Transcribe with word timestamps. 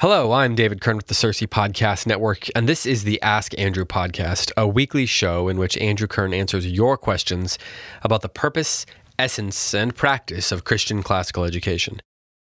Hello, 0.00 0.32
I'm 0.32 0.56
David 0.56 0.80
Kern 0.80 0.96
with 0.96 1.06
the 1.06 1.14
CiRCE 1.14 1.46
Podcast 1.46 2.04
Network, 2.04 2.48
and 2.56 2.68
this 2.68 2.84
is 2.84 3.04
the 3.04 3.22
Ask 3.22 3.56
Andrew 3.56 3.84
podcast, 3.84 4.50
a 4.56 4.66
weekly 4.66 5.06
show 5.06 5.48
in 5.48 5.56
which 5.56 5.78
Andrew 5.78 6.08
Kern 6.08 6.34
answers 6.34 6.66
your 6.66 6.96
questions 6.96 7.58
about 8.02 8.20
the 8.20 8.28
purpose, 8.28 8.86
essence, 9.20 9.72
and 9.72 9.94
practice 9.94 10.50
of 10.50 10.64
Christian 10.64 11.04
classical 11.04 11.44
education. 11.44 12.02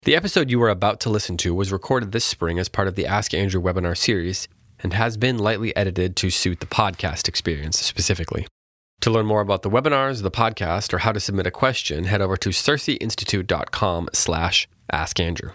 The 0.03 0.15
episode 0.15 0.49
you 0.49 0.63
are 0.63 0.69
about 0.69 1.01
to 1.01 1.09
listen 1.09 1.35
to 1.37 1.53
was 1.53 1.71
recorded 1.71 2.13
this 2.13 2.23
spring 2.23 2.59
as 2.59 2.69
part 2.69 2.87
of 2.87 2.95
the 2.95 3.05
Ask 3.05 3.33
Andrew 3.33 3.61
webinar 3.61 3.97
series 3.97 4.47
and 4.79 4.93
has 4.93 5.17
been 5.17 5.37
lightly 5.37 5.75
edited 5.75 6.15
to 6.15 6.29
suit 6.29 6.61
the 6.61 6.65
podcast 6.65 7.27
experience 7.27 7.77
specifically. 7.77 8.47
To 9.01 9.11
learn 9.11 9.25
more 9.25 9.41
about 9.41 9.63
the 9.63 9.69
webinars, 9.69 10.21
the 10.21 10.31
podcast, 10.31 10.93
or 10.93 10.99
how 10.99 11.11
to 11.11 11.19
submit 11.19 11.45
a 11.45 11.51
question, 11.51 12.05
head 12.05 12.21
over 12.21 12.37
to 12.37 12.49
circeinstitute.com 12.49 14.09
slash 14.13 14.69
askandrew. 14.93 15.51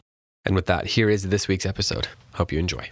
And 0.49 0.57
with 0.57 0.65
that, 0.67 0.87
here 0.87 1.11
is 1.11 1.29
this 1.29 1.47
week's 1.47 1.67
episode. 1.67 2.09
Hope 2.33 2.51
you 2.53 2.59
enjoy. 2.59 2.89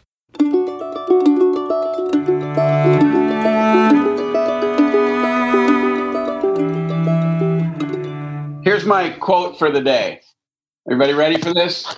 Here's 8.62 8.84
my 8.84 9.08
quote 9.19 9.58
for 9.58 9.70
the 9.70 9.81
day. 9.82 10.20
Everybody 10.86 11.14
ready 11.14 11.41
for 11.41 11.54
this? 11.54 11.97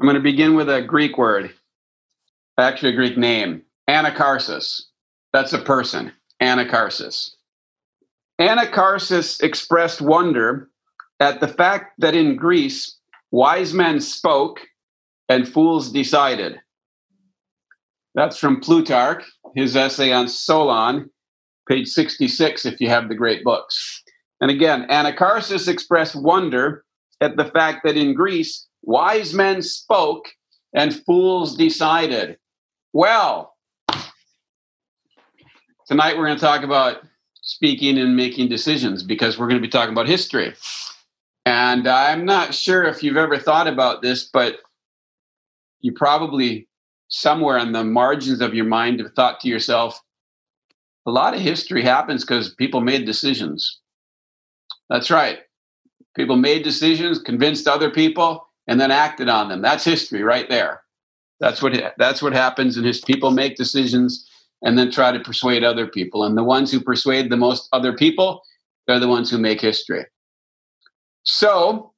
I'm 0.00 0.06
going 0.06 0.16
to 0.16 0.20
begin 0.20 0.54
with 0.54 0.68
a 0.68 0.82
Greek 0.82 1.16
word, 1.16 1.54
actually 2.58 2.94
a 2.94 2.96
Greek 2.96 3.16
name, 3.16 3.62
Anacharsis. 3.88 4.82
That's 5.32 5.52
a 5.52 5.60
person, 5.60 6.10
Anacharsis. 6.42 7.36
Anacharsis 8.40 9.40
expressed 9.40 10.02
wonder 10.02 10.68
at 11.20 11.38
the 11.38 11.46
fact 11.46 11.92
that 11.98 12.16
in 12.16 12.34
Greece, 12.34 12.96
wise 13.32 13.74
men 13.74 14.00
spoke 14.00 14.60
and 15.28 15.48
fools 15.48 15.90
decided. 15.90 16.60
That's 18.14 18.36
from 18.36 18.60
Plutarch, 18.60 19.24
his 19.56 19.74
essay 19.74 20.12
on 20.12 20.28
Solon, 20.28 21.10
page 21.66 21.88
66, 21.88 22.66
if 22.66 22.80
you 22.80 22.88
have 22.88 23.08
the 23.08 23.14
great 23.14 23.42
books. 23.42 24.02
And 24.40 24.50
again, 24.50 24.86
Anacharsis 24.88 25.66
expressed 25.66 26.14
wonder 26.14 26.84
at 27.20 27.36
the 27.36 27.46
fact 27.46 27.80
that 27.84 27.96
in 27.96 28.14
Greece, 28.14 28.68
wise 28.82 29.32
men 29.32 29.62
spoke 29.62 30.26
and 30.74 30.94
fools 31.04 31.56
decided. 31.56 32.36
Well, 32.92 33.54
tonight 35.86 36.18
we're 36.18 36.26
going 36.26 36.38
to 36.38 36.44
talk 36.44 36.64
about 36.64 36.98
speaking 37.40 37.98
and 37.98 38.14
making 38.14 38.48
decisions 38.48 39.02
because 39.02 39.38
we're 39.38 39.48
going 39.48 39.60
to 39.60 39.66
be 39.66 39.70
talking 39.70 39.92
about 39.92 40.08
history. 40.08 40.54
And 41.44 41.88
I'm 41.88 42.24
not 42.24 42.54
sure 42.54 42.84
if 42.84 43.02
you've 43.02 43.16
ever 43.16 43.36
thought 43.36 43.66
about 43.66 44.02
this, 44.02 44.24
but 44.24 44.58
you 45.80 45.92
probably 45.92 46.68
somewhere 47.08 47.58
on 47.58 47.72
the 47.72 47.84
margins 47.84 48.40
of 48.40 48.54
your 48.54 48.64
mind 48.64 49.00
have 49.00 49.12
thought 49.12 49.40
to 49.40 49.48
yourself, 49.48 50.00
a 51.06 51.10
lot 51.10 51.34
of 51.34 51.40
history 51.40 51.82
happens 51.82 52.24
because 52.24 52.54
people 52.54 52.80
made 52.80 53.04
decisions. 53.04 53.80
That's 54.88 55.10
right. 55.10 55.40
People 56.14 56.36
made 56.36 56.62
decisions, 56.62 57.18
convinced 57.18 57.66
other 57.66 57.90
people, 57.90 58.46
and 58.68 58.80
then 58.80 58.90
acted 58.90 59.28
on 59.28 59.48
them. 59.48 59.62
That's 59.62 59.84
history 59.84 60.22
right 60.22 60.48
there. 60.48 60.82
That's 61.40 61.60
what 61.60 61.72
that's 61.98 62.22
what 62.22 62.32
happens 62.32 62.76
and 62.76 62.86
his 62.86 63.00
people 63.00 63.32
make 63.32 63.56
decisions 63.56 64.28
and 64.62 64.78
then 64.78 64.92
try 64.92 65.10
to 65.10 65.18
persuade 65.18 65.64
other 65.64 65.88
people. 65.88 66.24
And 66.24 66.38
the 66.38 66.44
ones 66.44 66.70
who 66.70 66.80
persuade 66.80 67.30
the 67.30 67.36
most 67.36 67.68
other 67.72 67.92
people, 67.92 68.42
they're 68.86 69.00
the 69.00 69.08
ones 69.08 69.28
who 69.28 69.38
make 69.38 69.60
history. 69.60 70.04
So 71.24 71.92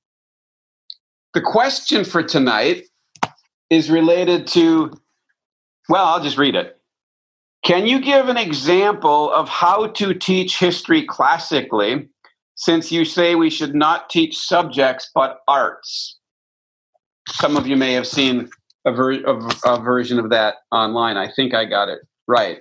the 1.33 1.41
question 1.41 2.05
for 2.05 2.23
tonight 2.23 2.85
is 3.71 3.91
related 3.91 4.47
to 4.49 4.93
well, 5.89 6.07
I'll 6.07 6.23
just 6.23 6.39
read 6.39 6.55
it. 6.55 6.81
Can 7.63 7.87
you 7.87 8.01
give 8.01 8.29
an 8.29 8.39
example 8.39 9.31
of 9.33 9.49
how 9.49 9.89
to 9.89 10.15
teach 10.15 10.59
history 10.59 11.05
classically 11.05 12.09
since 12.57 12.93
you 12.93 13.05
say 13.05 13.35
we 13.35 13.51
should 13.51 13.75
not 13.75 14.09
teach 14.09 14.39
subjects 14.39 15.11
but 15.15 15.41
arts. 15.49 16.19
Some 17.29 17.57
of 17.57 17.67
you 17.67 17.77
may 17.77 17.93
have 17.93 18.07
seen 18.07 18.49
a, 18.85 18.93
ver- 18.93 19.23
a 19.65 19.81
version 19.81 20.19
of 20.19 20.31
that 20.31 20.57
online. 20.71 21.17
I 21.17 21.31
think 21.33 21.55
I 21.55 21.65
got 21.65 21.89
it 21.89 22.01
right. 22.27 22.61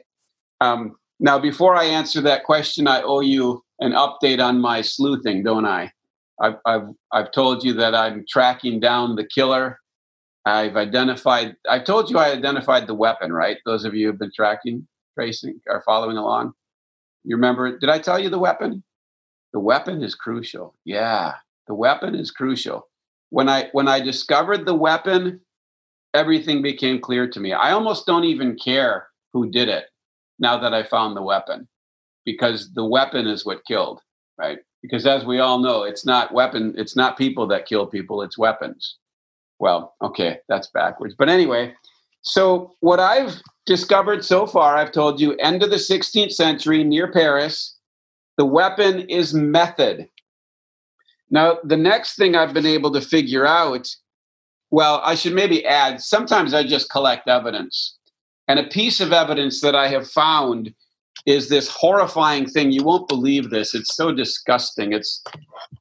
Um, 0.61 0.95
now, 1.19 1.37
before 1.37 1.75
I 1.75 1.85
answer 1.85 2.21
that 2.21 2.43
question, 2.43 2.87
I 2.87 3.01
owe 3.01 3.19
you 3.19 3.63
an 3.79 3.93
update 3.93 4.43
on 4.43 4.59
my 4.59 4.81
sleuthing, 4.81 5.43
don't 5.43 5.65
I? 5.65 5.91
I've, 6.41 6.55
I've, 6.65 6.87
I've 7.11 7.31
told 7.31 7.63
you 7.63 7.73
that 7.73 7.95
I'm 7.95 8.25
tracking 8.29 8.79
down 8.79 9.15
the 9.15 9.25
killer. 9.25 9.79
I've 10.45 10.75
identified, 10.75 11.55
I 11.69 11.79
told 11.79 12.09
you 12.09 12.17
I 12.17 12.31
identified 12.31 12.87
the 12.87 12.93
weapon, 12.93 13.31
right? 13.31 13.57
Those 13.65 13.85
of 13.85 13.93
you 13.93 14.07
who've 14.07 14.19
been 14.19 14.31
tracking, 14.35 14.87
tracing, 15.17 15.59
are 15.69 15.83
following 15.85 16.17
along. 16.17 16.53
You 17.23 17.35
remember, 17.35 17.77
did 17.77 17.89
I 17.89 17.99
tell 17.99 18.19
you 18.19 18.29
the 18.29 18.39
weapon? 18.39 18.83
the 19.53 19.59
weapon 19.59 20.03
is 20.03 20.15
crucial. 20.15 20.75
Yeah, 20.83 21.33
the 21.67 21.75
weapon 21.75 22.15
is 22.15 22.31
crucial. 22.31 22.87
When 23.29 23.47
I 23.47 23.69
when 23.71 23.87
I 23.87 23.99
discovered 23.99 24.65
the 24.65 24.73
weapon, 24.73 25.39
everything 26.13 26.61
became 26.61 26.99
clear 26.99 27.29
to 27.29 27.39
me. 27.39 27.53
I 27.53 27.71
almost 27.71 28.05
don't 28.05 28.25
even 28.25 28.57
care 28.57 29.07
who 29.31 29.49
did 29.49 29.69
it 29.69 29.85
now 30.39 30.57
that 30.57 30.73
I 30.73 30.83
found 30.83 31.15
the 31.15 31.21
weapon 31.21 31.67
because 32.25 32.73
the 32.73 32.85
weapon 32.85 33.27
is 33.27 33.45
what 33.45 33.65
killed, 33.65 34.01
right? 34.37 34.59
Because 34.83 35.07
as 35.07 35.25
we 35.25 35.39
all 35.39 35.59
know, 35.59 35.83
it's 35.83 36.05
not 36.05 36.33
weapon, 36.33 36.75
it's 36.77 36.95
not 36.95 37.17
people 37.17 37.47
that 37.47 37.65
kill 37.65 37.87
people, 37.87 38.21
it's 38.21 38.37
weapons. 38.37 38.97
Well, 39.57 39.95
okay, 40.03 40.39
that's 40.49 40.67
backwards. 40.67 41.15
But 41.17 41.29
anyway, 41.29 41.73
so 42.21 42.75
what 42.81 42.99
I've 42.99 43.41
discovered 43.65 44.25
so 44.25 44.45
far, 44.45 44.75
I've 44.75 44.91
told 44.91 45.21
you, 45.21 45.35
end 45.35 45.63
of 45.63 45.69
the 45.69 45.77
16th 45.77 46.33
century 46.33 46.83
near 46.83 47.11
Paris, 47.11 47.77
the 48.37 48.45
weapon 48.45 49.01
is 49.09 49.33
method. 49.33 50.09
Now, 51.31 51.59
the 51.63 51.77
next 51.77 52.15
thing 52.15 52.35
I've 52.35 52.53
been 52.53 52.65
able 52.65 52.91
to 52.91 53.01
figure 53.01 53.47
out, 53.47 53.87
well, 54.69 55.01
I 55.03 55.15
should 55.15 55.33
maybe 55.33 55.65
add, 55.65 56.01
sometimes 56.01 56.53
I 56.53 56.63
just 56.63 56.89
collect 56.89 57.29
evidence. 57.29 57.97
And 58.49 58.59
a 58.59 58.67
piece 58.67 58.99
of 58.99 59.13
evidence 59.13 59.61
that 59.61 59.75
I 59.75 59.87
have 59.87 60.09
found 60.09 60.73
is 61.25 61.49
this 61.49 61.67
horrifying 61.69 62.45
thing. 62.45 62.71
You 62.71 62.83
won't 62.83 63.07
believe 63.07 63.49
this. 63.49 63.73
It's 63.73 63.95
so 63.95 64.11
disgusting. 64.11 64.93
It's 64.93 65.23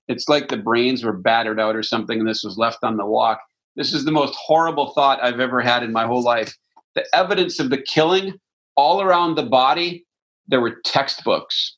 it's 0.09 0.29
like 0.29 0.49
the 0.49 0.57
brains 0.57 1.05
were 1.05 1.13
battered 1.13 1.59
out 1.59 1.77
or 1.77 1.83
something, 1.83 2.21
and 2.21 2.29
this 2.29 2.45
was 2.45 2.59
left 2.59 2.85
on 2.85 2.97
the 2.97 3.07
walk. 3.07 3.41
This 3.77 3.93
is 3.93 4.05
the 4.05 4.13
most 4.13 4.35
horrible 4.35 4.93
thought 4.93 5.23
I've 5.23 5.41
ever 5.41 5.61
had 5.61 5.83
in 5.83 5.93
my 5.93 6.07
whole 6.07 6.23
life. 6.23 6.57
The 6.95 7.05
evidence 7.15 7.59
of 7.59 7.71
the 7.71 7.81
killing 7.81 8.35
all 8.77 9.01
around 9.01 9.35
the 9.35 9.43
body, 9.45 10.07
there 10.47 10.61
were 10.61 10.77
textbooks. 10.85 11.77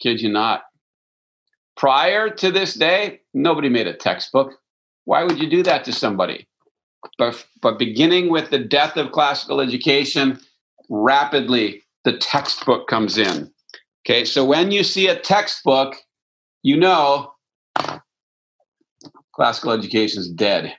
Kid 0.00 0.20
you 0.20 0.30
not. 0.30 0.62
Prior 1.76 2.30
to 2.30 2.52
this 2.52 2.74
day, 2.74 3.20
nobody 3.32 3.68
made 3.68 3.86
a 3.86 3.94
textbook. 3.94 4.52
Why 5.04 5.24
would 5.24 5.38
you 5.38 5.50
do 5.50 5.62
that 5.64 5.84
to 5.84 5.92
somebody? 5.92 6.46
But, 7.18 7.44
but 7.62 7.78
beginning 7.78 8.30
with 8.30 8.50
the 8.50 8.58
death 8.58 8.96
of 8.96 9.12
classical 9.12 9.60
education, 9.60 10.40
rapidly 10.88 11.82
the 12.04 12.16
textbook 12.18 12.88
comes 12.88 13.18
in. 13.18 13.50
Okay, 14.06 14.24
so 14.24 14.44
when 14.44 14.70
you 14.70 14.84
see 14.84 15.08
a 15.08 15.18
textbook, 15.18 15.96
you 16.62 16.76
know 16.76 17.32
classical 19.34 19.72
education 19.72 20.20
is 20.20 20.28
dead. 20.28 20.74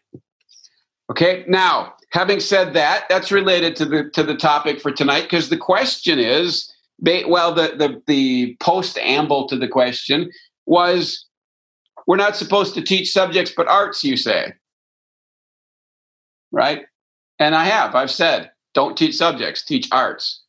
Okay, 1.09 1.43
now 1.47 1.93
having 2.11 2.39
said 2.39 2.73
that, 2.73 3.05
that's 3.09 3.31
related 3.31 3.75
to 3.75 3.85
the 3.85 4.09
to 4.11 4.23
the 4.23 4.35
topic 4.35 4.79
for 4.79 4.91
tonight 4.91 5.23
because 5.23 5.49
the 5.49 5.57
question 5.57 6.19
is, 6.19 6.71
well, 6.99 7.53
the 7.53 7.75
the 7.77 8.01
the 8.07 8.57
post 8.59 8.97
amble 8.97 9.47
to 9.47 9.57
the 9.57 9.67
question 9.67 10.31
was, 10.65 11.25
we're 12.07 12.15
not 12.15 12.35
supposed 12.35 12.73
to 12.75 12.81
teach 12.81 13.11
subjects 13.11 13.53
but 13.55 13.67
arts, 13.67 14.03
you 14.03 14.17
say, 14.17 14.53
right? 16.55 16.85
And 17.37 17.53
I 17.53 17.65
have, 17.65 17.93
I've 17.93 18.09
said, 18.09 18.49
don't 18.73 18.97
teach 18.97 19.15
subjects, 19.15 19.63
teach 19.63 19.89
arts. 19.91 20.41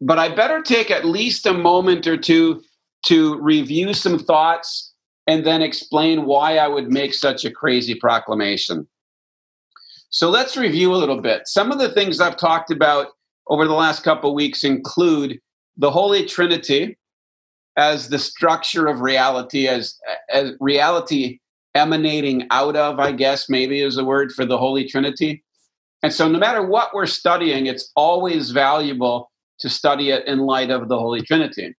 But 0.00 0.18
I 0.18 0.34
better 0.34 0.62
take 0.62 0.90
at 0.90 1.04
least 1.04 1.46
a 1.46 1.52
moment 1.52 2.06
or 2.06 2.16
two 2.16 2.62
to 3.06 3.38
review 3.38 3.92
some 3.92 4.18
thoughts 4.18 4.92
and 5.26 5.44
then 5.44 5.62
explain 5.62 6.24
why 6.24 6.56
I 6.56 6.66
would 6.66 6.90
make 6.90 7.14
such 7.14 7.44
a 7.44 7.50
crazy 7.50 7.94
proclamation. 7.94 8.88
So 10.08 10.30
let's 10.30 10.56
review 10.56 10.92
a 10.92 10.96
little 10.96 11.20
bit. 11.20 11.46
Some 11.46 11.70
of 11.70 11.78
the 11.78 11.90
things 11.90 12.18
I've 12.18 12.36
talked 12.36 12.70
about 12.70 13.08
over 13.48 13.66
the 13.66 13.74
last 13.74 14.02
couple 14.02 14.34
weeks 14.34 14.64
include 14.64 15.38
the 15.76 15.90
Holy 15.90 16.24
Trinity 16.24 16.96
as 17.76 18.08
the 18.08 18.18
structure 18.18 18.86
of 18.86 19.00
reality, 19.00 19.68
as, 19.68 19.98
as 20.30 20.52
reality 20.60 21.38
emanating 21.74 22.46
out 22.50 22.76
of, 22.76 22.98
I 22.98 23.12
guess, 23.12 23.48
maybe 23.48 23.80
is 23.80 23.96
a 23.96 24.04
word 24.04 24.32
for 24.32 24.44
the 24.44 24.58
Holy 24.58 24.86
Trinity. 24.88 25.42
And 26.02 26.12
so, 26.12 26.28
no 26.28 26.38
matter 26.38 26.66
what 26.66 26.94
we're 26.94 27.06
studying, 27.06 27.66
it's 27.66 27.90
always 27.96 28.50
valuable 28.50 29.30
to 29.60 29.68
study 29.68 30.10
it 30.10 30.26
in 30.26 30.40
light 30.40 30.70
of 30.70 30.88
the 30.88 30.98
Holy 30.98 31.22
Trinity. 31.22 31.74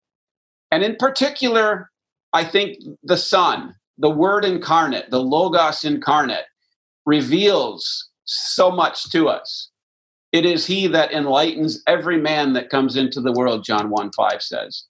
And 0.71 0.83
in 0.83 0.95
particular, 0.95 1.91
I 2.31 2.43
think 2.43 2.77
the 3.03 3.17
Son, 3.17 3.75
the 3.97 4.09
Word 4.09 4.45
incarnate, 4.45 5.11
the 5.11 5.21
Logos 5.21 5.83
incarnate, 5.83 6.45
reveals 7.05 8.09
so 8.25 8.71
much 8.71 9.11
to 9.11 9.27
us. 9.27 9.69
It 10.31 10.45
is 10.45 10.65
He 10.65 10.87
that 10.87 11.11
enlightens 11.11 11.83
every 11.85 12.19
man 12.19 12.53
that 12.53 12.69
comes 12.69 12.95
into 12.95 13.21
the 13.21 13.33
world, 13.33 13.63
John 13.63 13.89
1 13.89 14.11
5 14.15 14.41
says. 14.41 14.85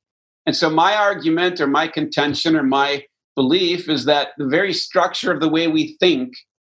And 0.45 0.55
so, 0.55 0.69
my 0.69 0.95
argument 0.95 1.59
or 1.59 1.67
my 1.67 1.87
contention 1.87 2.55
or 2.55 2.63
my 2.63 3.03
belief 3.35 3.89
is 3.89 4.05
that 4.05 4.29
the 4.37 4.47
very 4.47 4.73
structure 4.73 5.31
of 5.31 5.39
the 5.39 5.49
way 5.49 5.67
we 5.67 5.95
think 5.99 6.33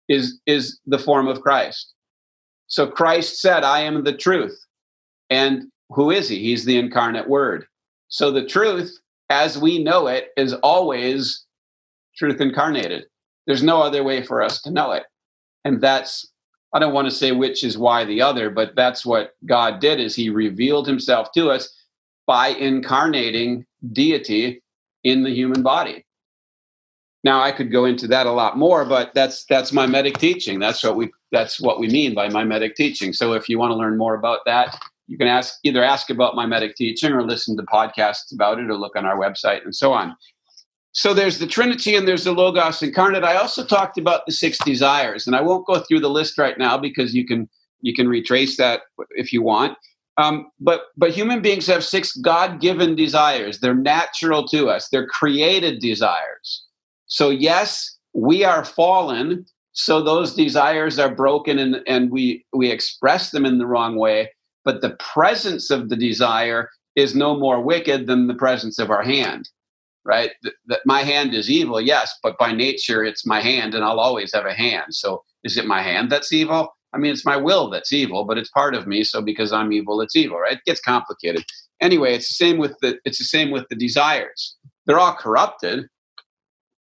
is, 0.08 0.40
is 0.46 0.78
the 0.86 0.98
form 0.98 1.28
of 1.28 1.40
Christ. 1.40 1.92
So, 2.68 2.86
Christ 2.86 3.40
said, 3.40 3.62
I 3.62 3.80
am 3.80 4.04
the 4.04 4.16
truth. 4.16 4.58
And 5.30 5.64
who 5.90 6.10
is 6.10 6.28
He? 6.28 6.40
He's 6.40 6.64
the 6.64 6.78
incarnate 6.78 7.28
Word. 7.28 7.66
So, 8.08 8.30
the 8.30 8.46
truth, 8.46 8.98
as 9.30 9.58
we 9.58 9.82
know 9.82 10.06
it, 10.08 10.28
is 10.36 10.54
always 10.54 11.44
truth 12.16 12.40
incarnated. 12.40 13.04
There's 13.46 13.62
no 13.62 13.82
other 13.82 14.02
way 14.02 14.22
for 14.22 14.42
us 14.42 14.60
to 14.62 14.70
know 14.70 14.92
it. 14.92 15.04
And 15.64 15.80
that's 15.80 16.26
I 16.72 16.78
don't 16.78 16.92
want 16.92 17.08
to 17.08 17.14
say 17.14 17.32
which 17.32 17.64
is 17.64 17.78
why 17.78 18.04
the 18.04 18.20
other, 18.20 18.50
but 18.50 18.74
that's 18.74 19.06
what 19.06 19.30
God 19.46 19.80
did 19.80 20.00
is 20.00 20.14
he 20.14 20.28
revealed 20.30 20.86
himself 20.86 21.32
to 21.32 21.50
us 21.50 21.72
by 22.26 22.48
incarnating 22.48 23.64
deity 23.92 24.62
in 25.04 25.22
the 25.22 25.30
human 25.30 25.62
body. 25.62 26.04
Now 27.26 27.43
I 27.43 27.50
could 27.50 27.73
go 27.73 27.87
into 27.87 28.06
that 28.06 28.26
a 28.26 28.31
lot 28.31 28.56
more, 28.56 28.84
but 28.84 29.12
that's 29.12 29.44
that's 29.46 29.73
mimetic 29.73 30.19
teaching. 30.19 30.61
That's 30.61 30.84
what 30.84 30.94
we 30.94 31.11
that's 31.32 31.61
what 31.61 31.81
we 31.81 31.88
mean 31.88 32.14
by 32.14 32.28
mimetic 32.28 32.76
teaching. 32.76 33.12
So 33.12 33.32
if 33.32 33.49
you 33.49 33.58
want 33.58 33.73
to 33.73 33.76
learn 33.76 33.99
more 33.99 34.14
about 34.14 34.43
that, 34.46 34.78
you 35.08 35.19
can 35.19 35.26
ask 35.26 35.58
either 35.64 35.82
ask 35.82 36.08
about 36.08 36.37
mimetic 36.37 36.76
teaching 36.76 37.11
or 37.12 37.25
listen 37.25 37.56
to 37.56 37.64
podcasts 37.64 38.32
about 38.32 38.61
it 38.61 38.70
or 38.70 38.76
look 38.76 38.94
on 38.94 39.05
our 39.05 39.19
website 39.19 39.64
and 39.64 39.75
so 39.75 39.93
on. 39.93 40.14
So 40.93 41.14
there's 41.14 41.40
the 41.40 41.49
Trinity 41.49 41.96
and 41.96 42.06
there's 42.06 42.23
the 42.23 42.32
Logos 42.32 42.81
incarnate. 42.81 43.25
I 43.25 43.34
also 43.34 43.64
talked 43.64 43.99
about 43.99 44.25
the 44.26 44.32
six 44.32 44.56
desires, 44.64 45.26
and 45.26 45.34
I 45.34 45.43
won't 45.43 45.67
go 45.67 45.81
through 45.81 46.00
the 46.00 46.17
list 46.19 46.38
right 46.38 46.56
now 46.56 46.78
because 46.78 47.12
you 47.12 47.26
can 47.26 47.49
you 47.81 47.93
can 47.93 48.08
retrace 48.08 48.56
that 48.58 48.82
if 49.17 49.32
you 49.32 49.43
want. 49.43 49.76
Um, 50.17 50.46
but 50.61 50.82
but 50.96 51.11
human 51.11 51.43
beings 51.43 51.67
have 51.67 51.82
six 51.82 52.17
God-given 52.17 52.94
desires. 52.94 53.58
They're 53.58 53.75
natural 53.75 54.46
to 54.49 54.69
us. 54.69 54.88
They're 54.90 55.08
created 55.08 55.81
desires. 55.81 56.65
So 57.06 57.30
yes, 57.30 57.96
we 58.14 58.44
are 58.44 58.64
fallen. 58.64 59.46
So 59.72 60.02
those 60.02 60.34
desires 60.34 60.98
are 60.98 61.14
broken, 61.14 61.58
and 61.58 61.82
and 61.86 62.10
we 62.10 62.44
we 62.52 62.70
express 62.70 63.30
them 63.30 63.44
in 63.44 63.58
the 63.58 63.66
wrong 63.66 63.96
way. 63.96 64.30
But 64.64 64.80
the 64.80 64.96
presence 64.98 65.70
of 65.70 65.88
the 65.88 65.96
desire 65.96 66.70
is 66.96 67.14
no 67.14 67.38
more 67.38 67.60
wicked 67.60 68.06
than 68.06 68.26
the 68.26 68.34
presence 68.34 68.78
of 68.78 68.90
our 68.90 69.02
hand 69.02 69.48
right? 70.06 70.30
That, 70.66 70.80
my 70.86 71.02
hand 71.02 71.34
is 71.34 71.50
evil, 71.50 71.80
yes, 71.80 72.16
but 72.22 72.38
by 72.38 72.52
nature 72.52 73.04
it's 73.04 73.26
my 73.26 73.40
hand 73.40 73.74
and 73.74 73.84
I'll 73.84 74.00
always 74.00 74.32
have 74.32 74.46
a 74.46 74.54
hand. 74.54 74.94
So 74.94 75.24
is 75.44 75.58
it 75.58 75.66
my 75.66 75.82
hand 75.82 76.10
that's 76.10 76.32
evil? 76.32 76.70
I 76.94 76.98
mean, 76.98 77.12
it's 77.12 77.26
my 77.26 77.36
will 77.36 77.68
that's 77.68 77.92
evil, 77.92 78.24
but 78.24 78.38
it's 78.38 78.48
part 78.50 78.74
of 78.74 78.86
me. 78.86 79.04
So 79.04 79.20
because 79.20 79.52
I'm 79.52 79.72
evil, 79.72 80.00
it's 80.00 80.16
evil, 80.16 80.38
right? 80.38 80.54
It 80.54 80.64
gets 80.64 80.80
complicated. 80.80 81.44
Anyway, 81.82 82.14
it's 82.14 82.28
the 82.28 82.44
same 82.44 82.56
with 82.56 82.74
the 82.80 82.98
it's 83.04 83.18
the 83.18 83.24
same 83.24 83.50
with 83.50 83.66
the 83.68 83.76
desires. 83.76 84.56
They're 84.86 84.98
all 84.98 85.14
corrupted, 85.14 85.88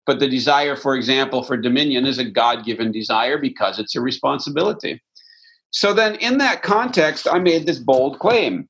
but 0.05 0.19
the 0.19 0.27
desire, 0.27 0.75
for 0.75 0.95
example, 0.95 1.43
for 1.43 1.57
dominion 1.57 2.05
is 2.05 2.17
a 2.17 2.29
God-given 2.29 2.91
desire 2.91 3.37
because 3.37 3.79
it's 3.79 3.95
a 3.95 4.01
responsibility. 4.01 5.01
So 5.71 5.93
then, 5.93 6.15
in 6.15 6.37
that 6.37 6.61
context, 6.61 7.27
I 7.29 7.39
made 7.39 7.65
this 7.65 7.79
bold 7.79 8.19
claim. 8.19 8.69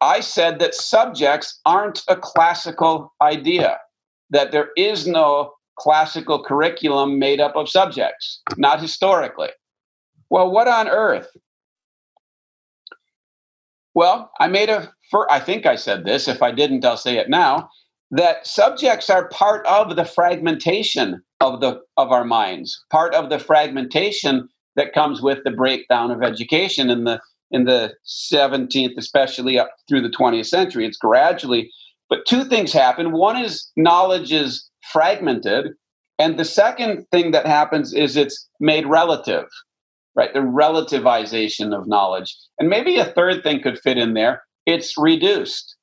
I 0.00 0.20
said 0.20 0.58
that 0.58 0.74
subjects 0.74 1.60
aren't 1.64 2.02
a 2.08 2.16
classical 2.16 3.12
idea 3.22 3.78
that 4.30 4.52
there 4.52 4.70
is 4.76 5.06
no 5.06 5.52
classical 5.78 6.44
curriculum 6.44 7.18
made 7.18 7.40
up 7.40 7.56
of 7.56 7.68
subjects, 7.68 8.40
not 8.56 8.80
historically. 8.80 9.48
Well, 10.30 10.50
what 10.50 10.68
on 10.68 10.88
earth? 10.88 11.28
Well, 13.94 14.30
I 14.40 14.48
made 14.48 14.70
a, 14.70 14.92
I 15.30 15.40
think 15.40 15.66
I 15.66 15.76
said 15.76 16.04
this. 16.04 16.28
If 16.28 16.42
I 16.42 16.50
didn't, 16.50 16.84
I'll 16.84 16.96
say 16.96 17.18
it 17.18 17.30
now. 17.30 17.68
That 18.16 18.46
subjects 18.46 19.10
are 19.10 19.28
part 19.28 19.66
of 19.66 19.96
the 19.96 20.04
fragmentation 20.04 21.22
of 21.40 21.60
the 21.60 21.80
of 21.96 22.12
our 22.12 22.24
minds, 22.24 22.84
part 22.90 23.14
of 23.14 23.28
the 23.28 23.38
fragmentation 23.38 24.48
that 24.76 24.92
comes 24.92 25.20
with 25.20 25.38
the 25.44 25.50
breakdown 25.50 26.10
of 26.10 26.22
education 26.22 26.90
in 26.90 27.04
the 27.04 27.20
in 27.50 27.64
the 27.64 27.94
17th, 28.06 28.96
especially 28.96 29.58
up 29.58 29.70
through 29.88 30.02
the 30.02 30.08
20th 30.08 30.46
century. 30.46 30.86
It's 30.86 30.96
gradually 30.96 31.70
but 32.08 32.26
two 32.26 32.44
things 32.44 32.72
happen. 32.72 33.12
One 33.12 33.36
is 33.36 33.70
knowledge 33.76 34.32
is 34.32 34.68
fragmented. 34.92 35.72
And 36.18 36.38
the 36.38 36.44
second 36.44 37.06
thing 37.10 37.32
that 37.32 37.46
happens 37.46 37.92
is 37.92 38.16
it's 38.16 38.48
made 38.60 38.86
relative, 38.86 39.46
right? 40.14 40.32
The 40.32 40.40
relativization 40.40 41.76
of 41.76 41.88
knowledge. 41.88 42.36
And 42.58 42.68
maybe 42.68 42.98
a 42.98 43.06
third 43.06 43.42
thing 43.42 43.62
could 43.62 43.80
fit 43.80 43.98
in 43.98 44.14
there 44.14 44.42
it's 44.66 44.96
reduced. 44.96 45.73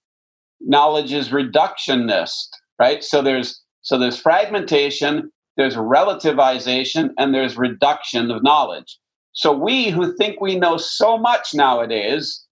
Knowledge 0.65 1.13
is 1.13 1.29
reductionist, 1.29 2.47
right? 2.79 3.03
So 3.03 3.21
there's 3.21 3.61
so 3.83 3.97
there's 3.97 4.19
fragmentation, 4.19 5.31
there's 5.57 5.75
relativization, 5.75 7.09
and 7.17 7.33
there's 7.33 7.57
reduction 7.57 8.29
of 8.29 8.43
knowledge. 8.43 8.97
So 9.33 9.51
we 9.51 9.89
who 9.89 10.15
think 10.17 10.39
we 10.39 10.57
know 10.57 10.77
so 10.77 11.17
much 11.17 11.53
nowadays 11.53 12.45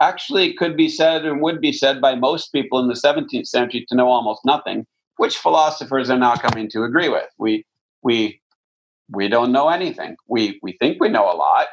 actually 0.00 0.52
could 0.52 0.76
be 0.76 0.88
said 0.88 1.24
and 1.24 1.40
would 1.40 1.60
be 1.60 1.72
said 1.72 2.00
by 2.00 2.14
most 2.14 2.52
people 2.52 2.78
in 2.78 2.88
the 2.88 2.94
17th 2.94 3.46
century 3.46 3.84
to 3.88 3.96
know 3.96 4.08
almost 4.08 4.40
nothing, 4.44 4.86
which 5.16 5.38
philosophers 5.38 6.10
are 6.10 6.18
now 6.18 6.36
coming 6.36 6.68
to 6.70 6.84
agree 6.84 7.08
with. 7.08 7.28
We 7.38 7.64
we 8.02 8.40
we 9.10 9.28
don't 9.28 9.52
know 9.52 9.68
anything. 9.68 10.16
We 10.28 10.58
we 10.62 10.72
think 10.78 11.00
we 11.00 11.08
know 11.08 11.30
a 11.30 11.36
lot, 11.36 11.66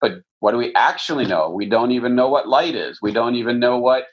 but 0.00 0.12
what 0.40 0.52
do 0.52 0.58
we 0.58 0.74
actually 0.74 1.26
know? 1.26 1.50
We 1.50 1.66
don't 1.66 1.92
even 1.92 2.14
know 2.14 2.28
what 2.28 2.48
light 2.48 2.74
is. 2.74 2.98
We 3.00 3.12
don't 3.12 3.34
even 3.36 3.58
know 3.58 3.78
what 3.78 4.04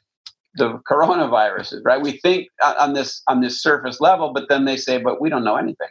the 0.55 0.79
coronaviruses, 0.89 1.81
right? 1.85 2.01
We 2.01 2.13
think 2.19 2.49
on 2.63 2.93
this 2.93 3.21
on 3.27 3.41
this 3.41 3.61
surface 3.61 4.01
level, 4.01 4.33
but 4.33 4.49
then 4.49 4.65
they 4.65 4.77
say, 4.77 4.97
but 4.99 5.21
we 5.21 5.29
don't 5.29 5.43
know 5.43 5.57
anything. 5.57 5.89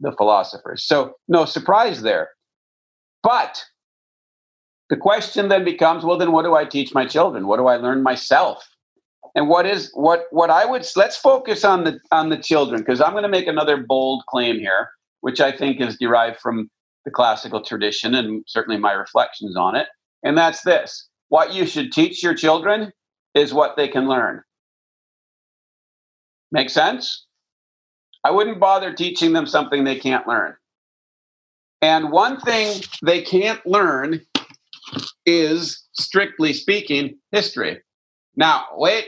The 0.00 0.12
philosophers. 0.12 0.84
So 0.84 1.14
no 1.28 1.44
surprise 1.44 2.02
there. 2.02 2.30
But 3.22 3.64
The 4.90 4.96
question 4.96 5.48
then 5.48 5.64
becomes, 5.64 6.04
well, 6.04 6.18
then 6.18 6.32
what 6.32 6.44
do 6.44 6.54
I 6.54 6.64
teach 6.64 6.94
my 6.94 7.06
children? 7.06 7.46
What 7.46 7.58
do 7.58 7.66
I 7.66 7.76
learn 7.76 8.02
myself? 8.02 8.66
And 9.34 9.48
what 9.48 9.66
is 9.66 9.90
what 9.94 10.24
what 10.30 10.50
I 10.50 10.64
would 10.64 10.86
let's 10.96 11.16
focus 11.16 11.64
on 11.64 11.84
the 11.84 12.00
on 12.12 12.30
the 12.30 12.38
children 12.38 12.80
because 12.80 13.00
I'm 13.00 13.12
going 13.12 13.24
to 13.24 13.28
make 13.28 13.46
another 13.46 13.76
bold 13.76 14.24
claim 14.28 14.58
here, 14.58 14.90
which 15.20 15.40
I 15.40 15.52
think 15.52 15.80
is 15.80 15.98
derived 15.98 16.40
from 16.40 16.70
the 17.04 17.10
classical 17.10 17.62
tradition 17.62 18.14
and 18.14 18.42
certainly 18.46 18.80
my 18.80 18.92
reflections 18.92 19.56
on 19.56 19.76
it. 19.76 19.88
And 20.24 20.38
that's 20.38 20.62
this: 20.62 21.08
what 21.28 21.52
you 21.54 21.66
should 21.66 21.92
teach 21.92 22.22
your 22.22 22.34
children 22.34 22.92
is 23.38 23.54
what 23.54 23.76
they 23.76 23.88
can 23.88 24.08
learn. 24.08 24.42
Make 26.50 26.70
sense? 26.70 27.26
I 28.24 28.30
wouldn't 28.30 28.60
bother 28.60 28.92
teaching 28.92 29.32
them 29.32 29.46
something 29.46 29.84
they 29.84 29.98
can't 29.98 30.26
learn. 30.26 30.56
And 31.80 32.10
one 32.10 32.40
thing 32.40 32.82
they 33.02 33.22
can't 33.22 33.64
learn 33.64 34.20
is, 35.24 35.84
strictly 35.92 36.52
speaking, 36.52 37.18
history. 37.30 37.80
Now, 38.36 38.64
wait, 38.74 39.06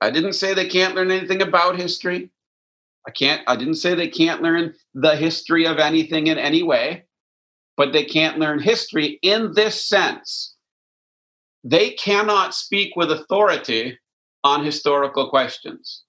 I 0.00 0.10
didn't 0.10 0.34
say 0.34 0.52
they 0.52 0.68
can't 0.68 0.94
learn 0.94 1.10
anything 1.10 1.42
about 1.42 1.78
history. 1.78 2.30
I 3.06 3.10
can't 3.10 3.42
I 3.46 3.56
didn't 3.56 3.76
say 3.76 3.94
they 3.94 4.08
can't 4.08 4.42
learn 4.42 4.74
the 4.94 5.16
history 5.16 5.66
of 5.66 5.78
anything 5.78 6.26
in 6.26 6.38
any 6.38 6.62
way, 6.62 7.04
but 7.76 7.92
they 7.92 8.04
can't 8.04 8.38
learn 8.38 8.60
history 8.60 9.18
in 9.22 9.54
this 9.54 9.84
sense. 9.88 10.51
They 11.64 11.90
cannot 11.90 12.54
speak 12.54 12.96
with 12.96 13.12
authority 13.12 13.98
on 14.42 14.64
historical 14.64 15.30
questions. 15.30 16.02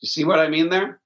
You 0.00 0.08
see 0.08 0.24
what 0.24 0.38
I 0.38 0.48
mean 0.48 0.68
there? 0.68 1.00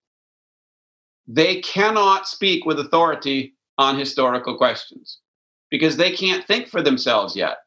They 1.26 1.60
cannot 1.60 2.28
speak 2.28 2.64
with 2.64 2.80
authority 2.80 3.54
on 3.78 3.98
historical 3.98 4.56
questions 4.56 5.20
because 5.70 5.96
they 5.96 6.12
can't 6.12 6.46
think 6.46 6.68
for 6.68 6.82
themselves 6.82 7.34
yet. 7.36 7.58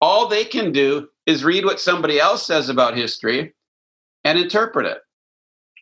All 0.00 0.28
they 0.28 0.44
can 0.44 0.72
do 0.72 1.08
is 1.26 1.44
read 1.44 1.64
what 1.64 1.80
somebody 1.80 2.18
else 2.18 2.46
says 2.46 2.68
about 2.68 2.96
history 2.96 3.54
and 4.24 4.38
interpret 4.38 4.86
it, 4.86 4.98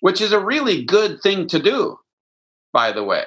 which 0.01 0.21
is 0.21 0.33
a 0.33 0.45
really 0.45 0.85
good 0.85 1.21
thing 1.23 1.47
to 1.49 1.59
do, 1.59 1.99
by 2.73 2.91
the 2.93 3.05
way. 3.05 3.25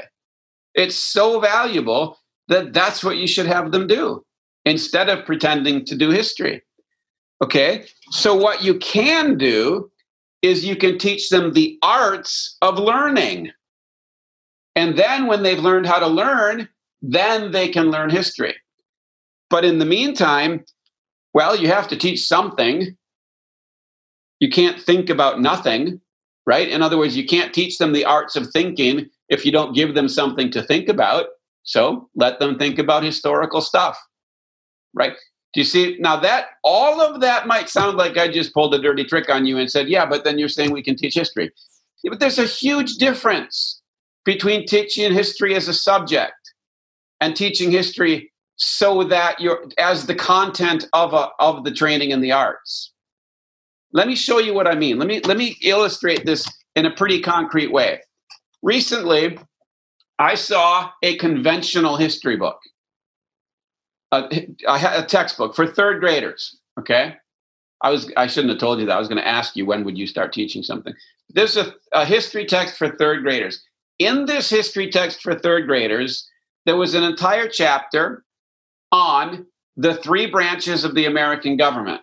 It's 0.73 0.95
so 0.95 1.39
valuable 1.39 2.19
that 2.47 2.73
that's 2.73 3.03
what 3.03 3.17
you 3.17 3.27
should 3.27 3.45
have 3.45 3.71
them 3.71 3.87
do 3.87 4.25
instead 4.65 5.09
of 5.09 5.25
pretending 5.25 5.85
to 5.85 5.95
do 5.95 6.09
history. 6.09 6.61
Okay, 7.43 7.85
so 8.11 8.35
what 8.35 8.63
you 8.63 8.77
can 8.77 9.37
do 9.37 9.91
is 10.41 10.65
you 10.65 10.75
can 10.75 10.97
teach 10.97 11.29
them 11.29 11.53
the 11.53 11.77
arts 11.81 12.57
of 12.61 12.77
learning. 12.77 13.51
And 14.75 14.97
then 14.97 15.27
when 15.27 15.43
they've 15.43 15.59
learned 15.59 15.85
how 15.85 15.99
to 15.99 16.07
learn, 16.07 16.69
then 17.01 17.51
they 17.51 17.67
can 17.67 17.91
learn 17.91 18.09
history. 18.09 18.55
But 19.49 19.65
in 19.65 19.79
the 19.79 19.85
meantime, 19.85 20.63
well, 21.33 21.55
you 21.55 21.67
have 21.67 21.87
to 21.89 21.97
teach 21.97 22.25
something. 22.25 22.95
You 24.39 24.49
can't 24.49 24.79
think 24.79 25.09
about 25.09 25.41
nothing, 25.41 25.99
right? 26.45 26.67
In 26.67 26.81
other 26.81 26.97
words, 26.97 27.17
you 27.17 27.25
can't 27.25 27.53
teach 27.53 27.77
them 27.77 27.91
the 27.91 28.05
arts 28.05 28.35
of 28.35 28.47
thinking 28.51 29.09
if 29.29 29.45
you 29.45 29.51
don't 29.51 29.75
give 29.75 29.93
them 29.93 30.07
something 30.07 30.51
to 30.51 30.63
think 30.63 30.89
about. 30.89 31.27
So 31.63 32.09
let 32.15 32.39
them 32.39 32.57
think 32.57 32.79
about 32.79 33.03
historical 33.03 33.61
stuff, 33.61 33.99
right? 34.93 35.13
Do 35.53 35.59
you 35.59 35.65
see 35.65 35.97
now 35.99 36.17
that 36.17 36.47
all 36.63 37.01
of 37.01 37.19
that 37.21 37.45
might 37.45 37.69
sound 37.69 37.97
like 37.97 38.17
I 38.17 38.29
just 38.29 38.53
pulled 38.53 38.73
a 38.73 38.81
dirty 38.81 39.03
trick 39.03 39.29
on 39.29 39.45
you 39.45 39.57
and 39.57 39.69
said, 39.69 39.89
yeah, 39.89 40.05
but 40.05 40.23
then 40.23 40.39
you're 40.39 40.47
saying 40.47 40.71
we 40.71 40.83
can 40.83 40.95
teach 40.95 41.13
history. 41.13 41.51
Yeah, 42.03 42.09
but 42.09 42.19
there's 42.19 42.39
a 42.39 42.45
huge 42.45 42.95
difference 42.95 43.81
between 44.23 44.65
teaching 44.65 45.13
history 45.13 45.55
as 45.55 45.67
a 45.67 45.73
subject 45.73 46.33
and 47.19 47.35
teaching 47.35 47.69
history 47.71 48.31
so 48.55 49.03
that 49.03 49.39
you're 49.39 49.65
as 49.77 50.05
the 50.05 50.15
content 50.15 50.85
of 50.93 51.13
a, 51.13 51.29
of 51.39 51.63
the 51.63 51.71
training 51.71 52.11
in 52.11 52.21
the 52.21 52.31
arts. 52.31 52.93
Let 53.91 54.07
me 54.07 54.15
show 54.15 54.39
you 54.39 54.53
what 54.53 54.67
I 54.67 54.75
mean. 54.75 54.97
Let 54.97 55.07
me 55.07 55.19
let 55.21 55.37
me 55.37 55.57
illustrate 55.63 56.25
this 56.25 56.47
in 56.75 56.85
a 56.85 56.95
pretty 56.95 57.19
concrete 57.19 57.71
way. 57.71 57.99
Recently, 58.61 59.37
I 60.19 60.35
saw 60.35 60.91
a 61.01 61.17
conventional 61.17 61.97
history 61.97 62.37
book 62.37 62.59
a, 64.11 64.47
a 64.67 65.03
textbook 65.03 65.55
for 65.55 65.67
third 65.67 65.99
graders. 65.99 66.57
Okay, 66.79 67.15
I 67.81 67.89
was 67.89 68.11
I 68.17 68.27
shouldn't 68.27 68.51
have 68.51 68.59
told 68.59 68.79
you 68.79 68.85
that. 68.85 68.95
I 68.95 68.99
was 68.99 69.07
going 69.07 69.21
to 69.21 69.27
ask 69.27 69.55
you 69.55 69.65
when 69.65 69.83
would 69.83 69.97
you 69.97 70.07
start 70.07 70.33
teaching 70.33 70.63
something. 70.63 70.93
There's 71.29 71.57
a, 71.57 71.73
a 71.93 72.05
history 72.05 72.45
text 72.45 72.77
for 72.77 72.89
third 72.89 73.23
graders. 73.23 73.63
In 73.99 74.25
this 74.25 74.49
history 74.49 74.89
text 74.89 75.21
for 75.21 75.37
third 75.37 75.67
graders, 75.67 76.27
there 76.65 76.75
was 76.75 76.93
an 76.93 77.03
entire 77.03 77.47
chapter 77.47 78.23
on 78.91 79.45
the 79.77 79.95
three 79.95 80.25
branches 80.25 80.83
of 80.83 80.95
the 80.95 81.05
American 81.05 81.57
government. 81.57 82.01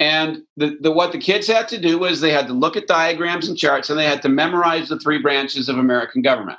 And 0.00 0.42
the, 0.56 0.76
the, 0.80 0.92
what 0.92 1.10
the 1.12 1.18
kids 1.18 1.48
had 1.48 1.68
to 1.68 1.78
do 1.78 1.98
was 1.98 2.20
they 2.20 2.30
had 2.30 2.46
to 2.46 2.52
look 2.52 2.76
at 2.76 2.86
diagrams 2.86 3.48
and 3.48 3.58
charts 3.58 3.90
and 3.90 3.98
they 3.98 4.04
had 4.04 4.22
to 4.22 4.28
memorize 4.28 4.88
the 4.88 4.98
three 4.98 5.18
branches 5.18 5.68
of 5.68 5.78
American 5.78 6.22
government. 6.22 6.58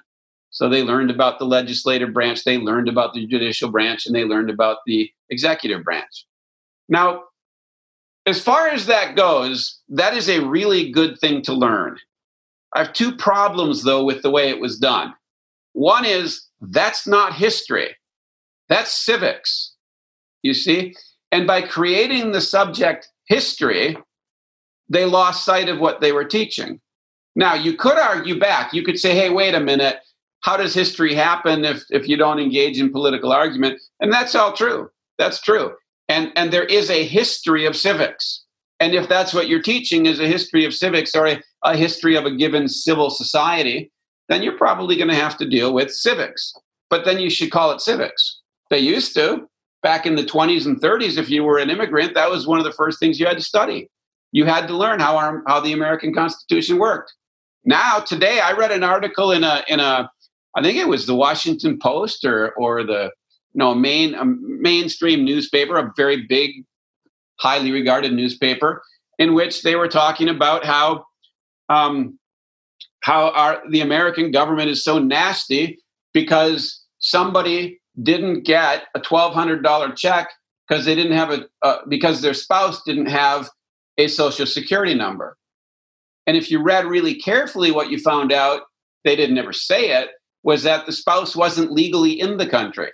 So 0.51 0.67
they 0.67 0.83
learned 0.83 1.11
about 1.11 1.39
the 1.39 1.45
legislative 1.45 2.13
branch, 2.13 2.43
they 2.43 2.57
learned 2.57 2.89
about 2.89 3.13
the 3.13 3.25
judicial 3.27 3.69
branch, 3.69 4.05
and 4.05 4.15
they 4.15 4.25
learned 4.25 4.49
about 4.49 4.77
the 4.85 5.09
executive 5.29 5.83
branch. 5.83 6.25
Now, 6.87 7.23
as 8.25 8.41
far 8.41 8.67
as 8.67 8.85
that 8.87 9.15
goes, 9.15 9.79
that 9.89 10.15
is 10.15 10.29
a 10.29 10.45
really 10.45 10.91
good 10.91 11.19
thing 11.19 11.41
to 11.43 11.53
learn. 11.53 11.97
I 12.73 12.83
have 12.83 12.93
two 12.93 13.15
problems, 13.15 13.83
though, 13.83 14.03
with 14.03 14.21
the 14.21 14.31
way 14.31 14.49
it 14.49 14.59
was 14.59 14.77
done. 14.77 15.13
One 15.73 16.05
is 16.05 16.47
that's 16.61 17.07
not 17.07 17.33
history, 17.33 17.95
that's 18.67 18.93
civics, 18.93 19.73
you 20.41 20.53
see? 20.53 20.95
And 21.31 21.45
by 21.45 21.61
creating 21.61 22.31
the 22.31 22.41
subject 22.41 23.07
history, 23.25 23.97
they 24.89 25.05
lost 25.05 25.45
sight 25.45 25.69
of 25.69 25.79
what 25.79 26.01
they 26.01 26.11
were 26.11 26.25
teaching. 26.25 26.81
Now, 27.35 27.53
you 27.53 27.77
could 27.77 27.97
argue 27.97 28.39
back. 28.39 28.73
You 28.73 28.83
could 28.83 28.99
say, 28.99 29.15
hey, 29.15 29.29
wait 29.29 29.53
a 29.53 29.59
minute 29.59 29.99
how 30.41 30.57
does 30.57 30.73
history 30.73 31.13
happen 31.13 31.65
if, 31.65 31.83
if 31.89 32.07
you 32.07 32.17
don't 32.17 32.39
engage 32.39 32.79
in 32.79 32.91
political 32.91 33.31
argument? 33.31 33.79
And 33.99 34.11
that's 34.11 34.35
all 34.35 34.53
true. 34.53 34.89
That's 35.17 35.41
true. 35.41 35.73
And, 36.07 36.31
and 36.35 36.51
there 36.51 36.65
is 36.65 36.89
a 36.89 37.05
history 37.05 37.65
of 37.65 37.75
civics. 37.75 38.43
And 38.79 38.93
if 38.95 39.09
that's 39.09 39.33
what 39.33 39.49
you're 39.49 39.61
teaching 39.61 40.05
is 40.05 40.19
a 40.19 40.27
history 40.27 40.65
of 40.65 40.73
civics 40.73 41.13
or 41.13 41.27
a, 41.27 41.41
a 41.63 41.75
history 41.75 42.15
of 42.15 42.25
a 42.25 42.35
given 42.35 42.67
civil 42.67 43.09
society, 43.09 43.91
then 44.29 44.41
you're 44.41 44.57
probably 44.57 44.95
going 44.95 45.09
to 45.09 45.15
have 45.15 45.37
to 45.37 45.49
deal 45.49 45.73
with 45.73 45.91
civics. 45.91 46.53
But 46.89 47.03
then 47.03 47.19
you 47.19 47.29
should 47.29 47.51
call 47.51 47.71
it 47.71 47.81
civics. 47.81 48.39
They 48.69 48.79
used 48.79 49.13
to. 49.15 49.47
Back 49.81 50.05
in 50.05 50.15
the 50.15 50.23
20s 50.23 50.65
and 50.65 50.81
30s, 50.81 51.17
if 51.17 51.29
you 51.29 51.43
were 51.43 51.57
an 51.57 51.69
immigrant, 51.69 52.13
that 52.13 52.29
was 52.29 52.45
one 52.45 52.59
of 52.59 52.65
the 52.65 52.73
first 52.73 52.99
things 52.99 53.19
you 53.19 53.25
had 53.25 53.37
to 53.37 53.43
study. 53.43 53.89
You 54.31 54.45
had 54.45 54.67
to 54.67 54.75
learn 54.75 54.99
how, 54.99 55.15
our, 55.15 55.41
how 55.47 55.61
the 55.61 55.73
American 55.73 56.13
Constitution 56.13 56.79
worked. 56.79 57.13
Now, 57.63 57.99
today, 57.99 58.39
I 58.39 58.51
read 58.53 58.71
an 58.71 58.83
article 58.83 59.31
in 59.31 59.43
a, 59.43 59.63
in 59.67 59.79
a 59.79 60.09
I 60.55 60.61
think 60.61 60.77
it 60.77 60.87
was 60.87 61.05
the 61.05 61.15
Washington 61.15 61.77
Post 61.79 62.25
or 62.25 62.51
or 62.53 62.83
the 62.83 63.11
you 63.53 63.59
know 63.59 63.73
main 63.73 64.15
a 64.15 64.25
mainstream 64.25 65.23
newspaper, 65.23 65.77
a 65.77 65.91
very 65.95 66.25
big, 66.27 66.65
highly 67.39 67.71
regarded 67.71 68.13
newspaper, 68.13 68.81
in 69.17 69.33
which 69.33 69.63
they 69.63 69.75
were 69.75 69.87
talking 69.87 70.29
about 70.29 70.65
how 70.65 71.05
um, 71.69 72.17
how 73.01 73.29
our 73.31 73.61
the 73.69 73.81
American 73.81 74.31
government 74.31 74.69
is 74.69 74.83
so 74.83 74.99
nasty 74.99 75.79
because 76.13 76.83
somebody 76.99 77.79
didn't 78.01 78.43
get 78.43 78.85
a 78.95 78.99
twelve 78.99 79.33
hundred 79.33 79.63
dollar 79.63 79.91
check 79.91 80.29
because 80.67 80.85
they 80.85 80.95
didn't 80.95 81.17
have 81.17 81.31
a 81.31 81.45
uh, 81.61 81.77
because 81.87 82.21
their 82.21 82.33
spouse 82.33 82.81
didn't 82.83 83.07
have 83.07 83.49
a 83.97 84.07
social 84.07 84.45
security 84.45 84.95
number. 84.95 85.37
And 86.25 86.37
if 86.37 86.51
you 86.51 86.61
read 86.61 86.85
really 86.85 87.15
carefully, 87.15 87.71
what 87.71 87.89
you 87.89 87.99
found 87.99 88.31
out, 88.31 88.61
they 89.03 89.15
didn't 89.15 89.37
ever 89.37 89.53
say 89.53 89.91
it, 89.91 90.09
was 90.43 90.63
that 90.63 90.85
the 90.85 90.93
spouse 90.93 91.35
wasn't 91.35 91.71
legally 91.71 92.19
in 92.19 92.37
the 92.37 92.47
country. 92.47 92.91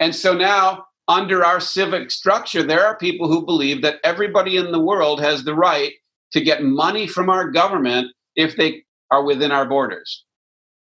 And 0.00 0.14
so 0.14 0.34
now, 0.34 0.86
under 1.06 1.44
our 1.44 1.60
civic 1.60 2.10
structure, 2.10 2.62
there 2.62 2.84
are 2.84 2.96
people 2.96 3.28
who 3.28 3.46
believe 3.46 3.82
that 3.82 4.00
everybody 4.02 4.56
in 4.56 4.72
the 4.72 4.80
world 4.80 5.20
has 5.20 5.44
the 5.44 5.54
right 5.54 5.92
to 6.32 6.40
get 6.40 6.64
money 6.64 7.06
from 7.06 7.30
our 7.30 7.50
government 7.50 8.08
if 8.34 8.56
they 8.56 8.82
are 9.10 9.24
within 9.24 9.52
our 9.52 9.68
borders. 9.68 10.24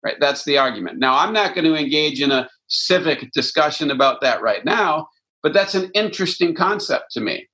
Right? 0.04 0.16
That's 0.20 0.44
the 0.44 0.58
argument. 0.58 0.98
Now, 0.98 1.18
I'm 1.18 1.32
not 1.32 1.54
going 1.54 1.64
to 1.64 1.76
engage 1.76 2.20
in 2.20 2.30
a 2.30 2.48
civic 2.68 3.30
discussion 3.32 3.90
about 3.90 4.20
that 4.20 4.42
right 4.42 4.64
now, 4.64 5.08
but 5.42 5.52
that's 5.52 5.74
an 5.74 5.90
interesting 5.94 6.54
concept 6.54 7.06
to 7.12 7.20
me. 7.20 7.48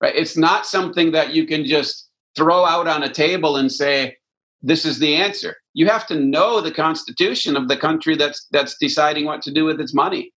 Right? 0.00 0.14
It's 0.14 0.36
not 0.36 0.66
something 0.66 1.12
that 1.12 1.34
you 1.34 1.46
can 1.46 1.64
just 1.64 2.08
throw 2.36 2.64
out 2.64 2.86
on 2.86 3.02
a 3.02 3.12
table 3.12 3.56
and 3.56 3.72
say, 3.72 4.16
this 4.62 4.84
is 4.84 4.98
the 4.98 5.14
answer. 5.16 5.56
You 5.76 5.86
have 5.88 6.06
to 6.06 6.18
know 6.18 6.62
the 6.62 6.72
constitution 6.72 7.54
of 7.54 7.68
the 7.68 7.76
country 7.76 8.16
that's 8.16 8.46
that's 8.50 8.78
deciding 8.78 9.26
what 9.26 9.42
to 9.42 9.52
do 9.52 9.66
with 9.66 9.78
its 9.78 9.92
money, 9.92 10.32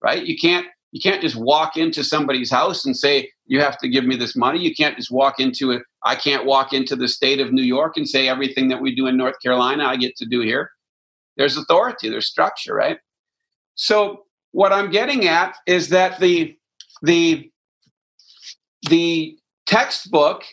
right? 0.00 0.24
You 0.24 0.38
can't 0.38 0.64
you 0.92 1.00
can't 1.00 1.20
just 1.20 1.34
walk 1.34 1.76
into 1.76 2.04
somebody's 2.04 2.52
house 2.52 2.86
and 2.86 2.96
say 2.96 3.28
you 3.46 3.60
have 3.60 3.78
to 3.78 3.88
give 3.88 4.04
me 4.04 4.14
this 4.14 4.36
money. 4.36 4.60
You 4.60 4.72
can't 4.76 4.96
just 4.96 5.10
walk 5.10 5.40
into 5.40 5.72
it. 5.72 5.82
I 6.04 6.14
can't 6.14 6.46
walk 6.46 6.72
into 6.72 6.94
the 6.94 7.08
state 7.08 7.40
of 7.40 7.52
New 7.52 7.64
York 7.64 7.96
and 7.96 8.08
say 8.08 8.28
everything 8.28 8.68
that 8.68 8.80
we 8.80 8.94
do 8.94 9.08
in 9.08 9.16
North 9.16 9.34
Carolina 9.42 9.86
I 9.86 9.96
get 9.96 10.14
to 10.18 10.24
do 10.24 10.40
here. 10.42 10.70
There's 11.36 11.56
authority, 11.56 12.08
there's 12.08 12.28
structure, 12.28 12.72
right? 12.72 12.98
So 13.74 14.22
what 14.52 14.72
I'm 14.72 14.92
getting 14.92 15.26
at 15.26 15.56
is 15.66 15.88
that 15.88 16.20
the 16.20 16.56
the 17.02 17.50
the 18.88 19.36
textbook 19.66 20.44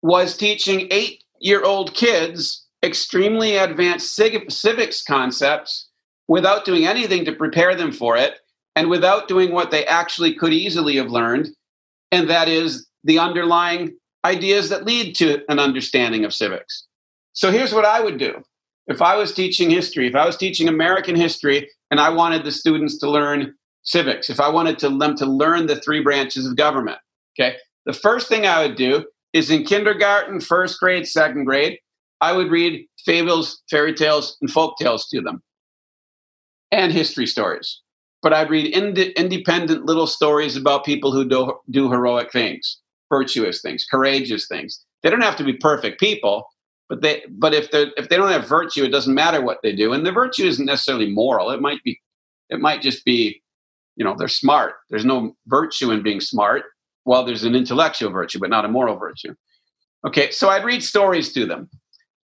was 0.00 0.36
teaching 0.36 0.86
eight 0.92 1.24
year 1.40 1.64
old 1.64 1.92
kids 1.94 2.67
extremely 2.82 3.56
advanced 3.56 4.14
civics 4.14 5.02
concepts 5.02 5.88
without 6.28 6.64
doing 6.64 6.86
anything 6.86 7.24
to 7.24 7.32
prepare 7.32 7.74
them 7.74 7.90
for 7.90 8.16
it 8.16 8.34
and 8.76 8.88
without 8.88 9.28
doing 9.28 9.52
what 9.52 9.70
they 9.70 9.84
actually 9.86 10.34
could 10.34 10.52
easily 10.52 10.96
have 10.96 11.10
learned, 11.10 11.48
and 12.12 12.30
that 12.30 12.48
is 12.48 12.86
the 13.04 13.18
underlying 13.18 13.96
ideas 14.24 14.68
that 14.68 14.84
lead 14.84 15.14
to 15.16 15.42
an 15.50 15.58
understanding 15.58 16.24
of 16.24 16.34
civics. 16.34 16.86
So 17.32 17.50
here's 17.50 17.72
what 17.72 17.84
I 17.84 18.00
would 18.00 18.18
do. 18.18 18.42
If 18.86 19.02
I 19.02 19.16
was 19.16 19.32
teaching 19.32 19.70
history, 19.70 20.06
if 20.06 20.14
I 20.14 20.26
was 20.26 20.36
teaching 20.36 20.68
American 20.68 21.16
history 21.16 21.68
and 21.90 22.00
I 22.00 22.10
wanted 22.10 22.44
the 22.44 22.52
students 22.52 22.98
to 22.98 23.10
learn 23.10 23.54
civics, 23.82 24.30
if 24.30 24.40
I 24.40 24.48
wanted 24.48 24.78
to, 24.80 24.96
them 24.96 25.16
to 25.16 25.26
learn 25.26 25.66
the 25.66 25.80
three 25.80 26.00
branches 26.00 26.46
of 26.46 26.56
government, 26.56 26.98
okay, 27.38 27.56
the 27.86 27.92
first 27.92 28.28
thing 28.28 28.46
I 28.46 28.66
would 28.66 28.76
do 28.76 29.04
is 29.32 29.50
in 29.50 29.64
kindergarten, 29.64 30.40
first 30.40 30.80
grade, 30.80 31.06
second 31.06 31.44
grade, 31.44 31.78
I 32.20 32.32
would 32.32 32.50
read 32.50 32.86
fables, 33.04 33.62
fairy 33.70 33.94
tales, 33.94 34.36
and 34.40 34.50
folk 34.50 34.76
tales 34.78 35.06
to 35.08 35.20
them 35.20 35.42
and 36.70 36.92
history 36.92 37.26
stories. 37.26 37.80
But 38.22 38.32
I'd 38.32 38.50
read 38.50 38.74
ind- 38.74 38.98
independent 38.98 39.84
little 39.84 40.06
stories 40.06 40.56
about 40.56 40.84
people 40.84 41.12
who 41.12 41.28
do, 41.28 41.54
do 41.70 41.90
heroic 41.90 42.32
things, 42.32 42.78
virtuous 43.08 43.62
things, 43.62 43.84
courageous 43.88 44.48
things. 44.48 44.84
They 45.02 45.10
don't 45.10 45.22
have 45.22 45.36
to 45.36 45.44
be 45.44 45.52
perfect 45.52 46.00
people, 46.00 46.46
but 46.88 47.02
they 47.02 47.22
but 47.30 47.54
if 47.54 47.70
they 47.70 47.86
if 47.96 48.08
they 48.08 48.16
don't 48.16 48.32
have 48.32 48.48
virtue, 48.48 48.82
it 48.82 48.90
doesn't 48.90 49.14
matter 49.14 49.40
what 49.40 49.58
they 49.62 49.72
do. 49.72 49.92
And 49.92 50.04
the 50.04 50.10
virtue 50.10 50.46
isn't 50.46 50.66
necessarily 50.66 51.08
moral. 51.08 51.50
It 51.50 51.60
might 51.60 51.82
be 51.84 52.00
it 52.50 52.60
might 52.60 52.82
just 52.82 53.04
be, 53.04 53.40
you 53.96 54.04
know, 54.04 54.16
they're 54.18 54.26
smart. 54.26 54.74
There's 54.90 55.04
no 55.04 55.36
virtue 55.46 55.92
in 55.92 56.02
being 56.02 56.20
smart. 56.20 56.64
Well, 57.04 57.24
there's 57.24 57.44
an 57.44 57.54
intellectual 57.54 58.10
virtue, 58.10 58.40
but 58.40 58.50
not 58.50 58.64
a 58.64 58.68
moral 58.68 58.96
virtue. 58.96 59.34
Okay, 60.06 60.30
so 60.30 60.48
I'd 60.48 60.64
read 60.64 60.82
stories 60.82 61.32
to 61.34 61.46
them. 61.46 61.68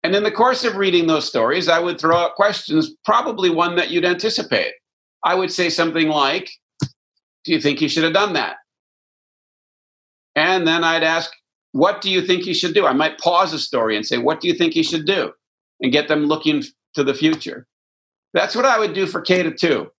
And 0.02 0.14
in 0.14 0.22
the 0.22 0.30
course 0.30 0.64
of 0.64 0.76
reading 0.76 1.06
those 1.06 1.28
stories, 1.28 1.68
I 1.68 1.78
would 1.78 2.00
throw 2.00 2.16
out 2.16 2.34
questions, 2.34 2.94
probably 3.04 3.50
one 3.50 3.76
that 3.76 3.90
you'd 3.90 4.04
anticipate. 4.04 4.72
I 5.24 5.34
would 5.34 5.52
say 5.52 5.68
something 5.68 6.08
like, 6.08 6.50
Do 7.44 7.52
you 7.52 7.60
think 7.60 7.78
he 7.78 7.88
should 7.88 8.04
have 8.04 8.14
done 8.14 8.32
that? 8.32 8.56
And 10.34 10.66
then 10.66 10.84
I'd 10.84 11.02
ask, 11.02 11.30
What 11.72 12.00
do 12.00 12.10
you 12.10 12.22
think 12.22 12.44
he 12.44 12.54
should 12.54 12.74
do? 12.74 12.86
I 12.86 12.92
might 12.92 13.18
pause 13.18 13.52
a 13.52 13.58
story 13.58 13.96
and 13.96 14.06
say, 14.06 14.18
What 14.18 14.40
do 14.40 14.48
you 14.48 14.54
think 14.54 14.72
he 14.72 14.82
should 14.82 15.04
do? 15.04 15.32
And 15.80 15.92
get 15.92 16.08
them 16.08 16.26
looking 16.26 16.62
to 16.94 17.04
the 17.04 17.14
future. 17.14 17.66
That's 18.32 18.54
what 18.54 18.64
I 18.64 18.78
would 18.78 18.94
do 18.94 19.06
for 19.06 19.20
K 19.20 19.42
to 19.42 19.50
two. 19.50 19.90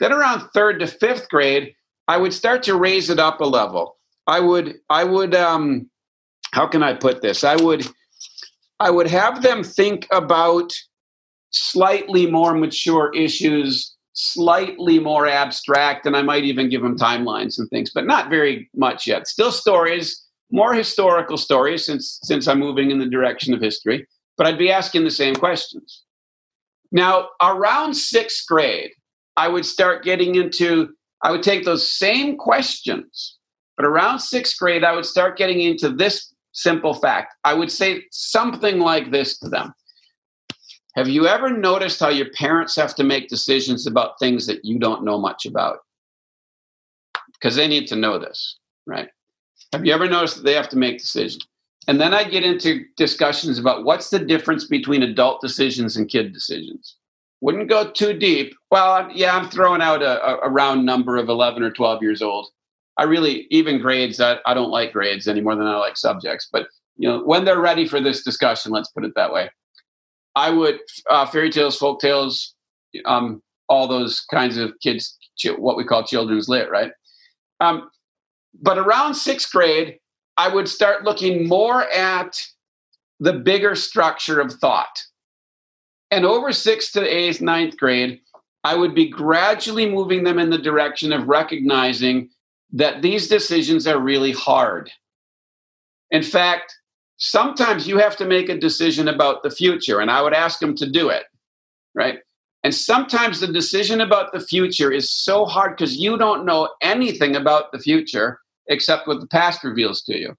Then 0.00 0.12
around 0.12 0.48
third 0.52 0.80
to 0.80 0.86
fifth 0.86 1.28
grade, 1.28 1.74
I 2.08 2.16
would 2.16 2.34
start 2.34 2.62
to 2.64 2.76
raise 2.76 3.08
it 3.08 3.18
up 3.18 3.40
a 3.40 3.44
level. 3.44 3.96
I 4.26 4.40
would, 4.40 4.76
I 4.90 5.04
would, 5.04 5.34
um, 5.34 5.88
how 6.52 6.66
can 6.66 6.82
I 6.82 6.94
put 6.94 7.22
this? 7.22 7.44
I 7.44 7.56
would, 7.56 7.86
I 8.80 8.90
would 8.90 9.06
have 9.08 9.42
them 9.42 9.62
think 9.62 10.06
about 10.10 10.72
slightly 11.50 12.30
more 12.30 12.54
mature 12.54 13.12
issues, 13.14 13.94
slightly 14.14 14.98
more 14.98 15.26
abstract, 15.26 16.06
and 16.06 16.16
I 16.16 16.22
might 16.22 16.44
even 16.44 16.68
give 16.68 16.82
them 16.82 16.98
timelines 16.98 17.58
and 17.58 17.68
things, 17.70 17.90
but 17.94 18.06
not 18.06 18.30
very 18.30 18.68
much 18.74 19.06
yet. 19.06 19.28
Still 19.28 19.52
stories, 19.52 20.22
more 20.50 20.74
historical 20.74 21.36
stories 21.38 21.86
since 21.86 22.18
since 22.22 22.48
I'm 22.48 22.58
moving 22.58 22.90
in 22.90 22.98
the 22.98 23.06
direction 23.06 23.54
of 23.54 23.60
history, 23.60 24.06
but 24.36 24.46
I'd 24.46 24.58
be 24.58 24.70
asking 24.70 25.04
the 25.04 25.10
same 25.10 25.34
questions. 25.34 26.02
Now, 26.90 27.28
around 27.40 27.94
sixth 27.94 28.46
grade, 28.46 28.90
I 29.36 29.48
would 29.48 29.64
start 29.64 30.04
getting 30.04 30.34
into, 30.34 30.90
I 31.22 31.30
would 31.30 31.42
take 31.42 31.64
those 31.64 31.90
same 31.90 32.36
questions, 32.36 33.38
but 33.76 33.86
around 33.86 34.18
sixth 34.18 34.58
grade, 34.58 34.84
I 34.84 34.94
would 34.94 35.06
start 35.06 35.38
getting 35.38 35.60
into 35.60 35.88
this 35.88 36.31
simple 36.52 36.94
fact. 36.94 37.34
I 37.44 37.54
would 37.54 37.70
say 37.70 38.04
something 38.10 38.78
like 38.78 39.10
this 39.10 39.38
to 39.38 39.48
them 39.48 39.74
Have 40.94 41.08
you 41.08 41.26
ever 41.26 41.50
noticed 41.50 42.00
how 42.00 42.08
your 42.08 42.30
parents 42.30 42.76
have 42.76 42.94
to 42.96 43.04
make 43.04 43.28
decisions 43.28 43.86
about 43.86 44.18
things 44.18 44.46
that 44.46 44.64
you 44.64 44.78
don't 44.78 45.04
know 45.04 45.18
much 45.18 45.46
about? 45.46 45.78
Because 47.32 47.56
they 47.56 47.66
need 47.66 47.88
to 47.88 47.96
know 47.96 48.18
this, 48.18 48.58
right? 48.86 49.08
Have 49.72 49.84
you 49.84 49.92
ever 49.92 50.08
noticed 50.08 50.36
that 50.36 50.44
they 50.44 50.54
have 50.54 50.68
to 50.68 50.78
make 50.78 50.98
decisions? 50.98 51.46
And 51.88 52.00
then 52.00 52.14
I 52.14 52.24
get 52.24 52.44
into 52.44 52.84
discussions 52.96 53.58
about 53.58 53.84
what's 53.84 54.10
the 54.10 54.20
difference 54.20 54.66
between 54.66 55.02
adult 55.02 55.40
decisions 55.40 55.96
and 55.96 56.08
kid 56.08 56.32
decisions. 56.32 56.96
Wouldn't 57.40 57.68
go 57.68 57.90
too 57.90 58.16
deep. 58.16 58.54
Well, 58.70 59.10
yeah, 59.12 59.36
I'm 59.36 59.50
throwing 59.50 59.82
out 59.82 60.00
a, 60.00 60.44
a 60.44 60.48
round 60.48 60.86
number 60.86 61.16
of 61.16 61.28
11 61.28 61.62
or 61.62 61.72
12 61.72 62.00
years 62.00 62.22
old. 62.22 62.50
I 62.98 63.04
really 63.04 63.46
even 63.50 63.80
grades. 63.80 64.20
I, 64.20 64.38
I 64.46 64.54
don't 64.54 64.70
like 64.70 64.92
grades 64.92 65.28
any 65.28 65.40
more 65.40 65.56
than 65.56 65.66
I 65.66 65.76
like 65.76 65.96
subjects. 65.96 66.48
But 66.52 66.66
you 66.96 67.08
know, 67.08 67.22
when 67.22 67.44
they're 67.44 67.60
ready 67.60 67.86
for 67.86 68.00
this 68.00 68.22
discussion, 68.22 68.72
let's 68.72 68.90
put 68.90 69.04
it 69.04 69.12
that 69.16 69.32
way. 69.32 69.50
I 70.34 70.50
would 70.50 70.80
uh, 71.10 71.26
fairy 71.26 71.50
tales, 71.50 71.76
folk 71.76 72.00
tales, 72.00 72.54
um, 73.04 73.42
all 73.68 73.86
those 73.86 74.20
kinds 74.30 74.56
of 74.56 74.72
kids, 74.82 75.16
what 75.56 75.76
we 75.76 75.84
call 75.84 76.04
children's 76.04 76.48
lit, 76.48 76.70
right? 76.70 76.92
Um, 77.60 77.90
but 78.60 78.78
around 78.78 79.14
sixth 79.14 79.50
grade, 79.50 79.98
I 80.36 80.48
would 80.48 80.68
start 80.68 81.04
looking 81.04 81.48
more 81.48 81.88
at 81.90 82.40
the 83.20 83.32
bigger 83.32 83.74
structure 83.74 84.40
of 84.40 84.52
thought. 84.52 85.02
And 86.10 86.26
over 86.26 86.52
sixth 86.52 86.92
to 86.92 87.02
eighth, 87.02 87.40
ninth 87.40 87.76
grade, 87.76 88.20
I 88.64 88.76
would 88.76 88.94
be 88.94 89.08
gradually 89.08 89.88
moving 89.88 90.24
them 90.24 90.38
in 90.38 90.50
the 90.50 90.58
direction 90.58 91.12
of 91.12 91.28
recognizing 91.28 92.28
that 92.72 93.02
these 93.02 93.28
decisions 93.28 93.86
are 93.86 93.98
really 93.98 94.32
hard. 94.32 94.90
In 96.10 96.22
fact, 96.22 96.74
sometimes 97.18 97.86
you 97.86 97.98
have 97.98 98.16
to 98.16 98.26
make 98.26 98.48
a 98.48 98.58
decision 98.58 99.08
about 99.08 99.42
the 99.42 99.50
future, 99.50 100.00
and 100.00 100.10
I 100.10 100.22
would 100.22 100.34
ask 100.34 100.58
them 100.58 100.74
to 100.76 100.90
do 100.90 101.08
it, 101.08 101.24
right? 101.94 102.18
And 102.64 102.74
sometimes 102.74 103.40
the 103.40 103.48
decision 103.48 104.00
about 104.00 104.32
the 104.32 104.40
future 104.40 104.90
is 104.90 105.12
so 105.12 105.44
hard 105.44 105.76
because 105.76 105.96
you 105.96 106.16
don't 106.16 106.46
know 106.46 106.68
anything 106.80 107.36
about 107.36 107.72
the 107.72 107.78
future 107.78 108.40
except 108.68 109.08
what 109.08 109.20
the 109.20 109.26
past 109.26 109.64
reveals 109.64 110.02
to 110.02 110.16
you. 110.16 110.36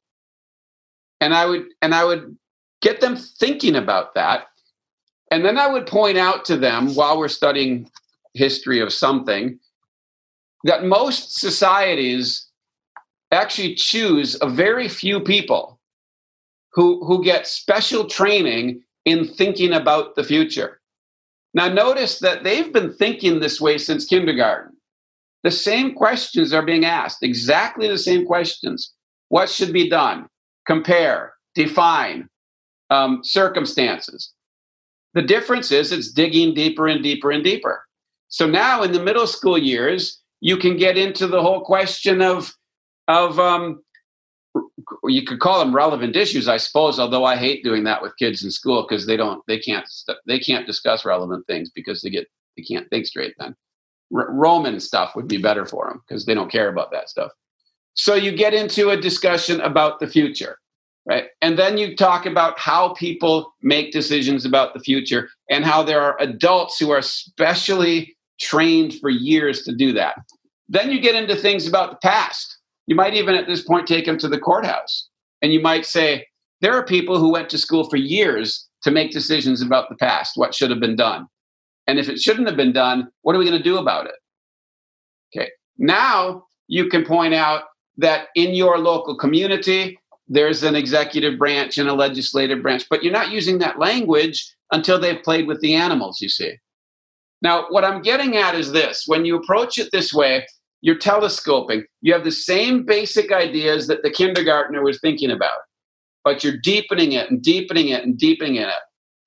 And 1.19 1.34
I 1.34 1.46
would 1.46 1.65
and 1.82 1.93
I 1.93 2.06
would 2.06 2.38
get 2.82 3.02
them 3.02 3.17
thinking 3.17 3.76
about 3.76 4.13
that. 4.15 4.46
And 5.32 5.43
then 5.43 5.58
I 5.58 5.67
would 5.67 5.86
point 5.86 6.17
out 6.17 6.46
to 6.46 6.58
them 6.58 6.96
while 6.96 7.17
we're 7.17 7.28
studying 7.28 7.89
history 8.34 8.80
of 8.80 8.93
something 8.93 9.60
that 10.63 10.86
most 10.86 11.39
societies 11.39 12.47
actually 13.32 13.76
choose 13.76 14.38
a 14.41 14.49
very 14.49 14.88
few 14.88 15.19
people 15.19 15.80
who, 16.73 17.06
who 17.06 17.23
get 17.23 17.47
special 17.47 18.06
training 18.06 18.84
in 19.06 19.28
thinking 19.28 19.73
about 19.73 20.15
the 20.15 20.23
future. 20.23 20.80
Now, 21.54 21.67
notice 21.67 22.19
that 22.19 22.43
they've 22.43 22.71
been 22.71 22.93
thinking 22.93 23.39
this 23.39 23.62
way 23.62 23.78
since 23.78 24.06
kindergarten. 24.06 24.76
The 25.43 25.52
same 25.52 25.93
questions 25.93 26.54
are 26.54 26.65
being 26.65 26.86
asked, 26.86 27.21
exactly 27.21 27.88
the 27.88 27.97
same 27.97 28.26
questions. 28.26 28.93
What 29.30 29.49
should 29.49 29.73
be 29.73 29.89
done? 29.89 30.28
Compare, 30.65 31.34
define, 31.54 32.30
um, 32.89 33.19
circumstances. 33.23 34.32
The 35.13 35.21
difference 35.21 35.71
is 35.71 35.91
it's 35.91 36.12
digging 36.12 36.54
deeper 36.54 36.88
and 36.88 37.04
deeper 37.04 37.30
and 37.30 37.43
deeper. 37.43 37.86
So 38.30 38.47
now 38.47 38.82
in 38.82 38.93
the 38.93 39.04
middle 39.04 39.28
school 39.28 39.58
years, 39.58 40.23
you 40.43 40.58
can 40.58 40.75
get 40.75 40.97
into 40.97 41.25
the 41.25 41.41
whole 41.41 41.62
question 41.62 42.21
of 42.21 42.53
of 43.08 43.39
um, 43.39 43.82
you 45.06 45.23
could 45.25 45.39
call 45.39 45.60
them 45.60 45.73
relevant 45.73 46.17
issues, 46.17 46.49
I 46.49 46.58
suppose. 46.58 46.99
Although 46.99 47.23
I 47.23 47.38
hate 47.38 47.63
doing 47.63 47.86
that 47.86 48.01
with 48.01 48.17
kids 48.19 48.43
in 48.43 48.51
school 48.51 48.86
because 48.88 49.06
they 49.06 49.15
don't 49.15 49.41
they 49.47 49.58
can't 49.58 49.88
they 50.27 50.39
can't 50.39 50.67
discuss 50.67 51.06
relevant 51.06 51.47
things 51.47 51.71
because 51.73 52.01
they 52.01 52.10
get 52.10 52.27
they 52.58 52.63
can't 52.63 52.89
think 52.89 53.06
straight. 53.06 53.34
Then 53.39 53.56
R- 54.13 54.34
Roman 54.34 54.82
stuff 54.82 55.15
would 55.15 55.29
be 55.29 55.38
better 55.38 55.65
for 55.65 55.88
them 55.88 56.01
because 56.06 56.25
they 56.25 56.34
don't 56.34 56.51
care 56.51 56.67
about 56.67 56.91
that 56.91 57.10
stuff. 57.10 57.32
So 57.93 58.13
you 58.13 58.34
get 58.34 58.53
into 58.53 58.89
a 58.89 58.99
discussion 58.99 59.62
about 59.62 60.01
the 60.01 60.08
future, 60.08 60.58
right? 61.06 61.27
And 61.41 61.58
then 61.58 61.77
you 61.77 61.95
talk 61.95 62.25
about 62.25 62.60
how 62.60 62.95
people 62.95 63.53
make 63.62 63.93
decisions 63.93 64.43
about 64.43 64.73
the 64.73 64.82
future 64.82 65.29
and 65.49 65.63
how 65.63 65.84
there 65.84 66.01
are 66.01 66.19
adults 66.19 66.77
who 66.77 66.91
are 66.91 67.01
specially 67.01 68.17
trained 68.39 68.95
for 68.99 69.10
years 69.10 69.63
to 69.63 69.73
do 69.73 69.93
that. 69.93 70.17
Then 70.69 70.91
you 70.91 70.99
get 70.99 71.15
into 71.15 71.36
things 71.36 71.67
about 71.67 71.91
the 71.91 71.97
past. 71.97 72.58
You 72.88 72.95
might 72.95 73.13
even 73.13 73.36
at 73.36 73.47
this 73.47 73.63
point 73.63 73.88
take 73.88 74.06
them 74.06 74.17
to 74.19 74.28
the 74.28 74.39
courthouse. 74.39 75.10
And 75.41 75.54
you 75.54 75.62
might 75.62 75.86
say, 75.86 76.28
there 76.62 76.73
are 76.73 76.86
people 76.86 77.19
who 77.19 77.32
went 77.32 77.49
to 77.49 77.58
school 77.58 77.89
for 77.89 77.97
years 77.97 78.67
to 78.84 78.91
make 78.91 79.12
decisions 79.12 79.62
about 79.62 79.89
the 79.89 79.95
past, 79.95 80.34
what 80.36 80.56
should 80.56 80.69
have 80.69 80.80
been 80.80 80.95
done. 80.95 81.28
And 81.88 81.99
if 81.99 82.08
it 82.08 82.19
shouldn't 82.19 82.47
have 82.47 82.58
been 82.58 82.71
done, 82.71 83.10
what 83.21 83.36
are 83.36 83.39
we 83.39 83.45
going 83.45 83.58
to 83.58 83.63
do 83.63 83.78
about 83.78 84.06
it? 84.06 84.15
Okay. 85.36 85.49
Now 85.78 86.45
you 86.67 86.88
can 86.88 87.06
point 87.06 87.34
out 87.34 87.63
that 87.97 88.28
in 88.36 88.54
your 88.54 88.78
local 88.78 89.17
community, 89.17 89.99
there's 90.28 90.63
an 90.63 90.76
executive 90.76 91.38
branch 91.38 91.78
and 91.78 91.89
a 91.89 91.93
legislative 91.93 92.62
branch, 92.62 92.86
but 92.89 93.04
you're 93.04 93.13
not 93.13 93.32
using 93.32 93.60
that 93.60 93.80
language 93.80 94.54
until 94.71 94.99
they've 94.99 95.21
played 95.23 95.47
with 95.47 95.60
the 95.60 95.76
animals, 95.76 96.21
you 96.21 96.30
see. 96.30 96.56
Now, 97.43 97.65
what 97.69 97.84
I'm 97.84 98.01
getting 98.01 98.38
at 98.38 98.56
is 98.56 98.71
this 98.71 99.03
when 99.06 99.25
you 99.25 99.36
approach 99.36 99.77
it 99.77 99.89
this 99.91 100.13
way, 100.13 100.47
you're 100.82 100.97
telescoping. 100.97 101.84
You 102.01 102.13
have 102.13 102.23
the 102.23 102.32
same 102.32 102.86
basic 102.86 103.32
ideas 103.32 103.88
that 103.88 104.01
the 104.01 104.10
kindergartner 104.10 104.82
was 104.82 104.99
thinking 104.99 105.29
about, 105.29 105.60
but 106.23 106.43
you're 106.43 106.58
deepening 106.58 107.12
it 107.12 107.29
and 107.29 107.41
deepening 107.41 107.89
it 107.89 108.03
and 108.03 108.17
deepening 108.17 108.56
it, 108.56 108.73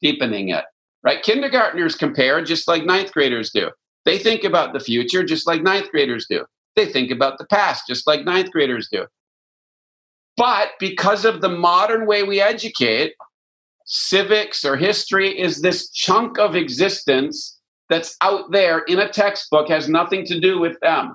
deepening 0.01 0.49
it. 0.49 0.65
Right? 1.03 1.23
Kindergartners 1.23 1.95
compare 1.95 2.43
just 2.43 2.67
like 2.67 2.85
ninth 2.85 3.13
graders 3.13 3.51
do. 3.51 3.71
They 4.07 4.19
think 4.19 4.45
about 4.45 4.73
the 4.73 4.81
future 4.81 5.23
just 5.23 5.47
like 5.47 5.63
ninth 5.63 5.91
graders 5.91 6.27
do. 6.29 6.47
They 6.75 6.87
think 6.87 7.11
about 7.11 7.39
the 7.39 7.47
past 7.47 7.87
just 7.87 8.07
like 8.07 8.25
ninth 8.25 8.51
graders 8.51 8.89
do. 8.91 9.07
But 10.37 10.71
because 10.81 11.25
of 11.25 11.41
the 11.41 11.49
modern 11.49 12.07
way 12.07 12.23
we 12.23 12.41
educate, 12.41 13.15
civics 13.85 14.65
or 14.65 14.77
history 14.77 15.39
is 15.39 15.61
this 15.61 15.91
chunk 15.91 16.39
of 16.39 16.57
existence 16.57 17.56
that's 17.89 18.17
out 18.21 18.51
there 18.51 18.81
in 18.81 18.99
a 18.99 19.09
textbook, 19.09 19.69
has 19.69 19.89
nothing 19.89 20.25
to 20.27 20.41
do 20.41 20.59
with 20.59 20.79
them. 20.81 21.15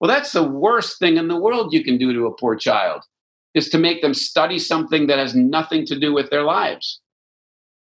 Well, 0.00 0.08
that's 0.08 0.32
the 0.32 0.42
worst 0.42 0.98
thing 0.98 1.16
in 1.16 1.28
the 1.28 1.40
world 1.40 1.72
you 1.72 1.82
can 1.82 1.98
do 1.98 2.12
to 2.12 2.26
a 2.26 2.36
poor 2.36 2.54
child, 2.56 3.02
is 3.54 3.68
to 3.70 3.78
make 3.78 4.02
them 4.02 4.14
study 4.14 4.58
something 4.58 5.06
that 5.06 5.18
has 5.18 5.34
nothing 5.34 5.86
to 5.86 5.98
do 5.98 6.12
with 6.12 6.30
their 6.30 6.42
lives. 6.42 7.00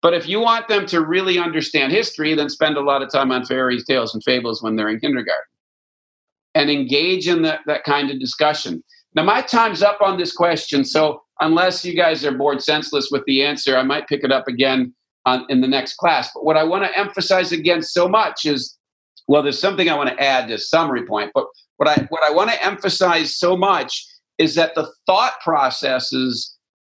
But 0.01 0.13
if 0.13 0.27
you 0.27 0.39
want 0.39 0.67
them 0.67 0.85
to 0.87 1.01
really 1.01 1.39
understand 1.39 1.91
history, 1.91 2.35
then 2.35 2.49
spend 2.49 2.77
a 2.77 2.81
lot 2.81 3.01
of 3.01 3.11
time 3.11 3.31
on 3.31 3.45
fairy 3.45 3.81
tales 3.83 4.13
and 4.13 4.23
fables 4.23 4.61
when 4.61 4.75
they're 4.75 4.89
in 4.89 4.99
kindergarten 4.99 5.43
and 6.53 6.69
engage 6.69 7.27
in 7.27 7.41
that, 7.41 7.61
that 7.65 7.83
kind 7.83 8.09
of 8.09 8.19
discussion. 8.19 8.83
Now, 9.13 9.23
my 9.23 9.41
time's 9.41 9.81
up 9.81 10.01
on 10.01 10.17
this 10.17 10.31
question, 10.31 10.85
so 10.85 11.21
unless 11.39 11.83
you 11.83 11.95
guys 11.95 12.23
are 12.23 12.31
bored 12.31 12.61
senseless 12.61 13.09
with 13.11 13.23
the 13.25 13.43
answer, 13.43 13.77
I 13.77 13.83
might 13.83 14.07
pick 14.07 14.23
it 14.23 14.31
up 14.31 14.47
again 14.47 14.93
on, 15.25 15.45
in 15.49 15.61
the 15.61 15.67
next 15.67 15.95
class. 15.95 16.29
But 16.33 16.45
what 16.45 16.57
I 16.57 16.63
want 16.63 16.83
to 16.83 16.97
emphasize 16.97 17.51
again 17.51 17.81
so 17.81 18.07
much 18.07 18.45
is 18.45 18.77
well, 19.27 19.41
there's 19.41 19.59
something 19.59 19.89
I 19.89 19.95
want 19.95 20.09
to 20.09 20.23
add 20.23 20.47
to 20.49 20.59
summary 20.59 21.03
point, 21.03 21.31
but 21.33 21.47
what 21.77 21.89
I 21.89 22.05
what 22.09 22.23
I 22.23 22.31
want 22.31 22.51
to 22.51 22.63
emphasize 22.63 23.35
so 23.35 23.57
much 23.57 24.05
is 24.37 24.55
that 24.55 24.75
the 24.75 24.91
thought 25.05 25.33
processes, 25.43 26.55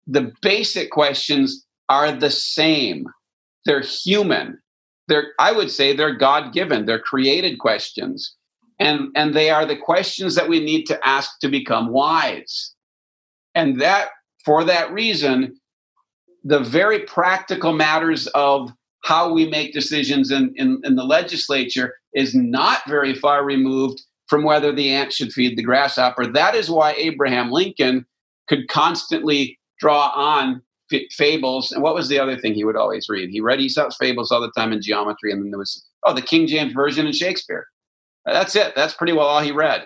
the 0.08 0.32
basic 0.42 0.92
questions 0.92 1.66
are 1.90 2.12
the 2.12 2.30
same. 2.30 3.06
They're 3.66 3.82
human. 3.82 4.60
They're 5.08 5.34
I 5.40 5.52
would 5.52 5.72
say 5.72 5.96
they're 5.96 6.16
God-given. 6.16 6.86
They're 6.86 7.00
created 7.00 7.60
questions 7.60 8.36
and 8.80 9.10
and 9.16 9.34
they 9.34 9.50
are 9.50 9.66
the 9.66 9.78
questions 9.78 10.36
that 10.36 10.50
we 10.50 10.60
need 10.60 10.86
to 10.86 11.08
ask 11.08 11.40
to 11.40 11.50
become 11.50 11.90
wise 11.90 12.74
and 13.56 13.82
that 13.82 14.10
for 14.46 14.64
that 14.64 14.92
reason 14.92 15.60
the 16.48 16.60
very 16.60 17.00
practical 17.00 17.74
matters 17.74 18.28
of 18.28 18.72
how 19.04 19.32
we 19.32 19.50
make 19.50 19.74
decisions 19.74 20.32
in, 20.32 20.54
in, 20.56 20.82
in, 20.86 20.96
the 20.96 21.04
legislature 21.04 21.96
is 22.14 22.34
not 22.34 22.82
very 22.88 23.14
far 23.14 23.44
removed 23.44 24.02
from 24.28 24.44
whether 24.44 24.72
the 24.72 24.90
ant 24.90 25.12
should 25.12 25.34
feed 25.34 25.58
the 25.58 25.64
grasshopper. 25.64 26.26
That 26.26 26.56
is 26.56 26.70
why 26.70 26.94
Abraham 26.94 27.52
Lincoln 27.52 28.06
could 28.48 28.70
constantly 28.70 29.60
draw 29.80 30.10
on 30.16 30.62
f- 30.92 31.02
fables. 31.12 31.74
And 31.74 31.84
what 31.84 31.96
was 31.96 32.08
the 32.08 32.20
other 32.20 32.38
thing 32.38 32.54
he 32.54 32.64
would 32.64 32.78
always 32.78 33.08
read? 33.10 33.30
He 33.30 33.42
read 33.42 33.60
Aesop's 33.60 33.98
fables 33.98 34.32
all 34.32 34.42
the 34.42 34.52
time 34.52 34.72
in 34.72 34.82
geometry, 34.82 35.34
and 35.34 35.44
then 35.44 35.52
there 35.52 35.60
was, 35.60 35.86
oh, 36.04 36.14
the 36.14 36.22
King 36.22 36.48
James 36.48 36.72
Version 36.72 37.06
in 37.08 37.14
Shakespeare. 37.14 37.66
That's 38.26 38.56
it. 38.56 38.74
That's 38.74 38.94
pretty 38.94 39.14
well 39.14 39.28
all 39.28 39.42
he 39.42 39.52
read. 39.52 39.86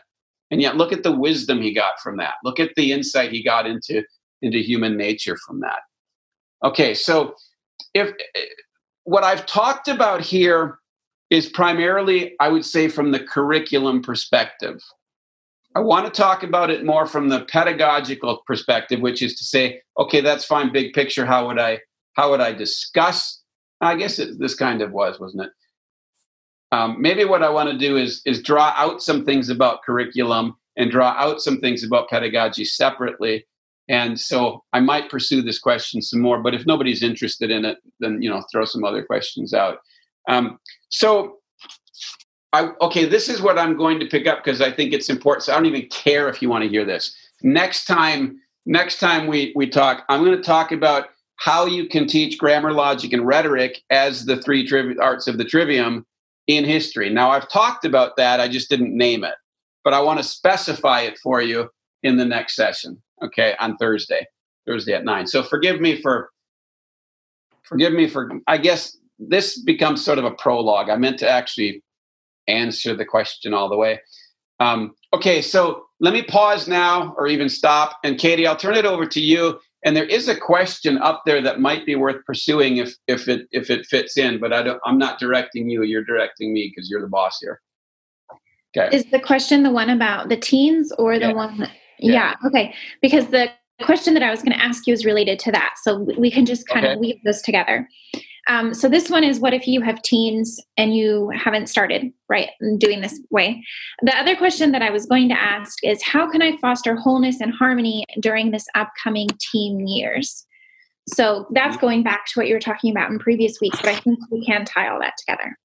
And 0.51 0.61
yet 0.61 0.77
look 0.77 0.93
at 0.93 1.03
the 1.03 1.11
wisdom 1.11 1.59
he 1.59 1.73
got 1.73 1.99
from 2.03 2.17
that. 2.17 2.35
Look 2.43 2.59
at 2.59 2.71
the 2.75 2.91
insight 2.91 3.31
he 3.31 3.43
got 3.43 3.65
into 3.65 4.03
into 4.43 4.59
human 4.59 4.97
nature 4.97 5.37
from 5.45 5.59
that. 5.61 5.79
Okay, 6.63 6.93
so 6.93 7.35
if 7.93 8.11
what 9.03 9.23
I've 9.23 9.45
talked 9.45 9.87
about 9.87 10.21
here 10.21 10.79
is 11.29 11.47
primarily, 11.47 12.35
I 12.39 12.49
would 12.49 12.65
say, 12.65 12.87
from 12.87 13.11
the 13.11 13.19
curriculum 13.19 14.01
perspective. 14.01 14.81
I 15.75 15.79
want 15.79 16.05
to 16.05 16.11
talk 16.11 16.43
about 16.43 16.69
it 16.69 16.85
more 16.85 17.05
from 17.05 17.29
the 17.29 17.45
pedagogical 17.45 18.43
perspective, 18.45 18.99
which 18.99 19.21
is 19.21 19.35
to 19.35 19.45
say, 19.45 19.81
okay, 19.97 20.19
that's 20.19 20.43
fine, 20.43 20.73
big 20.73 20.93
picture. 20.93 21.25
How 21.25 21.47
would 21.47 21.57
I 21.59 21.79
how 22.13 22.29
would 22.29 22.41
I 22.41 22.51
discuss? 22.51 23.41
I 23.79 23.95
guess 23.95 24.19
it, 24.19 24.37
this 24.37 24.53
kind 24.53 24.81
of 24.81 24.91
was, 24.91 25.19
wasn't 25.19 25.43
it? 25.43 25.51
Um, 26.73 27.01
maybe 27.01 27.23
what 27.23 27.41
I 27.41 27.49
want 27.49 27.69
to 27.69 27.77
do 27.77 27.97
is 27.97 28.21
is 28.25 28.41
draw 28.41 28.73
out 28.75 29.01
some 29.01 29.25
things 29.25 29.49
about 29.49 29.83
curriculum 29.83 30.57
and 30.75 30.91
draw 30.91 31.11
out 31.11 31.41
some 31.41 31.59
things 31.59 31.83
about 31.83 32.09
pedagogy 32.09 32.65
separately. 32.65 33.45
And 33.91 34.17
so 34.17 34.63
I 34.71 34.79
might 34.79 35.09
pursue 35.09 35.41
this 35.41 35.59
question 35.59 36.01
some 36.01 36.21
more, 36.21 36.41
but 36.41 36.55
if 36.55 36.65
nobody's 36.65 37.03
interested 37.03 37.51
in 37.51 37.65
it, 37.65 37.77
then 37.99 38.21
you 38.21 38.29
know 38.29 38.41
throw 38.51 38.63
some 38.63 38.85
other 38.85 39.03
questions 39.03 39.53
out. 39.53 39.79
Um, 40.29 40.57
so 40.89 41.39
I 42.53 42.71
okay, 42.81 43.05
this 43.05 43.27
is 43.27 43.41
what 43.41 43.59
I'm 43.59 43.77
going 43.77 43.99
to 43.99 44.05
pick 44.05 44.27
up 44.27 44.43
because 44.43 44.61
I 44.61 44.71
think 44.71 44.93
it's 44.93 45.09
important. 45.09 45.43
So 45.43 45.51
I 45.51 45.55
don't 45.57 45.65
even 45.65 45.87
care 45.89 46.29
if 46.29 46.41
you 46.41 46.49
want 46.49 46.63
to 46.63 46.69
hear 46.69 46.85
this. 46.85 47.13
Next 47.43 47.85
time, 47.85 48.39
next 48.65 48.99
time 48.99 49.27
we 49.27 49.51
we 49.57 49.67
talk, 49.67 50.05
I'm 50.07 50.23
going 50.23 50.37
to 50.37 50.43
talk 50.43 50.71
about 50.71 51.09
how 51.35 51.65
you 51.65 51.89
can 51.89 52.07
teach 52.07 52.37
grammar, 52.37 52.71
logic, 52.71 53.11
and 53.11 53.27
rhetoric 53.27 53.81
as 53.89 54.25
the 54.25 54.41
three 54.41 54.65
triv- 54.65 54.99
arts 55.01 55.27
of 55.27 55.37
the 55.37 55.43
trivium 55.43 56.05
in 56.47 56.63
history. 56.63 57.09
Now, 57.09 57.31
I've 57.31 57.49
talked 57.49 57.83
about 57.83 58.15
that, 58.17 58.39
I 58.39 58.47
just 58.47 58.69
didn't 58.69 58.95
name 58.95 59.23
it, 59.23 59.35
but 59.83 59.93
I 59.93 60.01
want 60.01 60.19
to 60.19 60.23
specify 60.23 61.01
it 61.01 61.17
for 61.17 61.41
you 61.41 61.69
in 62.03 62.17
the 62.17 62.25
next 62.25 62.55
session, 62.55 63.01
okay, 63.23 63.55
on 63.59 63.77
Thursday, 63.77 64.25
Thursday 64.65 64.93
at 64.93 65.05
nine. 65.05 65.27
So 65.27 65.43
forgive 65.43 65.79
me 65.79 66.01
for, 66.01 66.29
forgive 67.63 67.93
me 67.93 68.07
for, 68.07 68.31
I 68.47 68.57
guess 68.57 68.97
this 69.19 69.59
becomes 69.61 70.03
sort 70.03 70.17
of 70.17 70.25
a 70.25 70.31
prologue. 70.31 70.89
I 70.89 70.95
meant 70.95 71.19
to 71.19 71.29
actually 71.29 71.83
answer 72.47 72.95
the 72.95 73.05
question 73.05 73.53
all 73.53 73.69
the 73.69 73.77
way. 73.77 73.99
Um, 74.59 74.93
okay, 75.13 75.41
so 75.41 75.85
let 75.99 76.13
me 76.13 76.23
pause 76.23 76.67
now 76.67 77.13
or 77.17 77.27
even 77.27 77.49
stop. 77.49 77.97
And 78.03 78.17
Katie, 78.17 78.45
I'll 78.45 78.55
turn 78.55 78.75
it 78.75 78.85
over 78.85 79.05
to 79.05 79.19
you 79.19 79.59
and 79.83 79.95
there 79.95 80.05
is 80.05 80.27
a 80.27 80.35
question 80.35 80.97
up 80.99 81.23
there 81.25 81.41
that 81.41 81.59
might 81.59 81.85
be 81.85 81.95
worth 81.95 82.23
pursuing 82.25 82.77
if 82.77 82.95
if 83.07 83.27
it 83.27 83.47
if 83.51 83.69
it 83.69 83.85
fits 83.85 84.17
in 84.17 84.39
but 84.39 84.53
i 84.53 84.61
don't 84.61 84.79
i'm 84.85 84.97
not 84.97 85.19
directing 85.19 85.69
you 85.69 85.83
you're 85.83 86.03
directing 86.03 86.53
me 86.53 86.71
because 86.73 86.89
you're 86.89 87.01
the 87.01 87.07
boss 87.07 87.39
here 87.41 87.61
okay 88.75 88.95
is 88.95 89.05
the 89.11 89.19
question 89.19 89.63
the 89.63 89.71
one 89.71 89.89
about 89.89 90.29
the 90.29 90.37
teens 90.37 90.91
or 90.97 91.17
the 91.19 91.27
yeah. 91.27 91.33
one 91.33 91.57
that, 91.59 91.71
yeah. 92.01 92.13
yeah. 92.41 92.47
okay 92.47 92.73
because 93.01 93.27
the 93.27 93.49
question 93.83 94.13
that 94.13 94.23
i 94.23 94.29
was 94.29 94.41
going 94.41 94.51
to 94.51 94.63
ask 94.63 94.85
you 94.85 94.93
is 94.93 95.05
related 95.05 95.39
to 95.39 95.51
that 95.51 95.73
so 95.81 96.05
we 96.17 96.29
can 96.29 96.45
just 96.45 96.67
kind 96.67 96.85
okay. 96.85 96.93
of 96.93 96.99
weave 96.99 97.19
those 97.23 97.41
together 97.41 97.87
um, 98.47 98.73
so 98.73 98.89
this 98.89 99.09
one 99.09 99.23
is 99.23 99.39
what 99.39 99.53
if 99.53 99.67
you 99.67 99.81
have 99.81 100.01
teens 100.01 100.59
and 100.77 100.95
you 100.95 101.31
haven't 101.35 101.67
started 101.67 102.11
right 102.27 102.49
doing 102.77 103.01
this 103.01 103.19
way. 103.29 103.63
The 104.01 104.17
other 104.17 104.35
question 104.35 104.71
that 104.71 104.81
I 104.81 104.89
was 104.89 105.05
going 105.05 105.29
to 105.29 105.39
ask 105.39 105.77
is 105.83 106.01
how 106.03 106.29
can 106.29 106.41
I 106.41 106.57
foster 106.57 106.95
wholeness 106.95 107.39
and 107.39 107.53
harmony 107.53 108.03
during 108.19 108.51
this 108.51 108.65
upcoming 108.73 109.27
teen 109.51 109.87
years? 109.87 110.45
So 111.07 111.47
that's 111.51 111.75
mm-hmm. 111.75 111.85
going 111.85 112.03
back 112.03 112.25
to 112.27 112.39
what 112.39 112.47
you 112.47 112.53
were 112.53 112.59
talking 112.59 112.91
about 112.91 113.11
in 113.11 113.19
previous 113.19 113.59
weeks, 113.61 113.79
but 113.79 113.89
I 113.89 113.95
think 113.95 114.19
we 114.31 114.45
can 114.45 114.65
tie 114.65 114.87
all 114.87 114.99
that 114.99 115.13
together. 115.17 115.57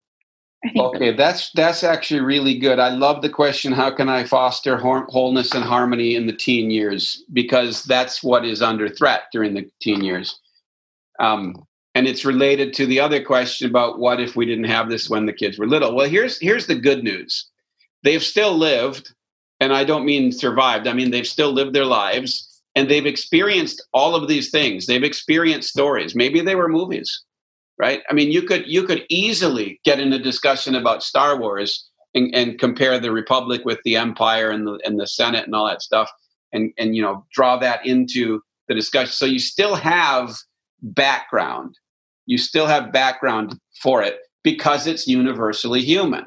Okay, 0.76 1.12
that's 1.12 1.50
that's 1.52 1.85
actually 1.85 2.20
really 2.20 2.59
good. 2.59 2.79
I 2.79 2.90
love 2.90 3.22
the 3.22 3.29
question. 3.29 3.72
How 3.72 3.90
can 3.90 4.09
I 4.09 4.24
foster 4.24 4.76
wholeness 4.76 5.52
and 5.55 5.64
harmony 5.64 6.16
in 6.16 6.26
the 6.26 6.33
teen 6.33 6.70
years? 6.70 7.22
Because 7.33 7.85
that's 7.85 8.22
what 8.22 8.44
is 8.44 8.62
under 8.62 8.88
threat 8.88 9.24
during 9.33 9.55
the 9.55 9.70
teen 9.81 10.02
years. 10.02 10.40
Um, 11.18 11.66
and 11.96 12.07
it's 12.07 12.26
related 12.26 12.74
to 12.74 12.85
the 12.85 13.00
other 13.00 13.22
question 13.22 13.66
about 13.66 13.98
what 13.98 14.20
if 14.20 14.37
we 14.37 14.44
didn't 14.44 14.64
have 14.64 14.90
this 14.90 15.09
when 15.09 15.24
the 15.24 15.33
kids 15.33 15.59
were 15.59 15.66
little 15.66 15.94
well 15.94 16.07
here's 16.07 16.38
here's 16.40 16.66
the 16.66 16.74
good 16.74 17.02
news 17.02 17.48
they've 18.05 18.22
still 18.22 18.55
lived 18.57 19.14
and 19.61 19.72
i 19.72 19.83
don't 19.83 20.05
mean 20.05 20.31
survived 20.31 20.87
i 20.87 20.92
mean 20.92 21.11
they've 21.11 21.26
still 21.26 21.52
lived 21.52 21.74
their 21.74 21.87
lives 21.87 22.62
and 22.74 22.90
they've 22.90 23.07
experienced 23.07 23.83
all 23.94 24.14
of 24.14 24.29
these 24.29 24.50
things 24.50 24.87
they've 24.87 25.02
experienced 25.02 25.70
stories 25.70 26.14
maybe 26.14 26.42
they 26.42 26.55
were 26.55 26.68
movies 26.68 27.22
right 27.78 28.02
i 28.10 28.14
mean 28.14 28.30
you 28.30 28.42
could 28.42 28.66
you 28.66 28.82
could 28.82 29.04
easily 29.08 29.80
get 29.84 30.00
in 30.00 30.12
a 30.12 30.18
discussion 30.18 30.74
about 30.74 31.02
star 31.02 31.38
wars 31.38 31.88
and, 32.14 32.34
and 32.34 32.58
compare 32.58 32.98
the 32.98 33.10
republic 33.10 33.62
with 33.64 33.78
the 33.84 33.96
empire 33.96 34.50
and 34.50 34.66
the 34.66 34.80
and 34.84 34.98
the 35.00 35.06
senate 35.06 35.44
and 35.44 35.54
all 35.54 35.66
that 35.66 35.82
stuff 35.82 36.10
and 36.52 36.72
and 36.78 36.96
you 36.96 37.02
know 37.02 37.24
draw 37.32 37.56
that 37.56 37.84
into 37.86 38.40
the 38.68 38.74
discussion 38.74 39.12
so 39.12 39.26
you 39.26 39.38
still 39.38 39.74
have 39.74 40.36
background 40.82 41.76
you 42.26 42.38
still 42.38 42.66
have 42.66 42.92
background 42.92 43.58
for 43.80 44.02
it 44.02 44.18
because 44.42 44.86
it's 44.86 45.08
universally 45.08 45.80
human. 45.80 46.26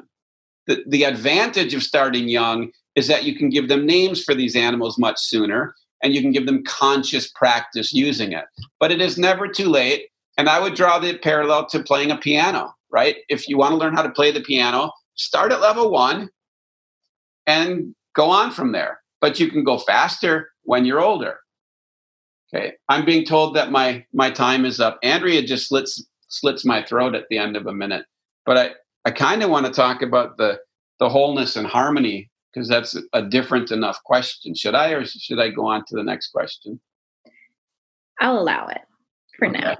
The, 0.66 0.84
the 0.86 1.04
advantage 1.04 1.72
of 1.74 1.82
starting 1.82 2.28
young 2.28 2.70
is 2.94 3.06
that 3.08 3.24
you 3.24 3.34
can 3.34 3.50
give 3.50 3.68
them 3.68 3.86
names 3.86 4.22
for 4.22 4.34
these 4.34 4.56
animals 4.56 4.98
much 4.98 5.18
sooner 5.18 5.74
and 6.02 6.14
you 6.14 6.20
can 6.20 6.32
give 6.32 6.46
them 6.46 6.64
conscious 6.64 7.30
practice 7.30 7.92
using 7.92 8.32
it. 8.32 8.44
But 8.78 8.90
it 8.90 9.00
is 9.00 9.16
never 9.16 9.46
too 9.46 9.68
late. 9.68 10.08
And 10.40 10.48
I 10.48 10.58
would 10.58 10.74
draw 10.74 10.98
the 10.98 11.18
parallel 11.18 11.66
to 11.66 11.82
playing 11.82 12.10
a 12.10 12.16
piano, 12.16 12.72
right? 12.90 13.16
If 13.28 13.46
you 13.46 13.58
want 13.58 13.72
to 13.72 13.76
learn 13.76 13.94
how 13.94 14.00
to 14.00 14.08
play 14.08 14.32
the 14.32 14.40
piano, 14.40 14.90
start 15.14 15.52
at 15.52 15.60
level 15.60 15.90
one 15.90 16.30
and 17.46 17.94
go 18.16 18.30
on 18.30 18.50
from 18.50 18.72
there. 18.72 19.02
But 19.20 19.38
you 19.38 19.50
can 19.50 19.64
go 19.64 19.76
faster 19.76 20.48
when 20.62 20.86
you're 20.86 21.02
older. 21.02 21.40
Okay, 22.54 22.72
I'm 22.88 23.04
being 23.04 23.26
told 23.26 23.54
that 23.54 23.70
my 23.70 24.02
my 24.14 24.30
time 24.30 24.64
is 24.64 24.80
up. 24.80 24.98
Andrea 25.02 25.42
just 25.42 25.68
slits 25.68 26.02
slits 26.28 26.64
my 26.64 26.82
throat 26.84 27.14
at 27.14 27.26
the 27.28 27.36
end 27.36 27.54
of 27.54 27.66
a 27.66 27.74
minute, 27.74 28.06
but 28.46 28.56
I 28.56 28.70
I 29.04 29.10
kind 29.10 29.42
of 29.42 29.50
want 29.50 29.66
to 29.66 29.72
talk 29.72 30.00
about 30.00 30.38
the 30.38 30.58
the 31.00 31.10
wholeness 31.10 31.54
and 31.54 31.66
harmony 31.66 32.30
because 32.50 32.66
that's 32.66 32.96
a 33.12 33.20
different 33.20 33.72
enough 33.72 34.02
question. 34.04 34.54
Should 34.54 34.74
I 34.74 34.92
or 34.92 35.04
should 35.04 35.38
I 35.38 35.50
go 35.50 35.66
on 35.66 35.84
to 35.88 35.96
the 35.96 36.02
next 36.02 36.28
question? 36.28 36.80
I'll 38.20 38.38
allow 38.38 38.68
it 38.68 38.80
for 39.38 39.46
okay. 39.46 39.60
now. 39.60 39.76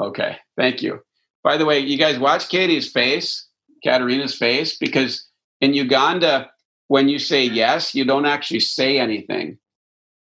Okay, 0.00 0.36
thank 0.56 0.82
you. 0.82 1.00
By 1.42 1.56
the 1.56 1.64
way, 1.64 1.78
you 1.78 1.96
guys 1.96 2.18
watch 2.18 2.48
Katie's 2.48 2.90
face, 2.90 3.46
Katerina's 3.84 4.34
face, 4.34 4.76
because 4.76 5.26
in 5.60 5.74
Uganda, 5.74 6.50
when 6.88 7.08
you 7.08 7.18
say 7.18 7.44
yes, 7.44 7.94
you 7.94 8.04
don't 8.04 8.26
actually 8.26 8.60
say 8.60 8.98
anything. 8.98 9.58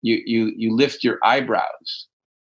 You 0.02 0.20
you 0.26 0.52
you 0.56 0.74
lift 0.74 1.02
your 1.02 1.18
eyebrows, 1.24 2.08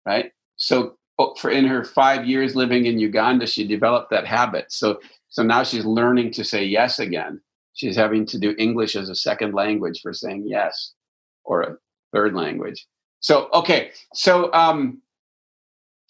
right? 0.07 0.33
So 0.57 0.97
oh, 1.19 1.35
for 1.35 1.51
in 1.51 1.67
her 1.67 1.85
five 1.85 2.27
years 2.27 2.57
living 2.57 2.87
in 2.87 2.99
Uganda, 2.99 3.47
she 3.47 3.67
developed 3.67 4.11
that 4.11 4.27
habit. 4.27 4.73
So 4.73 5.01
so 5.29 5.43
now 5.43 5.63
she's 5.63 5.85
learning 5.85 6.31
to 6.33 6.45
say 6.45 6.65
yes 6.65 6.99
again. 6.99 7.41
She's 7.75 7.97
having 7.97 8.25
to 8.27 8.39
do 8.39 8.55
English 8.59 8.97
as 8.97 9.09
a 9.09 9.15
second 9.15 9.55
language 9.55 10.01
for 10.01 10.13
saying 10.13 10.45
yes, 10.47 10.93
or 11.45 11.63
a 11.63 11.77
third 12.13 12.35
language. 12.35 12.87
So 13.21 13.49
okay, 13.53 13.91
so 14.15 14.53
um, 14.53 15.02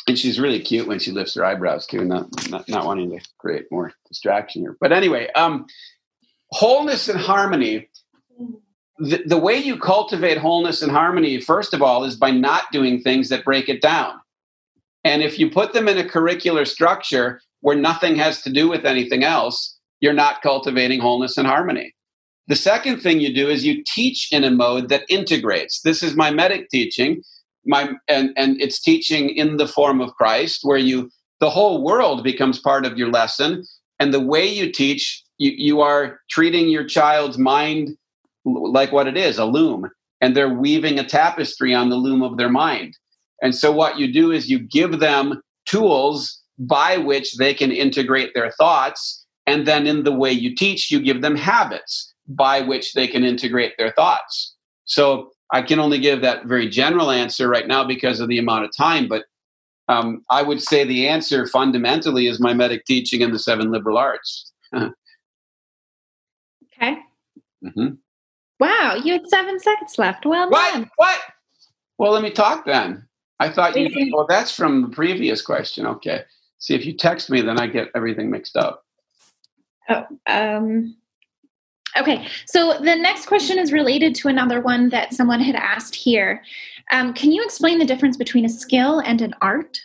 and 0.08 0.18
she's 0.18 0.40
really 0.40 0.60
cute 0.60 0.86
when 0.86 0.98
she 0.98 1.12
lifts 1.12 1.34
her 1.34 1.44
eyebrows 1.44 1.86
too, 1.86 2.04
not 2.04 2.28
not, 2.50 2.68
not 2.68 2.86
wanting 2.86 3.10
to 3.10 3.26
create 3.38 3.66
more 3.70 3.92
distraction 4.08 4.62
here. 4.62 4.76
But 4.80 4.92
anyway, 4.92 5.28
um, 5.34 5.66
wholeness 6.50 7.08
and 7.08 7.20
harmony. 7.20 7.88
The, 8.98 9.22
the 9.26 9.38
way 9.38 9.56
you 9.56 9.78
cultivate 9.78 10.38
wholeness 10.38 10.82
and 10.82 10.92
harmony, 10.92 11.40
first 11.40 11.74
of 11.74 11.82
all, 11.82 12.04
is 12.04 12.14
by 12.14 12.30
not 12.30 12.64
doing 12.70 13.00
things 13.00 13.30
that 13.30 13.44
break 13.44 13.68
it 13.68 13.80
down. 13.80 14.20
And 15.02 15.22
if 15.22 15.38
you 15.38 15.50
put 15.50 15.72
them 15.72 15.88
in 15.88 15.98
a 15.98 16.04
curricular 16.04 16.66
structure 16.66 17.40
where 17.60 17.74
nothing 17.74 18.16
has 18.16 18.42
to 18.42 18.52
do 18.52 18.68
with 18.68 18.84
anything 18.84 19.24
else, 19.24 19.76
you're 20.00 20.12
not 20.12 20.42
cultivating 20.42 21.00
wholeness 21.00 21.36
and 21.36 21.46
harmony. 21.46 21.94
The 22.48 22.56
second 22.56 23.00
thing 23.00 23.20
you 23.20 23.34
do 23.34 23.48
is 23.48 23.64
you 23.64 23.82
teach 23.86 24.28
in 24.32 24.44
a 24.44 24.50
mode 24.50 24.88
that 24.88 25.04
integrates. 25.08 25.80
This 25.80 26.02
is 26.02 26.14
mimetic 26.14 26.68
teaching, 26.70 27.22
my 27.66 27.90
and 28.08 28.30
and 28.36 28.60
it's 28.60 28.80
teaching 28.80 29.30
in 29.30 29.56
the 29.56 29.68
form 29.68 30.00
of 30.00 30.14
Christ, 30.14 30.60
where 30.62 30.78
you 30.78 31.10
the 31.40 31.50
whole 31.50 31.82
world 31.82 32.22
becomes 32.22 32.58
part 32.58 32.86
of 32.86 32.96
your 32.96 33.10
lesson, 33.10 33.64
and 33.98 34.12
the 34.12 34.20
way 34.20 34.46
you 34.46 34.70
teach, 34.70 35.22
you, 35.38 35.52
you 35.56 35.80
are 35.80 36.20
treating 36.30 36.68
your 36.68 36.84
child's 36.84 37.38
mind 37.38 37.90
like 38.44 38.92
what 38.92 39.06
it 39.06 39.16
is, 39.16 39.38
a 39.38 39.44
loom, 39.44 39.88
and 40.20 40.36
they're 40.36 40.52
weaving 40.52 40.98
a 40.98 41.04
tapestry 41.04 41.74
on 41.74 41.90
the 41.90 41.96
loom 41.96 42.22
of 42.22 42.36
their 42.36 42.48
mind. 42.48 42.96
And 43.42 43.54
so 43.54 43.72
what 43.72 43.98
you 43.98 44.12
do 44.12 44.30
is 44.30 44.50
you 44.50 44.58
give 44.58 45.00
them 45.00 45.40
tools 45.66 46.40
by 46.58 46.96
which 46.96 47.36
they 47.36 47.54
can 47.54 47.72
integrate 47.72 48.34
their 48.34 48.52
thoughts. 48.52 49.24
And 49.46 49.66
then 49.66 49.86
in 49.86 50.04
the 50.04 50.12
way 50.12 50.30
you 50.30 50.54
teach, 50.54 50.90
you 50.90 51.00
give 51.00 51.22
them 51.22 51.36
habits 51.36 52.12
by 52.28 52.60
which 52.60 52.94
they 52.94 53.08
can 53.08 53.24
integrate 53.24 53.72
their 53.78 53.92
thoughts. 53.92 54.54
So 54.84 55.30
I 55.52 55.62
can 55.62 55.78
only 55.78 55.98
give 55.98 56.22
that 56.22 56.46
very 56.46 56.68
general 56.68 57.10
answer 57.10 57.48
right 57.48 57.66
now 57.66 57.84
because 57.84 58.20
of 58.20 58.28
the 58.28 58.38
amount 58.38 58.64
of 58.64 58.74
time, 58.76 59.06
but 59.06 59.24
um, 59.88 60.22
I 60.30 60.42
would 60.42 60.62
say 60.62 60.84
the 60.84 61.08
answer 61.08 61.46
fundamentally 61.46 62.26
is 62.26 62.40
mimetic 62.40 62.86
teaching 62.86 63.20
in 63.20 63.32
the 63.32 63.38
seven 63.38 63.70
liberal 63.70 63.98
arts. 63.98 64.50
okay. 64.74 64.92
Mm-hmm. 67.62 67.88
Wow, 68.58 68.94
you 69.02 69.12
had 69.12 69.28
seven 69.28 69.58
seconds 69.60 69.98
left. 69.98 70.24
Well 70.24 70.48
what? 70.48 70.72
done. 70.72 70.90
What? 70.96 71.20
Well, 71.98 72.12
let 72.12 72.22
me 72.22 72.30
talk 72.30 72.64
then. 72.64 73.06
I 73.38 73.50
thought 73.50 73.76
you. 73.76 74.10
Well, 74.14 74.26
that's 74.28 74.54
from 74.54 74.82
the 74.82 74.88
previous 74.88 75.42
question. 75.42 75.86
Okay. 75.86 76.22
See, 76.58 76.74
if 76.74 76.86
you 76.86 76.96
text 76.96 77.28
me, 77.28 77.42
then 77.42 77.58
I 77.58 77.66
get 77.66 77.88
everything 77.94 78.30
mixed 78.30 78.56
up. 78.56 78.84
Oh, 79.88 80.06
um, 80.28 80.96
okay. 81.96 82.26
So 82.46 82.78
the 82.78 82.96
next 82.96 83.26
question 83.26 83.58
is 83.58 83.72
related 83.72 84.14
to 84.16 84.28
another 84.28 84.60
one 84.60 84.88
that 84.90 85.14
someone 85.14 85.40
had 85.40 85.54
asked 85.54 85.94
here. 85.94 86.42
Um, 86.90 87.14
can 87.14 87.32
you 87.32 87.42
explain 87.42 87.78
the 87.78 87.84
difference 87.84 88.16
between 88.16 88.44
a 88.44 88.48
skill 88.48 89.00
and 89.00 89.20
an 89.20 89.34
art? 89.40 89.78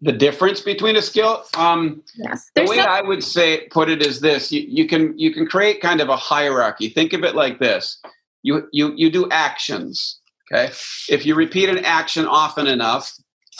The 0.00 0.12
difference 0.12 0.60
between 0.60 0.96
a 0.96 1.02
skill, 1.02 1.44
um, 1.56 2.02
yes. 2.16 2.50
The 2.54 2.64
way 2.64 2.76
some- 2.76 2.88
I 2.88 3.00
would 3.00 3.24
say 3.24 3.66
put 3.68 3.88
it 3.88 4.04
is 4.04 4.20
this: 4.20 4.52
you, 4.52 4.62
you 4.68 4.86
can 4.86 5.18
you 5.18 5.32
can 5.32 5.46
create 5.46 5.80
kind 5.80 6.00
of 6.00 6.08
a 6.08 6.16
hierarchy. 6.16 6.88
Think 6.88 7.14
of 7.14 7.24
it 7.24 7.34
like 7.34 7.58
this: 7.58 8.00
you 8.42 8.68
you 8.72 8.92
you 8.96 9.10
do 9.10 9.28
actions. 9.30 10.20
Okay, 10.52 10.70
if 11.08 11.24
you 11.24 11.34
repeat 11.34 11.70
an 11.70 11.78
action 11.86 12.26
often 12.26 12.66
enough, 12.66 13.10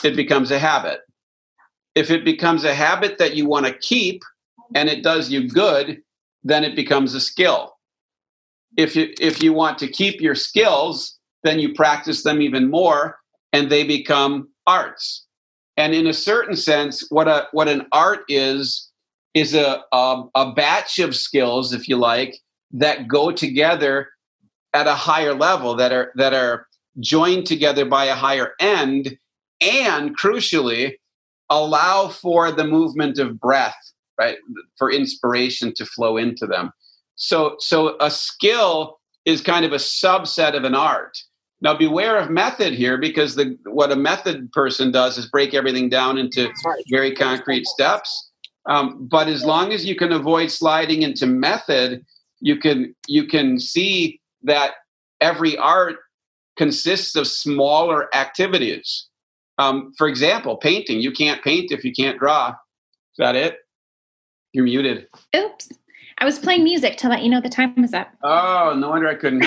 it 0.02 0.16
becomes 0.16 0.50
a 0.50 0.58
habit 0.58 1.00
if 1.94 2.10
it 2.10 2.24
becomes 2.24 2.64
a 2.64 2.74
habit 2.74 3.18
that 3.18 3.36
you 3.36 3.46
want 3.46 3.66
to 3.66 3.78
keep 3.78 4.22
and 4.74 4.88
it 4.88 5.02
does 5.02 5.30
you 5.30 5.48
good, 5.48 6.02
then 6.44 6.62
it 6.64 6.76
becomes 6.76 7.14
a 7.14 7.20
skill. 7.20 7.74
If 8.76 8.94
you 8.94 9.12
if 9.20 9.42
you 9.42 9.52
want 9.52 9.78
to 9.78 9.88
keep 9.88 10.20
your 10.20 10.34
skills, 10.34 11.18
then 11.42 11.58
you 11.58 11.74
practice 11.74 12.22
them 12.22 12.42
even 12.42 12.70
more 12.70 13.18
and 13.52 13.70
they 13.70 13.84
become 13.84 14.48
arts. 14.66 15.26
And 15.76 15.94
in 15.94 16.06
a 16.06 16.12
certain 16.12 16.56
sense, 16.56 17.06
what 17.10 17.28
a 17.28 17.48
what 17.52 17.68
an 17.68 17.86
art 17.92 18.20
is 18.28 18.90
is 19.34 19.54
a, 19.54 19.82
a, 19.92 20.22
a 20.36 20.52
batch 20.52 21.00
of 21.00 21.16
skills, 21.16 21.72
if 21.72 21.88
you 21.88 21.96
like, 21.96 22.38
that 22.70 23.08
go 23.08 23.32
together 23.32 24.08
at 24.72 24.86
a 24.86 24.94
higher 24.94 25.34
level, 25.34 25.74
that 25.76 25.92
are 25.92 26.12
that 26.16 26.34
are 26.34 26.66
joined 27.00 27.46
together 27.46 27.84
by 27.84 28.04
a 28.04 28.14
higher 28.14 28.52
end, 28.60 29.16
and 29.60 30.16
crucially, 30.18 30.94
allow 31.50 32.08
for 32.08 32.52
the 32.52 32.64
movement 32.64 33.18
of 33.18 33.40
breath, 33.40 33.92
right? 34.18 34.36
For 34.78 34.90
inspiration 34.90 35.72
to 35.74 35.86
flow 35.86 36.16
into 36.16 36.46
them. 36.46 36.72
So, 37.16 37.56
so 37.58 37.96
a 38.00 38.10
skill 38.10 38.98
is 39.24 39.40
kind 39.40 39.64
of 39.64 39.72
a 39.72 39.76
subset 39.76 40.56
of 40.56 40.64
an 40.64 40.74
art. 40.74 41.16
Now, 41.60 41.76
beware 41.76 42.18
of 42.18 42.30
method 42.30 42.74
here 42.74 42.98
because 42.98 43.36
the 43.36 43.56
what 43.64 43.90
a 43.90 43.96
method 43.96 44.52
person 44.52 44.90
does 44.90 45.16
is 45.16 45.26
break 45.26 45.54
everything 45.54 45.88
down 45.88 46.18
into 46.18 46.50
very 46.90 47.14
concrete 47.14 47.64
steps. 47.66 48.30
Um, 48.66 49.06
but 49.10 49.28
as 49.28 49.44
long 49.44 49.72
as 49.72 49.84
you 49.84 49.96
can 49.96 50.12
avoid 50.12 50.50
sliding 50.50 51.02
into 51.02 51.26
method, 51.26 52.04
you 52.40 52.58
can 52.58 52.94
you 53.08 53.26
can 53.26 53.58
see 53.58 54.20
that 54.42 54.72
every 55.20 55.56
art 55.56 55.96
consists 56.56 57.16
of 57.16 57.26
smaller 57.26 58.14
activities. 58.14 59.06
Um, 59.56 59.92
for 59.96 60.08
example, 60.08 60.56
painting. 60.56 61.00
You 61.00 61.12
can't 61.12 61.42
paint 61.42 61.72
if 61.72 61.84
you 61.84 61.92
can't 61.92 62.18
draw. 62.18 62.50
Is 62.50 63.18
that 63.18 63.36
it? 63.36 63.56
You're 64.54 64.64
muted. 64.64 65.08
Oops. 65.36 65.68
I 66.18 66.24
was 66.24 66.38
playing 66.38 66.62
music 66.62 66.96
to 66.98 67.08
let 67.08 67.24
you 67.24 67.28
know 67.28 67.40
the 67.40 67.48
time 67.48 67.74
was 67.76 67.92
up. 67.92 68.08
Oh, 68.22 68.72
no 68.78 68.88
wonder 68.88 69.08
I 69.08 69.16
couldn't 69.16 69.44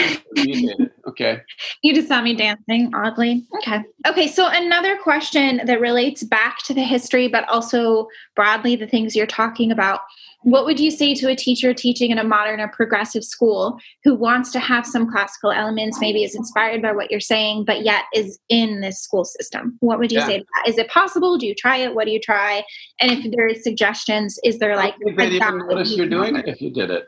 Okay. 1.08 1.42
You 1.82 1.96
just 1.96 2.10
saw 2.10 2.22
me 2.22 2.36
dancing 2.36 2.94
oddly. 2.94 3.46
Okay. 3.60 3.82
Okay. 4.06 4.28
So, 4.28 4.50
another 4.52 4.98
question 4.98 5.62
that 5.64 5.80
relates 5.80 6.24
back 6.24 6.58
to 6.66 6.74
the 6.74 6.84
history, 6.84 7.30
but 7.30 7.48
also 7.48 8.10
broadly 8.36 8.76
the 8.76 8.88
things 8.88 9.16
you're 9.16 9.26
talking 9.26 9.72
about 9.72 10.02
what 10.44 10.66
would 10.66 10.80
you 10.80 10.92
say 10.92 11.16
to 11.16 11.30
a 11.30 11.36
teacher 11.36 11.74
teaching 11.74 12.12
in 12.12 12.20
a 12.20 12.24
modern 12.24 12.60
or 12.60 12.68
progressive 12.68 13.24
school 13.24 13.80
who 14.04 14.16
wants 14.16 14.52
to 14.52 14.60
have 14.60 14.86
some 14.86 15.10
classical 15.10 15.52
elements, 15.52 16.00
maybe 16.00 16.24
is 16.24 16.36
inspired 16.36 16.82
by 16.82 16.92
what 16.92 17.10
you're 17.10 17.20
saying, 17.20 17.66
but 17.66 17.84
yet 17.84 18.04
is 18.14 18.40
in 18.48 18.82
this 18.82 19.02
school 19.02 19.26
system? 19.26 19.78
What 19.80 20.00
would 20.00 20.12
you 20.12 20.20
yeah. 20.20 20.28
say? 20.28 20.44
Is 20.68 20.78
it 20.78 20.90
possible? 20.90 21.38
Do 21.38 21.48
you 21.48 21.56
try 21.56 21.78
it? 21.78 21.96
What 21.96 22.06
do 22.06 22.12
you 22.12 22.20
try? 22.20 22.64
And 23.02 23.12
if 23.12 23.32
there 23.32 23.48
are 23.48 23.56
suggestions, 23.56 24.40
is 24.44 24.60
there 24.60 24.76
like 24.76 24.96
they'd 25.18 25.34
even 25.34 25.58
notice 25.68 25.96
you're 25.96 26.08
doing 26.08 26.36
it 26.36 26.48
if 26.48 26.62
you 26.62 26.72
did 26.72 26.92
it? 26.92 27.08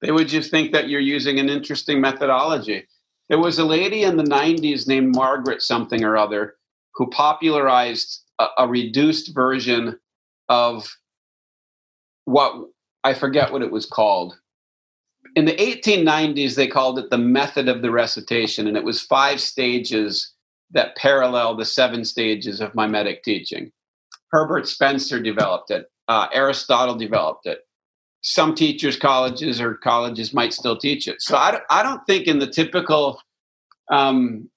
They 0.00 0.12
would 0.12 0.28
just 0.28 0.50
think 0.50 0.72
that 0.72 0.88
you're 0.88 1.00
using 1.00 1.38
an 1.38 1.48
interesting 1.48 2.00
methodology. 2.00 2.86
There 3.28 3.38
was 3.38 3.58
a 3.58 3.64
lady 3.64 4.02
in 4.02 4.16
the 4.16 4.24
90s 4.24 4.86
named 4.86 5.14
Margaret 5.14 5.62
something 5.62 6.04
or 6.04 6.16
other 6.16 6.56
who 6.94 7.08
popularized 7.10 8.22
a, 8.38 8.46
a 8.58 8.68
reduced 8.68 9.34
version 9.34 9.98
of 10.48 10.88
what 12.24 12.68
I 13.04 13.14
forget 13.14 13.52
what 13.52 13.62
it 13.62 13.70
was 13.70 13.86
called. 13.86 14.36
In 15.34 15.44
the 15.44 15.56
1890s, 15.56 16.54
they 16.54 16.66
called 16.66 16.98
it 16.98 17.10
the 17.10 17.18
method 17.18 17.68
of 17.68 17.82
the 17.82 17.90
recitation, 17.90 18.66
and 18.66 18.76
it 18.76 18.84
was 18.84 19.00
five 19.00 19.40
stages 19.40 20.32
that 20.72 20.96
parallel 20.96 21.56
the 21.56 21.64
seven 21.64 22.04
stages 22.04 22.60
of 22.60 22.74
mimetic 22.74 23.22
teaching. 23.22 23.72
Herbert 24.30 24.66
Spencer 24.68 25.20
developed 25.20 25.70
it, 25.70 25.86
uh, 26.08 26.28
Aristotle 26.32 26.94
developed 26.94 27.46
it. 27.46 27.60
Some 28.22 28.54
teachers, 28.54 28.96
colleges, 28.96 29.60
or 29.60 29.74
colleges 29.74 30.32
might 30.32 30.52
still 30.52 30.76
teach 30.76 31.08
it. 31.08 31.20
So 31.20 31.36
I, 31.36 31.60
I 31.70 31.82
don't 31.82 32.06
think 32.06 32.26
in 32.26 32.38
the 32.38 32.46
typical 32.46 33.20
um, 33.90 34.48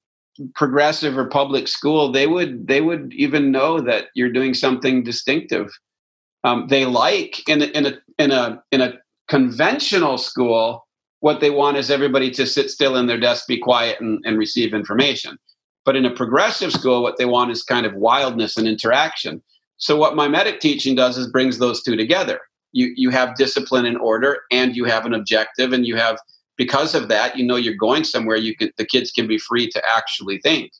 progressive 0.53 1.17
or 1.17 1.25
public 1.25 1.67
school 1.67 2.11
they 2.11 2.27
would 2.27 2.67
they 2.67 2.81
would 2.81 3.13
even 3.13 3.51
know 3.51 3.79
that 3.79 4.07
you're 4.15 4.31
doing 4.31 4.53
something 4.53 5.03
distinctive 5.03 5.71
um, 6.45 6.67
they 6.67 6.85
like 6.85 7.47
in 7.49 7.63
a, 7.63 7.65
in 7.65 7.85
a 7.87 7.93
in 8.19 8.31
a 8.31 8.63
in 8.71 8.79
a 8.79 8.93
conventional 9.27 10.17
school 10.17 10.87
what 11.19 11.39
they 11.39 11.49
want 11.49 11.75
is 11.75 11.89
everybody 11.89 12.29
to 12.29 12.45
sit 12.45 12.69
still 12.69 12.95
in 12.95 13.07
their 13.07 13.19
desk 13.19 13.47
be 13.47 13.57
quiet 13.57 13.99
and, 13.99 14.23
and 14.25 14.37
receive 14.37 14.75
information. 14.75 15.39
But 15.83 15.95
in 15.95 16.05
a 16.05 16.13
progressive 16.13 16.71
school 16.71 17.01
what 17.01 17.17
they 17.17 17.25
want 17.25 17.51
is 17.51 17.63
kind 17.63 17.85
of 17.85 17.95
wildness 17.95 18.57
and 18.57 18.67
interaction. 18.67 19.41
So 19.77 19.97
what 19.97 20.15
mimetic 20.15 20.59
teaching 20.59 20.95
does 20.95 21.17
is 21.17 21.27
brings 21.27 21.57
those 21.57 21.81
two 21.81 21.95
together. 21.95 22.39
You 22.71 22.93
you 22.95 23.09
have 23.09 23.35
discipline 23.35 23.87
and 23.87 23.97
order 23.97 24.41
and 24.51 24.75
you 24.75 24.85
have 24.85 25.05
an 25.05 25.15
objective 25.15 25.73
and 25.73 25.85
you 25.85 25.95
have 25.97 26.19
because 26.57 26.93
of 26.93 27.07
that 27.09 27.35
you 27.35 27.43
know 27.43 27.55
you're 27.55 27.73
going 27.73 28.03
somewhere 28.03 28.37
you 28.37 28.55
can 28.55 28.69
the 28.77 28.85
kids 28.85 29.11
can 29.11 29.27
be 29.27 29.39
free 29.39 29.67
to 29.71 29.81
actually 29.97 30.37
think. 30.37 30.71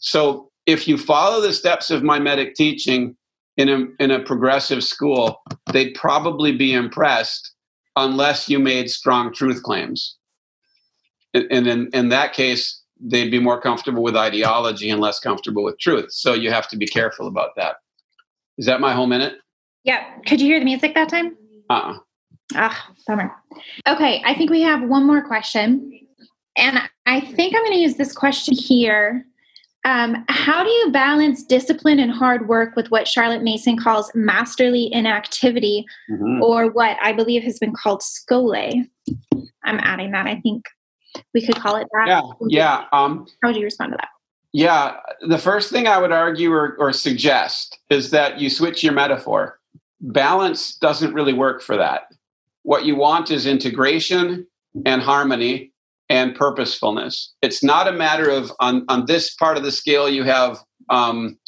So 0.00 0.50
if 0.66 0.88
you 0.88 0.98
follow 0.98 1.40
the 1.40 1.52
steps 1.52 1.92
of 1.92 2.02
mimetic 2.02 2.56
teaching 2.56 3.16
in 3.56 3.68
a 3.68 4.02
in 4.02 4.10
a 4.10 4.22
progressive 4.22 4.82
school 4.82 5.40
they'd 5.72 5.94
probably 5.94 6.52
be 6.56 6.72
impressed 6.72 7.52
unless 7.96 8.48
you 8.48 8.58
made 8.58 8.90
strong 8.90 9.32
truth 9.32 9.62
claims 9.62 10.16
and 11.34 11.66
in, 11.66 11.88
in 11.92 12.08
that 12.08 12.32
case 12.32 12.82
they'd 13.00 13.30
be 13.30 13.38
more 13.38 13.60
comfortable 13.60 14.02
with 14.02 14.16
ideology 14.16 14.90
and 14.90 15.00
less 15.00 15.18
comfortable 15.18 15.62
with 15.64 15.78
truth 15.78 16.12
so 16.12 16.32
you 16.32 16.50
have 16.50 16.68
to 16.68 16.76
be 16.76 16.86
careful 16.86 17.26
about 17.26 17.50
that 17.56 17.76
is 18.58 18.66
that 18.66 18.80
my 18.80 18.92
whole 18.92 19.06
minute 19.06 19.36
yeah. 19.86 20.04
Could 20.26 20.40
you 20.40 20.48
hear 20.48 20.58
the 20.58 20.64
music 20.64 20.94
that 20.94 21.08
time? 21.08 21.36
Uh-uh. 21.70 21.98
Ah, 22.54 22.90
bummer. 23.06 23.32
Okay, 23.88 24.20
I 24.26 24.34
think 24.34 24.50
we 24.50 24.60
have 24.62 24.82
one 24.82 25.06
more 25.06 25.24
question. 25.24 26.00
And 26.56 26.80
I 27.06 27.20
think 27.20 27.54
I'm 27.54 27.62
going 27.62 27.72
to 27.72 27.78
use 27.78 27.94
this 27.94 28.12
question 28.12 28.54
here. 28.54 29.24
Um, 29.86 30.24
how 30.28 30.64
do 30.64 30.68
you 30.68 30.90
balance 30.90 31.44
discipline 31.44 32.00
and 32.00 32.10
hard 32.10 32.48
work 32.48 32.74
with 32.74 32.90
what 32.90 33.06
Charlotte 33.06 33.44
Mason 33.44 33.78
calls 33.78 34.10
masterly 34.16 34.92
inactivity, 34.92 35.86
mm-hmm. 36.10 36.42
or 36.42 36.68
what 36.72 36.96
I 37.00 37.12
believe 37.12 37.44
has 37.44 37.60
been 37.60 37.72
called 37.72 38.02
Schole? 38.02 38.84
I'm 39.64 39.78
adding 39.80 40.10
that. 40.10 40.26
I 40.26 40.40
think 40.40 40.64
we 41.32 41.46
could 41.46 41.54
call 41.54 41.76
it 41.76 41.86
that. 41.92 42.08
Yeah, 42.08 42.20
yeah. 42.48 42.84
Um, 42.92 43.28
how 43.40 43.50
would 43.50 43.56
you 43.56 43.62
respond 43.62 43.92
to 43.92 43.96
that? 43.98 44.08
Yeah, 44.52 44.96
the 45.20 45.38
first 45.38 45.70
thing 45.70 45.86
I 45.86 45.98
would 45.98 46.12
argue 46.12 46.52
or, 46.52 46.76
or 46.80 46.92
suggest 46.92 47.78
is 47.88 48.10
that 48.10 48.40
you 48.40 48.50
switch 48.50 48.82
your 48.82 48.92
metaphor 48.92 49.60
balance 50.00 50.76
doesn't 50.76 51.14
really 51.14 51.32
work 51.32 51.62
for 51.62 51.76
that. 51.76 52.08
What 52.62 52.84
you 52.84 52.96
want 52.96 53.30
is 53.30 53.46
integration 53.46 54.48
and 54.84 55.00
harmony 55.00 55.72
and 56.08 56.34
purposefulness. 56.34 57.34
It's 57.42 57.62
not 57.62 57.88
a 57.88 57.92
matter 57.92 58.30
of 58.30 58.52
on, 58.60 58.84
on 58.88 59.06
this 59.06 59.34
part 59.34 59.56
of 59.56 59.62
the 59.62 59.72
scale 59.72 60.08
you 60.08 60.24
have 60.24 60.58
um, 60.88 61.38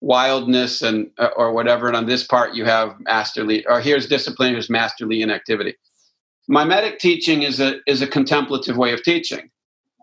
wildness 0.00 0.82
and 0.82 1.10
uh, 1.18 1.30
or 1.36 1.52
whatever, 1.52 1.88
and 1.88 1.96
on 1.96 2.06
this 2.06 2.26
part 2.26 2.54
you 2.54 2.64
have 2.64 2.94
masterly. 3.00 3.66
Or 3.66 3.80
here's 3.80 4.06
discipline, 4.06 4.52
here's 4.52 4.70
masterly 4.70 5.22
inactivity. 5.22 5.74
Mimetic 6.48 6.98
teaching 6.98 7.42
is 7.42 7.60
a 7.60 7.80
is 7.86 8.02
a 8.02 8.06
contemplative 8.06 8.76
way 8.76 8.92
of 8.92 9.02
teaching. 9.02 9.50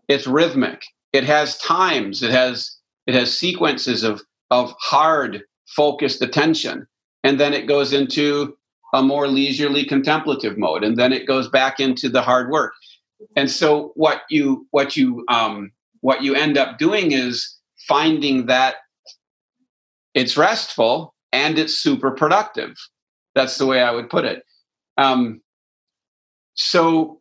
It's 0.07 0.27
rhythmic. 0.27 0.83
It 1.13 1.23
has 1.23 1.57
times. 1.59 2.23
It 2.23 2.31
has 2.31 2.77
it 3.07 3.13
has 3.13 3.37
sequences 3.37 4.03
of 4.03 4.21
of 4.49 4.73
hard 4.79 5.43
focused 5.67 6.21
attention 6.21 6.85
and 7.23 7.39
then 7.39 7.53
it 7.53 7.67
goes 7.67 7.93
into 7.93 8.57
a 8.93 9.01
more 9.01 9.27
leisurely 9.27 9.85
contemplative 9.85 10.57
mode 10.57 10.83
and 10.83 10.97
then 10.97 11.13
it 11.13 11.25
goes 11.25 11.47
back 11.49 11.79
into 11.79 12.09
the 12.09 12.21
hard 12.21 12.49
work 12.49 12.73
and 13.35 13.49
so 13.49 13.91
what 13.95 14.21
you 14.29 14.67
what 14.71 14.97
you 14.97 15.25
um, 15.29 15.71
what 16.01 16.23
you 16.23 16.35
end 16.35 16.57
up 16.57 16.77
doing 16.77 17.11
is 17.11 17.57
finding 17.87 18.45
that 18.47 18.75
it's 20.13 20.37
restful 20.37 21.13
and 21.31 21.57
it's 21.57 21.77
super 21.77 22.11
productive 22.11 22.75
that's 23.35 23.57
the 23.57 23.65
way 23.65 23.81
i 23.81 23.91
would 23.91 24.09
put 24.09 24.25
it 24.25 24.43
um, 24.97 25.41
so 26.53 27.19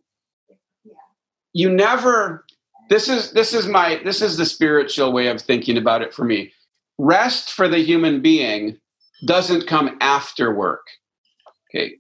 you 1.53 1.71
never 1.71 2.45
this 2.89 3.09
is 3.09 3.33
this 3.33 3.55
is 3.55 3.67
my 3.67 4.01
this 4.05 4.21
is 4.21 4.37
the 4.37 4.47
spiritual 4.47 5.13
way 5.13 5.29
of 5.29 5.41
thinking 5.41 5.77
about 5.77 6.03
it 6.03 6.13
for 6.13 6.25
me 6.25 6.53
rest 6.99 7.53
for 7.53 7.69
the 7.69 7.79
human 7.79 8.21
being 8.21 8.77
doesn't 9.25 9.67
come 9.67 9.97
after 10.01 10.55
work. 10.55 10.87
Okay. 11.69 11.97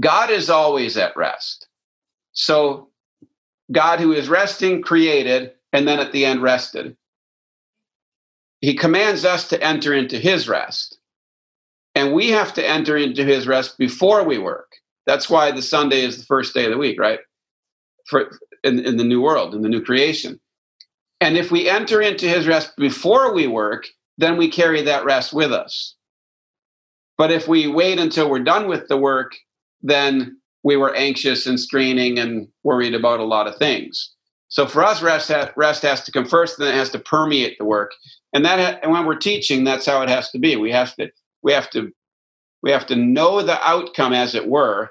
God 0.00 0.30
is 0.30 0.50
always 0.50 0.96
at 0.96 1.16
rest. 1.16 1.68
So 2.32 2.90
God 3.72 4.00
who 4.00 4.12
is 4.12 4.28
resting 4.28 4.82
created 4.82 5.52
and 5.72 5.86
then 5.88 5.98
at 5.98 6.12
the 6.12 6.24
end 6.24 6.42
rested. 6.42 6.96
He 8.60 8.74
commands 8.74 9.24
us 9.24 9.48
to 9.48 9.62
enter 9.62 9.92
into 9.92 10.18
his 10.18 10.48
rest. 10.48 10.98
And 11.94 12.12
we 12.12 12.30
have 12.30 12.54
to 12.54 12.66
enter 12.66 12.96
into 12.96 13.24
his 13.24 13.46
rest 13.46 13.78
before 13.78 14.24
we 14.24 14.38
work. 14.38 14.72
That's 15.06 15.28
why 15.28 15.50
the 15.50 15.62
Sunday 15.62 16.02
is 16.02 16.18
the 16.18 16.24
first 16.24 16.54
day 16.54 16.64
of 16.64 16.70
the 16.70 16.78
week, 16.78 16.98
right? 16.98 17.20
For 18.06 18.30
in, 18.62 18.78
in 18.80 18.96
the 18.96 19.04
new 19.04 19.20
world, 19.20 19.54
in 19.54 19.62
the 19.62 19.68
new 19.68 19.82
creation. 19.82 20.40
And 21.20 21.36
if 21.36 21.50
we 21.50 21.68
enter 21.68 22.00
into 22.00 22.28
his 22.28 22.46
rest 22.46 22.76
before 22.76 23.34
we 23.34 23.46
work, 23.46 23.86
then 24.18 24.36
we 24.36 24.48
carry 24.48 24.82
that 24.82 25.04
rest 25.04 25.32
with 25.32 25.52
us. 25.52 25.94
But 27.16 27.30
if 27.30 27.46
we 27.46 27.66
wait 27.66 27.98
until 27.98 28.28
we're 28.28 28.40
done 28.40 28.66
with 28.66 28.88
the 28.88 28.96
work, 28.96 29.32
then 29.82 30.38
we 30.64 30.76
were 30.76 30.94
anxious 30.96 31.46
and 31.46 31.60
straining 31.60 32.18
and 32.18 32.48
worried 32.64 32.94
about 32.94 33.20
a 33.20 33.24
lot 33.24 33.46
of 33.46 33.56
things. 33.56 34.10
So 34.48 34.66
for 34.66 34.82
us, 34.84 35.02
rest 35.02 35.28
has, 35.28 35.50
rest 35.56 35.82
has 35.82 36.02
to 36.04 36.12
come 36.12 36.24
first, 36.24 36.58
and 36.58 36.66
then 36.66 36.74
it 36.74 36.78
has 36.78 36.90
to 36.90 36.98
permeate 36.98 37.58
the 37.58 37.64
work. 37.64 37.92
And 38.32 38.44
that, 38.44 38.82
and 38.82 38.90
when 38.90 39.04
we're 39.04 39.16
teaching, 39.16 39.64
that's 39.64 39.86
how 39.86 40.02
it 40.02 40.08
has 40.08 40.30
to 40.30 40.38
be. 40.38 40.56
We 40.56 40.72
have 40.72 40.94
to, 40.96 41.10
we 41.42 41.52
have 41.52 41.70
to, 41.70 41.92
we 42.62 42.70
have 42.70 42.86
to 42.86 42.96
know 42.96 43.42
the 43.42 43.60
outcome, 43.62 44.12
as 44.12 44.34
it 44.34 44.48
were, 44.48 44.90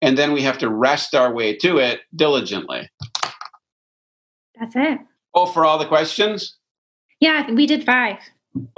and 0.00 0.16
then 0.16 0.32
we 0.32 0.42
have 0.42 0.58
to 0.58 0.70
rest 0.70 1.14
our 1.14 1.32
way 1.32 1.54
to 1.56 1.78
it 1.78 2.00
diligently. 2.14 2.88
That's 4.58 4.74
it. 4.74 4.98
Oh, 5.34 5.46
for 5.46 5.66
all 5.66 5.78
the 5.78 5.86
questions? 5.86 6.56
Yeah, 7.20 7.50
we 7.50 7.66
did 7.66 7.84
five. 7.84 8.16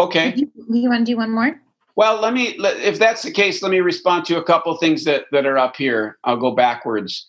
Okay. 0.00 0.34
You, 0.34 0.50
you 0.68 0.88
want 0.88 1.06
to 1.06 1.12
do 1.12 1.16
one 1.16 1.30
more? 1.30 1.60
Well, 1.98 2.20
let 2.20 2.32
me, 2.32 2.54
if 2.60 3.00
that's 3.00 3.22
the 3.22 3.32
case, 3.32 3.60
let 3.60 3.72
me 3.72 3.80
respond 3.80 4.24
to 4.26 4.38
a 4.38 4.44
couple 4.44 4.76
things 4.76 5.02
that, 5.02 5.24
that 5.32 5.46
are 5.46 5.58
up 5.58 5.74
here. 5.74 6.16
I'll 6.22 6.36
go 6.36 6.52
backwards. 6.52 7.28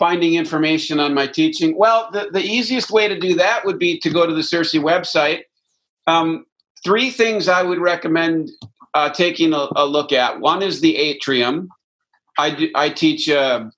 Finding 0.00 0.34
information 0.34 0.98
on 0.98 1.14
my 1.14 1.28
teaching. 1.28 1.78
Well, 1.78 2.10
the, 2.12 2.28
the 2.32 2.42
easiest 2.42 2.90
way 2.90 3.06
to 3.06 3.16
do 3.16 3.36
that 3.36 3.64
would 3.64 3.78
be 3.78 4.00
to 4.00 4.10
go 4.10 4.26
to 4.26 4.34
the 4.34 4.40
CiRCE 4.40 4.82
website. 4.82 5.42
Um, 6.08 6.44
three 6.82 7.10
things 7.10 7.46
I 7.46 7.62
would 7.62 7.78
recommend 7.78 8.50
uh, 8.94 9.10
taking 9.10 9.52
a, 9.52 9.68
a, 9.76 9.86
look 9.86 10.10
at. 10.10 10.40
One 10.40 10.60
is 10.60 10.80
the 10.80 10.96
atrium. 10.96 11.68
I, 12.36 12.50
do, 12.50 12.68
I 12.74 12.88
teach 12.88 13.28
a, 13.28 13.70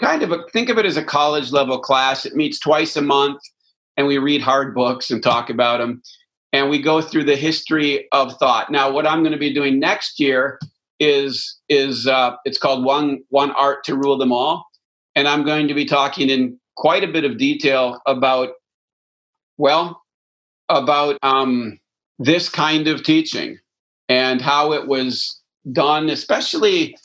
kind 0.00 0.24
of 0.24 0.32
a, 0.32 0.42
think 0.52 0.68
of 0.68 0.78
it 0.78 0.84
as 0.84 0.96
a 0.96 1.04
college 1.04 1.52
level 1.52 1.78
class. 1.78 2.26
It 2.26 2.34
meets 2.34 2.58
twice 2.58 2.96
a 2.96 3.02
month, 3.02 3.40
and 3.96 4.08
we 4.08 4.18
read 4.18 4.42
hard 4.42 4.74
books 4.74 5.12
and 5.12 5.22
talk 5.22 5.48
about 5.48 5.78
them 5.78 6.02
and 6.52 6.68
we 6.68 6.80
go 6.80 7.00
through 7.00 7.24
the 7.24 7.36
history 7.36 8.08
of 8.12 8.36
thought. 8.38 8.70
Now, 8.70 8.90
what 8.90 9.06
I'm 9.06 9.22
going 9.22 9.32
to 9.32 9.38
be 9.38 9.54
doing 9.54 9.78
next 9.78 10.18
year 10.18 10.58
is 10.98 11.58
is 11.68 12.06
uh, 12.06 12.36
it's 12.44 12.58
called 12.58 12.84
one 12.84 13.20
one 13.28 13.50
art 13.52 13.84
to 13.84 13.96
rule 13.96 14.18
them 14.18 14.32
all, 14.32 14.66
and 15.14 15.26
I'm 15.28 15.44
going 15.44 15.68
to 15.68 15.74
be 15.74 15.84
talking 15.84 16.28
in 16.28 16.58
quite 16.76 17.04
a 17.04 17.08
bit 17.08 17.24
of 17.24 17.38
detail 17.38 18.00
about 18.06 18.50
well 19.56 20.02
about 20.68 21.18
um, 21.22 21.78
this 22.18 22.48
kind 22.48 22.86
of 22.86 23.02
teaching 23.02 23.58
and 24.08 24.40
how 24.40 24.72
it 24.72 24.86
was 24.86 25.40
done, 25.72 26.08
especially. 26.10 26.96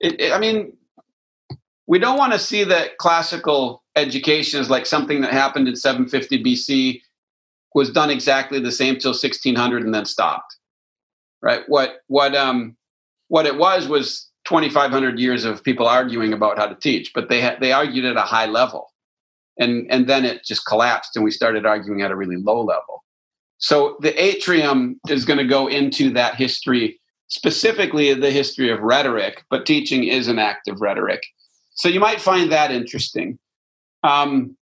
It, 0.00 0.20
it, 0.20 0.32
I 0.32 0.38
mean, 0.38 0.72
we 1.86 1.98
don't 1.98 2.18
want 2.18 2.32
to 2.32 2.38
see 2.38 2.64
that 2.64 2.98
classical 2.98 3.82
education 3.96 4.60
is 4.60 4.70
like 4.70 4.86
something 4.86 5.20
that 5.20 5.32
happened 5.32 5.68
in 5.68 5.76
750 5.76 6.42
BC 6.42 7.00
was 7.74 7.90
done 7.90 8.10
exactly 8.10 8.60
the 8.60 8.72
same 8.72 8.98
till 8.98 9.10
1600 9.10 9.82
and 9.82 9.94
then 9.94 10.04
stopped. 10.04 10.56
Right? 11.42 11.62
What 11.68 11.96
what 12.06 12.34
um 12.34 12.76
what 13.28 13.46
it 13.46 13.56
was 13.56 13.88
was 13.88 14.30
2500 14.46 15.18
years 15.18 15.44
of 15.44 15.62
people 15.64 15.86
arguing 15.86 16.32
about 16.32 16.58
how 16.58 16.66
to 16.66 16.74
teach, 16.74 17.12
but 17.14 17.28
they 17.28 17.40
had 17.40 17.60
they 17.60 17.72
argued 17.72 18.04
at 18.04 18.16
a 18.16 18.22
high 18.22 18.46
level. 18.46 18.92
And 19.58 19.86
and 19.90 20.08
then 20.08 20.24
it 20.24 20.44
just 20.44 20.66
collapsed 20.66 21.16
and 21.16 21.24
we 21.24 21.30
started 21.30 21.66
arguing 21.66 22.02
at 22.02 22.10
a 22.10 22.16
really 22.16 22.36
low 22.36 22.62
level. 22.62 23.04
So 23.58 23.96
the 24.00 24.20
atrium 24.22 25.00
is 25.08 25.24
going 25.24 25.38
to 25.38 25.44
go 25.44 25.68
into 25.68 26.10
that 26.10 26.34
history, 26.34 27.00
specifically 27.28 28.12
the 28.12 28.30
history 28.30 28.70
of 28.70 28.80
rhetoric, 28.80 29.44
but 29.48 29.64
teaching 29.64 30.04
is 30.04 30.28
an 30.28 30.38
act 30.38 30.68
of 30.68 30.80
rhetoric. 30.80 31.22
So 31.74 31.88
you 31.88 32.00
might 32.00 32.20
find 32.20 32.52
that 32.52 32.70
interesting. 32.70 33.38
Um, 34.02 34.56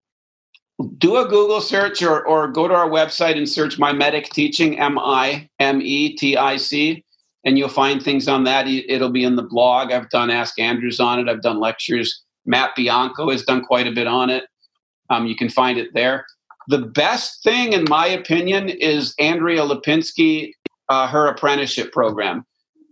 do 0.99 1.17
a 1.17 1.27
Google 1.27 1.61
search 1.61 2.03
or, 2.03 2.27
or 2.27 2.49
go 2.49 2.69
to 2.69 2.75
our 2.75 2.89
website 2.89 3.37
and 3.37 3.49
search 3.49 3.79
Mimetic 3.79 4.31
Teaching, 4.31 4.79
M 4.79 4.99
I 4.99 5.49
M 5.59 5.81
E 5.83 6.17
T 6.17 6.37
I 6.37 6.57
C, 6.57 7.05
and 7.45 7.59
you'll 7.59 7.69
find 7.69 8.03
things 8.03 8.29
on 8.29 8.45
that. 8.45 8.67
It'll 8.69 9.11
be 9.11 9.25
in 9.25 9.37
the 9.37 9.43
blog. 9.43 9.93
I've 9.93 10.11
done 10.11 10.31
Ask 10.31 10.59
Andrews 10.59 11.01
on 11.01 11.19
it, 11.19 11.29
I've 11.29 11.43
done 11.43 11.61
lectures. 11.61 12.23
Matt 12.47 12.75
Bianco 12.75 13.31
has 13.31 13.45
done 13.45 13.65
quite 13.65 13.87
a 13.87 13.93
bit 13.93 14.07
on 14.07 14.31
it. 14.31 14.45
Um, 15.11 15.27
you 15.27 15.37
can 15.37 15.49
find 15.49 15.79
it 15.79 15.95
there. 15.95 16.27
The 16.69 16.79
best 16.79 17.43
thing, 17.43 17.73
in 17.73 17.85
my 17.89 18.07
opinion, 18.07 18.69
is 18.69 19.15
Andrea 19.19 19.63
Lipinski, 19.63 20.53
uh, 20.89 21.07
her 21.09 21.27
apprenticeship 21.27 21.93
program. 21.93 22.45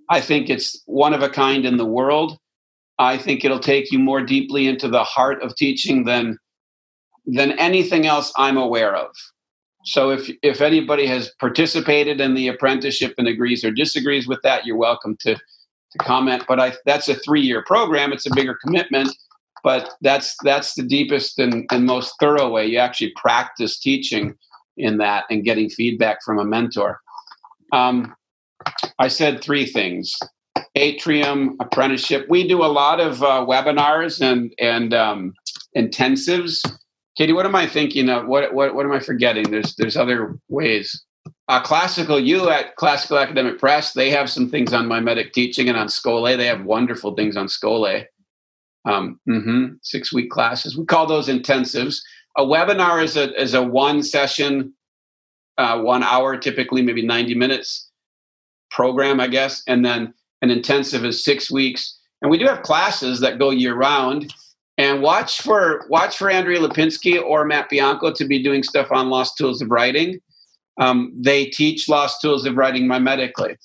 I 0.08 0.20
think 0.20 0.50
it's 0.50 0.82
one 0.86 1.14
of 1.14 1.22
a 1.22 1.28
kind 1.28 1.64
in 1.64 1.76
the 1.76 1.86
world. 1.86 2.36
I 2.98 3.16
think 3.16 3.44
it'll 3.44 3.60
take 3.60 3.90
you 3.92 3.98
more 3.98 4.22
deeply 4.22 4.66
into 4.66 4.88
the 4.88 5.04
heart 5.04 5.42
of 5.42 5.54
teaching 5.56 6.04
than 6.04 6.36
than 7.26 7.52
anything 7.52 8.06
else 8.06 8.32
I'm 8.36 8.56
aware 8.56 8.94
of. 8.96 9.10
So 9.84 10.10
if 10.10 10.30
if 10.42 10.60
anybody 10.60 11.06
has 11.06 11.30
participated 11.40 12.20
in 12.20 12.34
the 12.34 12.48
apprenticeship 12.48 13.14
and 13.18 13.28
agrees 13.28 13.64
or 13.64 13.70
disagrees 13.70 14.28
with 14.28 14.42
that, 14.42 14.66
you're 14.66 14.76
welcome 14.76 15.16
to 15.20 15.34
to 15.34 15.98
comment. 15.98 16.44
But 16.46 16.60
I, 16.60 16.72
that's 16.86 17.08
a 17.08 17.14
three-year 17.14 17.64
program. 17.66 18.12
It's 18.12 18.26
a 18.26 18.34
bigger 18.34 18.56
commitment, 18.62 19.08
but 19.64 19.90
that's 20.02 20.36
that's 20.44 20.74
the 20.74 20.82
deepest 20.82 21.38
and, 21.38 21.66
and 21.70 21.86
most 21.86 22.14
thorough 22.20 22.50
way. 22.50 22.66
You 22.66 22.78
actually 22.78 23.12
practice 23.16 23.78
teaching 23.78 24.34
in 24.76 24.98
that 24.98 25.24
and 25.30 25.44
getting 25.44 25.70
feedback 25.70 26.22
from 26.24 26.38
a 26.38 26.44
mentor. 26.44 27.00
Um, 27.72 28.14
I 28.98 29.08
said 29.08 29.40
three 29.40 29.66
things: 29.66 30.14
atrium, 30.74 31.56
apprenticeship. 31.60 32.26
We 32.28 32.46
do 32.46 32.62
a 32.62 32.66
lot 32.66 33.00
of 33.00 33.22
uh, 33.22 33.46
webinars 33.48 34.20
and 34.20 34.52
and 34.58 34.92
um, 34.92 35.34
intensives. 35.76 36.60
Katie, 37.20 37.34
what 37.34 37.44
am 37.44 37.54
I 37.54 37.66
thinking 37.66 38.08
of? 38.08 38.26
What 38.28 38.54
what 38.54 38.74
what 38.74 38.86
am 38.86 38.92
I 38.92 38.98
forgetting? 38.98 39.50
There's 39.50 39.76
there's 39.76 39.94
other 39.94 40.38
ways. 40.48 41.04
Uh, 41.48 41.62
ClassicalU 41.62 42.50
at 42.50 42.76
Classical 42.76 43.18
Academic 43.18 43.58
Press, 43.58 43.92
they 43.92 44.08
have 44.08 44.30
some 44.30 44.48
things 44.48 44.72
on 44.72 44.88
mimetic 44.88 45.34
teaching 45.34 45.68
and 45.68 45.76
on 45.76 45.88
Schole. 45.88 46.34
They 46.34 46.46
have 46.46 46.64
wonderful 46.64 47.14
things 47.14 47.36
on 47.36 47.46
Schole. 47.46 48.06
Um, 48.86 49.20
mm-hmm, 49.28 49.74
six 49.82 50.14
week 50.14 50.30
classes. 50.30 50.78
We 50.78 50.86
call 50.86 51.06
those 51.06 51.28
intensives. 51.28 51.98
A 52.38 52.42
webinar 52.42 53.04
is 53.04 53.18
a 53.18 53.38
is 53.38 53.52
a 53.52 53.62
one 53.62 54.02
session, 54.02 54.72
uh, 55.58 55.78
one 55.82 56.02
hour, 56.02 56.38
typically 56.38 56.80
maybe 56.80 57.04
ninety 57.04 57.34
minutes 57.34 57.90
program, 58.70 59.20
I 59.20 59.28
guess, 59.28 59.62
and 59.66 59.84
then 59.84 60.14
an 60.40 60.50
intensive 60.50 61.04
is 61.04 61.22
six 61.22 61.50
weeks. 61.50 61.98
And 62.22 62.30
we 62.30 62.38
do 62.38 62.46
have 62.46 62.62
classes 62.62 63.20
that 63.20 63.38
go 63.38 63.50
year 63.50 63.74
round. 63.74 64.32
And 64.80 65.02
watch 65.02 65.42
for 65.42 65.84
watch 65.90 66.16
for 66.16 66.30
Andrea 66.30 66.58
Lipinski 66.58 67.22
or 67.22 67.44
Matt 67.44 67.68
Bianco 67.68 68.14
to 68.14 68.24
be 68.24 68.42
doing 68.42 68.62
stuff 68.62 68.90
on 68.90 69.10
Lost 69.10 69.36
Tools 69.36 69.60
of 69.60 69.70
Writing. 69.70 70.18
Um, 70.80 71.12
they 71.14 71.44
teach 71.44 71.86
Lost 71.86 72.22
Tools 72.22 72.46
of 72.46 72.56
Writing 72.56 72.86
mimetically. 72.86 73.56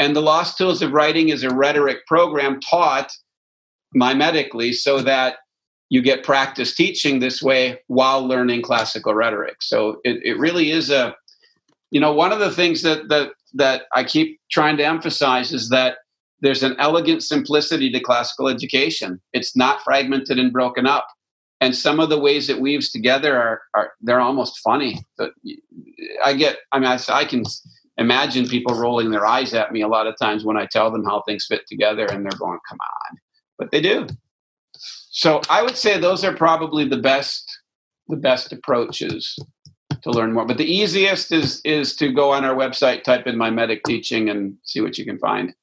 And 0.00 0.16
the 0.16 0.20
Lost 0.20 0.58
Tools 0.58 0.82
of 0.82 0.90
Writing 0.90 1.28
is 1.28 1.44
a 1.44 1.54
rhetoric 1.54 2.04
program 2.08 2.58
taught 2.58 3.12
mimetically 3.96 4.74
so 4.74 5.00
that 5.02 5.36
you 5.90 6.02
get 6.02 6.24
practice 6.24 6.74
teaching 6.74 7.20
this 7.20 7.40
way 7.40 7.78
while 7.86 8.26
learning 8.26 8.62
classical 8.62 9.14
rhetoric. 9.14 9.58
So 9.60 10.00
it, 10.02 10.20
it 10.24 10.38
really 10.40 10.72
is 10.72 10.90
a, 10.90 11.14
you 11.92 12.00
know, 12.00 12.12
one 12.12 12.32
of 12.32 12.40
the 12.40 12.50
things 12.50 12.82
that, 12.82 13.08
that, 13.10 13.30
that 13.52 13.82
I 13.94 14.02
keep 14.02 14.40
trying 14.50 14.76
to 14.78 14.84
emphasize 14.84 15.52
is 15.52 15.68
that 15.68 15.98
there's 16.40 16.62
an 16.62 16.76
elegant 16.78 17.22
simplicity 17.22 17.90
to 17.90 18.00
classical 18.00 18.48
education. 18.48 19.20
It's 19.32 19.56
not 19.56 19.82
fragmented 19.82 20.38
and 20.38 20.52
broken 20.52 20.86
up. 20.86 21.06
And 21.60 21.74
some 21.74 22.00
of 22.00 22.10
the 22.10 22.18
ways 22.18 22.50
it 22.50 22.60
weaves 22.60 22.90
together 22.90 23.36
are, 23.36 23.62
are 23.74 23.92
they're 24.00 24.20
almost 24.20 24.58
funny. 24.58 25.04
But 25.16 25.32
I 26.24 26.34
get, 26.34 26.58
I 26.72 26.78
mean, 26.78 26.88
I, 26.88 26.98
I 27.08 27.24
can 27.24 27.44
imagine 27.96 28.46
people 28.48 28.74
rolling 28.74 29.10
their 29.10 29.26
eyes 29.26 29.54
at 29.54 29.72
me 29.72 29.80
a 29.80 29.88
lot 29.88 30.06
of 30.06 30.16
times 30.18 30.44
when 30.44 30.56
I 30.56 30.66
tell 30.66 30.90
them 30.90 31.04
how 31.04 31.22
things 31.22 31.46
fit 31.48 31.62
together 31.66 32.04
and 32.06 32.24
they're 32.24 32.38
going, 32.38 32.58
come 32.68 32.78
on. 32.80 33.18
But 33.56 33.70
they 33.70 33.80
do. 33.80 34.06
So 35.10 35.40
I 35.48 35.62
would 35.62 35.76
say 35.76 35.98
those 35.98 36.24
are 36.24 36.34
probably 36.34 36.86
the 36.86 36.98
best, 36.98 37.48
the 38.08 38.16
best 38.16 38.52
approaches 38.52 39.38
to 40.02 40.10
learn 40.10 40.32
more. 40.32 40.44
But 40.44 40.58
the 40.58 40.70
easiest 40.70 41.32
is 41.32 41.60
is 41.64 41.96
to 41.96 42.12
go 42.12 42.30
on 42.30 42.44
our 42.44 42.54
website, 42.54 43.04
type 43.04 43.26
in 43.26 43.38
mimetic 43.38 43.84
teaching, 43.84 44.28
and 44.28 44.56
see 44.64 44.80
what 44.80 44.98
you 44.98 45.04
can 45.04 45.18
find. 45.18 45.54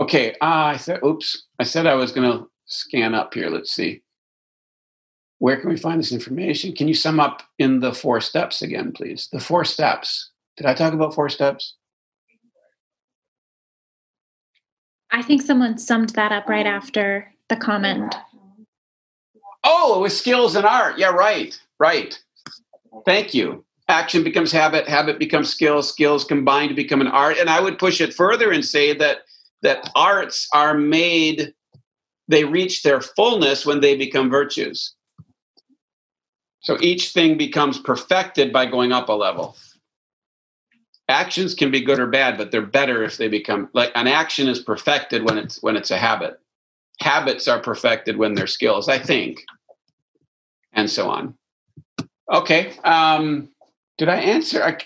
Okay, 0.00 0.32
uh, 0.40 0.74
I 0.74 0.76
said, 0.76 1.00
oops, 1.04 1.46
I 1.58 1.64
said 1.64 1.86
I 1.86 1.94
was 1.94 2.12
going 2.12 2.30
to 2.30 2.46
scan 2.66 3.14
up 3.14 3.34
here. 3.34 3.50
Let's 3.50 3.72
see. 3.72 4.02
Where 5.38 5.56
can 5.60 5.70
we 5.70 5.76
find 5.76 6.00
this 6.00 6.12
information? 6.12 6.74
Can 6.74 6.88
you 6.88 6.94
sum 6.94 7.20
up 7.20 7.42
in 7.58 7.80
the 7.80 7.92
four 7.92 8.20
steps 8.20 8.62
again, 8.62 8.92
please? 8.92 9.28
The 9.32 9.40
four 9.40 9.64
steps. 9.64 10.30
Did 10.56 10.66
I 10.66 10.74
talk 10.74 10.92
about 10.92 11.14
four 11.14 11.28
steps? 11.28 11.74
I 15.10 15.22
think 15.22 15.42
someone 15.42 15.78
summed 15.78 16.10
that 16.10 16.32
up 16.32 16.48
right 16.48 16.66
after 16.66 17.32
the 17.48 17.56
comment. 17.56 18.14
Oh, 19.64 19.98
it 19.98 20.02
was 20.02 20.18
skills 20.18 20.54
and 20.54 20.66
art. 20.66 20.98
Yeah, 20.98 21.10
right, 21.10 21.58
right. 21.78 22.18
Thank 23.04 23.34
you. 23.34 23.64
Action 23.88 24.22
becomes 24.22 24.52
habit, 24.52 24.86
habit 24.86 25.18
becomes 25.18 25.48
skill, 25.48 25.82
skills 25.82 26.24
combine 26.24 26.68
to 26.68 26.74
become 26.74 27.00
an 27.00 27.06
art. 27.06 27.38
And 27.38 27.48
I 27.48 27.60
would 27.60 27.78
push 27.78 28.00
it 28.00 28.12
further 28.12 28.52
and 28.52 28.64
say 28.64 28.92
that 28.94 29.18
that 29.62 29.90
arts 29.94 30.48
are 30.52 30.74
made, 30.74 31.52
they 32.28 32.44
reach 32.44 32.82
their 32.82 33.00
fullness 33.00 33.66
when 33.66 33.80
they 33.80 33.96
become 33.96 34.30
virtues. 34.30 34.94
So 36.60 36.76
each 36.80 37.12
thing 37.12 37.38
becomes 37.38 37.78
perfected 37.78 38.52
by 38.52 38.66
going 38.66 38.92
up 38.92 39.08
a 39.08 39.12
level. 39.12 39.56
Actions 41.08 41.54
can 41.54 41.70
be 41.70 41.80
good 41.80 41.98
or 41.98 42.06
bad, 42.06 42.36
but 42.36 42.50
they're 42.50 42.60
better 42.60 43.02
if 43.02 43.16
they 43.16 43.28
become 43.28 43.70
like 43.72 43.90
an 43.94 44.06
action 44.06 44.46
is 44.48 44.60
perfected 44.60 45.22
when 45.22 45.38
it's 45.38 45.62
when 45.62 45.76
it's 45.76 45.90
a 45.90 45.96
habit. 45.96 46.38
Habits 47.00 47.48
are 47.48 47.60
perfected 47.60 48.16
when 48.16 48.34
they're 48.34 48.46
skills, 48.46 48.88
I 48.88 48.98
think, 48.98 49.42
and 50.74 50.90
so 50.90 51.08
on. 51.08 51.34
Okay. 52.30 52.76
Um, 52.84 53.48
did 53.98 54.08
I 54.08 54.16
answer? 54.16 54.62
I, 54.62 54.78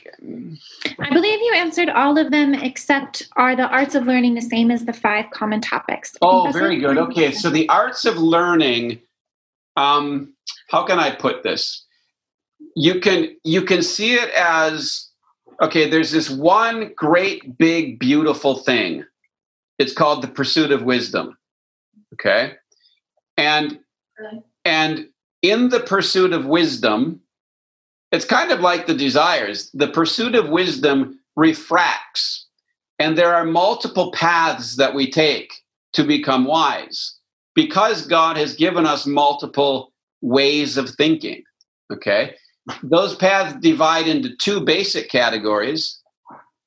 I 0.99 1.11
believe 1.11 1.39
you 1.39 1.53
answered 1.55 1.91
all 1.91 2.17
of 2.17 2.31
them 2.31 2.55
except 2.55 3.29
are 3.37 3.55
the 3.55 3.69
arts 3.69 3.95
of 3.95 4.07
learning 4.07 4.35
the 4.35 4.41
same 4.41 4.71
as 4.71 4.87
the 4.87 4.95
five 4.95 5.27
common 5.33 5.61
topics? 5.61 6.17
Oh, 6.23 6.51
very 6.51 6.79
good. 6.79 6.97
Okay, 6.97 7.31
so 7.31 7.51
the 7.51 7.69
arts 7.69 8.07
of 8.07 8.17
learning. 8.17 9.01
Um, 9.77 10.35
how 10.71 10.85
can 10.85 10.99
I 10.99 11.15
put 11.15 11.43
this? 11.43 11.85
You 12.75 13.01
can 13.01 13.37
you 13.45 13.63
can 13.63 13.83
see 13.83 14.15
it 14.15 14.31
as 14.31 15.11
okay. 15.61 15.91
There's 15.91 16.11
this 16.11 16.31
one 16.31 16.93
great 16.97 17.59
big 17.59 17.99
beautiful 17.99 18.57
thing. 18.57 19.05
It's 19.79 19.93
called 19.93 20.23
the 20.23 20.29
pursuit 20.29 20.73
of 20.73 20.85
wisdom. 20.85 21.37
Okay, 22.15 22.55
and 23.37 23.79
and 24.65 25.09
in 25.43 25.69
the 25.69 25.81
pursuit 25.81 26.33
of 26.33 26.47
wisdom 26.47 27.21
it's 28.13 28.25
kind 28.25 28.53
of 28.53 28.61
like 28.61 28.87
the 28.87 28.95
desires. 28.95 29.71
The 29.75 29.89
pursuit 29.89 30.35
of 30.35 30.51
wisdom 30.51 31.19
refracts, 31.35 32.47
and 32.99 33.17
there 33.17 33.35
are 33.35 33.45
multiple 33.45 34.13
paths 34.13 34.77
that 34.77 34.95
we 34.95 35.11
take 35.11 35.53
to 35.95 36.05
become 36.05 36.45
wise 36.45 37.17
because 37.55 38.07
God 38.07 38.37
has 38.37 38.55
given 38.55 38.87
us 38.87 39.07
multiple 39.07 39.93
ways 40.21 40.77
of 40.77 40.91
thinking. 40.91 41.43
Okay. 41.93 42.35
Those 42.83 43.17
paths 43.17 43.57
divide 43.61 44.07
into 44.07 44.37
two 44.37 44.61
basic 44.61 45.11
categories. 45.11 45.99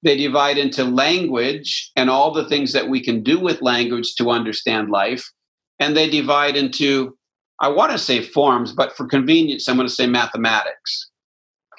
They 0.04 0.18
divide 0.18 0.58
into 0.58 0.84
language 0.84 1.92
and 1.96 2.10
all 2.10 2.32
the 2.32 2.48
things 2.48 2.74
that 2.74 2.90
we 2.90 3.02
can 3.02 3.24
do 3.24 3.40
with 3.40 3.62
language 3.62 4.14
to 4.16 4.30
understand 4.30 4.90
life. 4.90 5.32
And 5.80 5.96
they 5.96 6.10
divide 6.10 6.56
into, 6.56 7.18
I 7.60 7.70
want 7.70 7.92
to 7.92 7.98
say 7.98 8.22
forms, 8.22 8.72
but 8.72 8.96
for 8.96 9.08
convenience, 9.08 9.68
I'm 9.68 9.78
going 9.78 9.88
to 9.88 9.94
say 9.94 10.06
mathematics. 10.06 11.10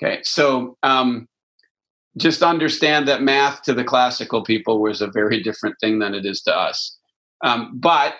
Okay, 0.03 0.20
so 0.22 0.76
um, 0.82 1.26
just 2.16 2.42
understand 2.42 3.09
that 3.09 3.22
math 3.22 3.62
to 3.62 3.72
the 3.72 3.84
classical 3.84 4.42
people 4.42 4.80
was 4.80 5.01
a 5.01 5.07
very 5.07 5.42
different 5.42 5.76
thing 5.80 5.99
than 5.99 6.14
it 6.14 6.26
is 6.26 6.42
to 6.42 6.55
us. 6.55 6.97
Um, 7.42 7.72
but 7.74 8.14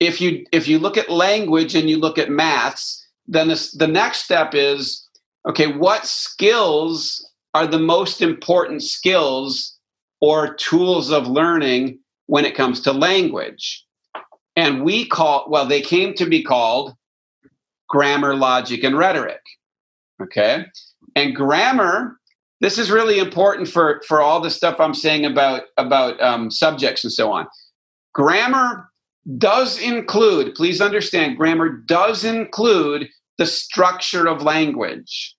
if 0.00 0.20
you 0.20 0.44
if 0.52 0.68
you 0.68 0.78
look 0.78 0.96
at 0.96 1.10
language 1.10 1.74
and 1.74 1.88
you 1.88 1.98
look 1.98 2.18
at 2.18 2.30
maths, 2.30 3.06
then 3.26 3.48
this, 3.48 3.72
the 3.72 3.86
next 3.86 4.24
step 4.24 4.54
is 4.54 5.06
okay. 5.48 5.72
What 5.72 6.06
skills 6.06 7.26
are 7.54 7.66
the 7.66 7.78
most 7.78 8.20
important 8.20 8.82
skills 8.82 9.76
or 10.20 10.54
tools 10.54 11.10
of 11.10 11.26
learning 11.26 11.98
when 12.26 12.44
it 12.44 12.54
comes 12.54 12.80
to 12.82 12.92
language? 12.92 13.84
And 14.56 14.84
we 14.84 15.06
call 15.06 15.46
well, 15.48 15.66
they 15.66 15.80
came 15.80 16.14
to 16.14 16.26
be 16.26 16.42
called 16.42 16.94
grammar, 17.88 18.34
logic, 18.34 18.84
and 18.84 18.96
rhetoric. 18.96 19.40
Okay. 20.22 20.66
And 21.14 21.34
grammar, 21.34 22.18
this 22.60 22.78
is 22.78 22.90
really 22.90 23.18
important 23.18 23.68
for, 23.68 24.02
for 24.06 24.20
all 24.20 24.40
the 24.40 24.50
stuff 24.50 24.80
I'm 24.80 24.94
saying 24.94 25.24
about, 25.24 25.62
about 25.76 26.20
um, 26.20 26.50
subjects 26.50 27.04
and 27.04 27.12
so 27.12 27.30
on. 27.32 27.46
Grammar 28.14 28.88
does 29.38 29.78
include, 29.78 30.54
please 30.54 30.80
understand, 30.80 31.36
grammar 31.36 31.68
does 31.68 32.24
include 32.24 33.08
the 33.38 33.46
structure 33.46 34.26
of 34.26 34.42
language, 34.42 35.34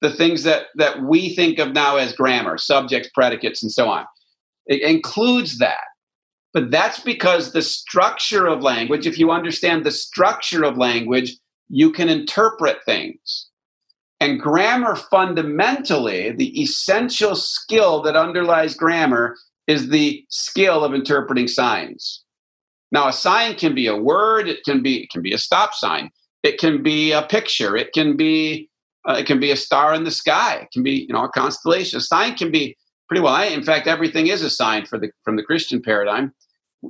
the 0.00 0.10
things 0.10 0.42
that, 0.42 0.66
that 0.74 1.02
we 1.02 1.34
think 1.34 1.58
of 1.58 1.72
now 1.72 1.96
as 1.96 2.12
grammar, 2.12 2.58
subjects, 2.58 3.08
predicates, 3.14 3.62
and 3.62 3.72
so 3.72 3.88
on. 3.88 4.04
It 4.66 4.82
includes 4.82 5.58
that. 5.58 5.84
But 6.52 6.70
that's 6.70 7.00
because 7.00 7.52
the 7.52 7.62
structure 7.62 8.46
of 8.46 8.62
language, 8.62 9.06
if 9.06 9.18
you 9.18 9.30
understand 9.30 9.84
the 9.84 9.90
structure 9.90 10.64
of 10.64 10.76
language, 10.76 11.36
you 11.68 11.90
can 11.90 12.08
interpret 12.08 12.78
things. 12.84 13.48
And 14.24 14.40
grammar 14.40 14.96
fundamentally, 14.96 16.30
the 16.30 16.58
essential 16.58 17.36
skill 17.36 18.00
that 18.04 18.16
underlies 18.16 18.74
grammar 18.74 19.36
is 19.66 19.90
the 19.90 20.24
skill 20.30 20.82
of 20.82 20.94
interpreting 20.94 21.46
signs. 21.46 22.24
Now, 22.90 23.06
a 23.08 23.12
sign 23.12 23.54
can 23.56 23.74
be 23.74 23.86
a 23.86 23.94
word, 23.94 24.48
it 24.48 24.64
can 24.64 24.82
be 24.82 25.02
it 25.02 25.10
can 25.10 25.20
be 25.20 25.34
a 25.34 25.38
stop 25.38 25.74
sign, 25.74 26.10
it 26.42 26.58
can 26.58 26.82
be 26.82 27.12
a 27.12 27.20
picture, 27.20 27.76
it 27.76 27.92
can 27.92 28.16
be 28.16 28.70
uh, 29.06 29.16
it 29.18 29.26
can 29.26 29.40
be 29.40 29.50
a 29.50 29.56
star 29.56 29.92
in 29.92 30.04
the 30.04 30.10
sky, 30.10 30.54
it 30.62 30.70
can 30.72 30.82
be 30.82 31.04
you 31.06 31.12
know 31.12 31.24
a 31.24 31.28
constellation. 31.28 31.98
A 31.98 32.00
sign 32.00 32.34
can 32.34 32.50
be 32.50 32.78
pretty 33.08 33.20
well. 33.20 33.42
In 33.42 33.62
fact, 33.62 33.86
everything 33.86 34.28
is 34.28 34.40
a 34.40 34.48
sign 34.48 34.86
for 34.86 34.98
the 34.98 35.10
from 35.22 35.36
the 35.36 35.42
Christian 35.42 35.82
paradigm. 35.82 36.32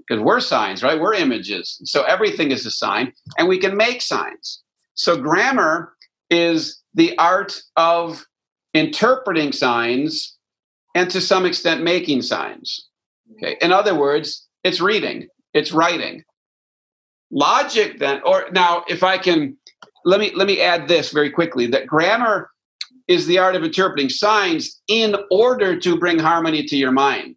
because 0.06 0.22
we're 0.22 0.38
signs, 0.38 0.84
right? 0.84 1.00
We're 1.00 1.14
images. 1.14 1.80
So 1.84 2.04
everything 2.04 2.52
is 2.52 2.64
a 2.64 2.70
sign, 2.70 3.12
and 3.38 3.48
we 3.48 3.58
can 3.58 3.76
make 3.76 4.02
signs. 4.02 4.62
So 4.94 5.16
grammar 5.16 5.94
is 6.30 6.83
the 6.94 7.16
art 7.18 7.60
of 7.76 8.24
interpreting 8.72 9.52
signs 9.52 10.36
and 10.94 11.10
to 11.10 11.20
some 11.20 11.44
extent 11.44 11.82
making 11.82 12.22
signs. 12.22 12.88
Okay. 13.32 13.56
In 13.60 13.72
other 13.72 13.94
words, 13.94 14.46
it's 14.62 14.80
reading, 14.80 15.28
it's 15.52 15.72
writing. 15.72 16.24
Logic 17.30 17.98
then, 17.98 18.20
or 18.24 18.46
now 18.52 18.84
if 18.88 19.02
I 19.02 19.18
can 19.18 19.56
let 20.04 20.20
me 20.20 20.32
let 20.34 20.46
me 20.46 20.60
add 20.60 20.88
this 20.88 21.10
very 21.10 21.30
quickly 21.30 21.66
that 21.68 21.86
grammar 21.86 22.50
is 23.08 23.26
the 23.26 23.38
art 23.38 23.56
of 23.56 23.64
interpreting 23.64 24.08
signs 24.08 24.80
in 24.88 25.16
order 25.30 25.78
to 25.78 25.98
bring 25.98 26.18
harmony 26.18 26.64
to 26.64 26.76
your 26.76 26.92
mind. 26.92 27.36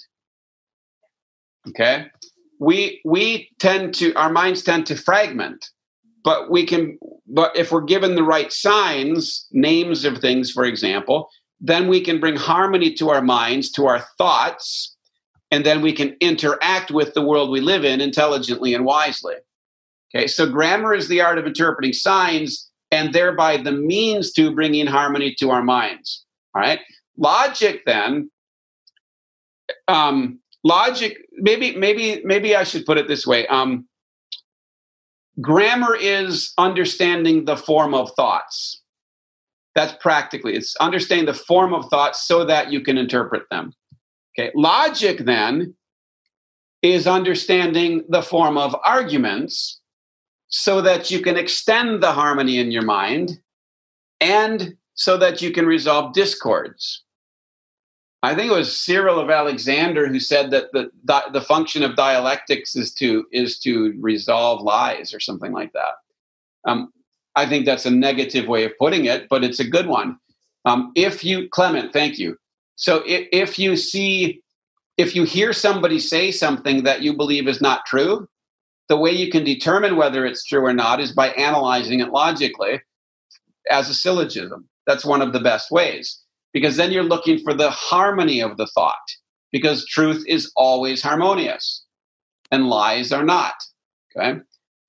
Okay? 1.68 2.08
We 2.60 3.02
we 3.06 3.50
tend 3.60 3.94
to 3.96 4.14
our 4.16 4.32
minds 4.32 4.64
tend 4.64 4.86
to 4.88 4.96
fragment, 4.96 5.70
but 6.24 6.50
we 6.50 6.66
can 6.66 6.98
but 7.28 7.56
if 7.58 7.72
we're 7.72 7.82
given 7.82 8.16
the 8.16 8.24
right 8.24 8.52
signs, 8.54 9.48
names 9.52 10.06
of 10.06 10.20
things 10.20 10.52
for 10.52 10.66
example, 10.66 11.30
then 11.60 11.88
we 11.88 12.02
can 12.02 12.20
bring 12.20 12.36
harmony 12.36 12.94
to 12.94 13.10
our 13.10 13.22
minds, 13.22 13.72
to 13.72 13.88
our 13.88 14.00
thoughts, 14.18 14.96
and 15.52 15.66
then 15.66 15.82
we 15.82 15.94
can 15.94 16.16
interact 16.20 16.92
with 16.92 17.14
the 17.14 17.22
world 17.22 17.50
we 17.50 17.62
live 17.62 17.84
in 17.84 18.02
intelligently 18.02 18.74
and 18.74 18.86
wisely. 18.86 19.36
Okay, 20.16 20.28
so 20.28 20.50
grammar 20.50 20.94
is 20.94 21.08
the 21.08 21.22
art 21.22 21.38
of 21.38 21.46
interpreting 21.46 21.94
signs 21.94 22.70
and 22.92 23.14
thereby 23.14 23.58
the 23.58 23.72
means 23.72 24.32
to 24.34 24.54
bringing 24.54 24.88
harmony 24.88 25.36
to 25.40 25.50
our 25.50 25.64
minds. 25.64 26.26
All 26.56 26.62
right, 26.62 26.80
logic 27.18 27.84
then. 27.86 28.32
Um, 29.90 30.40
logic, 30.64 31.18
maybe, 31.34 31.76
maybe, 31.76 32.22
maybe 32.24 32.56
I 32.56 32.64
should 32.64 32.86
put 32.86 32.98
it 32.98 33.08
this 33.08 33.28
way. 33.28 33.48
Um, 33.48 33.88
grammar 35.42 35.96
is 35.96 36.54
understanding 36.58 37.46
the 37.46 37.58
form 37.58 37.94
of 37.94 38.12
thoughts. 38.16 38.82
That's 39.76 39.94
practically 40.02 40.56
it's 40.56 40.76
understanding 40.78 41.28
the 41.28 41.34
form 41.34 41.74
of 41.74 41.90
thoughts 41.90 42.28
so 42.28 42.46
that 42.46 42.72
you 42.72 42.82
can 42.82 42.98
interpret 42.98 43.44
them. 43.52 43.74
Okay, 44.38 44.52
logic 44.56 45.20
then 45.20 45.76
is 46.82 47.08
understanding 47.08 48.04
the 48.10 48.22
form 48.22 48.58
of 48.58 48.76
arguments 48.84 49.80
so 50.50 50.82
that 50.82 51.12
you 51.12 51.22
can 51.22 51.38
extend 51.38 52.02
the 52.02 52.12
harmony 52.12 52.60
in 52.60 52.72
your 52.72 52.84
mind 52.84 53.40
and 54.22 54.76
so 54.94 55.18
that 55.18 55.42
you 55.42 55.52
can 55.52 55.66
resolve 55.66 56.14
discords. 56.14 57.04
I 58.24 58.34
think 58.34 58.52
it 58.52 58.56
was 58.56 58.76
Cyril 58.76 59.20
of 59.20 59.30
Alexandria 59.30 60.10
who 60.10 60.20
said 60.20 60.50
that 60.52 60.72
the, 60.74 60.90
the, 61.32 61.42
function 61.42 61.84
of 61.84 61.96
dialectics 61.96 62.76
is 62.76 62.92
to 62.96 63.26
is 63.32 63.60
to 63.60 63.94
resolve 64.00 64.64
lies 64.64 65.14
or 65.14 65.20
something 65.20 65.52
like 65.52 65.72
that. 65.74 65.94
Um, 66.66 66.92
I 67.36 67.48
think 67.48 67.66
that's 67.66 67.86
a 67.86 67.92
negative 67.92 68.48
way 68.48 68.66
of 68.66 68.72
putting 68.80 69.06
it, 69.06 69.30
but 69.30 69.44
it's 69.44 69.60
a 69.60 69.68
good 69.68 69.86
one. 69.86 70.18
Um, 70.66 70.92
if 70.96 71.24
you, 71.24 71.48
Clement, 71.50 71.94
thank 71.94 72.18
you. 72.18 72.38
So 72.76 73.04
if, 73.06 73.28
if 73.32 73.60
you 73.60 73.78
see, 73.78 74.42
if 74.98 75.16
you 75.16 75.24
hear 75.24 75.54
somebody 75.54 76.00
say 76.00 76.32
something 76.32 76.84
that 76.84 77.04
you 77.04 77.16
believe 77.16 77.48
is 77.48 77.62
not 77.62 77.86
true, 77.86 78.28
the 78.90 78.98
way 78.98 79.12
you 79.12 79.30
can 79.30 79.44
determine 79.44 79.96
whether 79.96 80.26
it's 80.26 80.44
true 80.44 80.66
or 80.66 80.74
not 80.74 81.00
is 81.00 81.12
by 81.12 81.30
analyzing 81.30 82.00
it 82.00 82.10
logically 82.10 82.82
as 83.70 83.90
a 83.90 83.94
syllogism. 83.94 84.68
That's 84.88 85.06
one 85.06 85.22
of 85.22 85.34
the 85.34 85.40
best 85.40 85.70
ways 85.70 86.24
because 86.58 86.76
then 86.76 86.92
you're 86.92 87.04
looking 87.04 87.38
for 87.38 87.54
the 87.54 87.70
harmony 87.70 88.42
of 88.42 88.58
the 88.58 88.66
thought 88.66 88.96
because 89.52 89.86
truth 89.86 90.24
is 90.28 90.52
always 90.56 91.04
harmonious 91.04 91.84
and 92.50 92.68
lies 92.68 93.12
are 93.12 93.24
not. 93.24 93.54
Okay? 94.18 94.40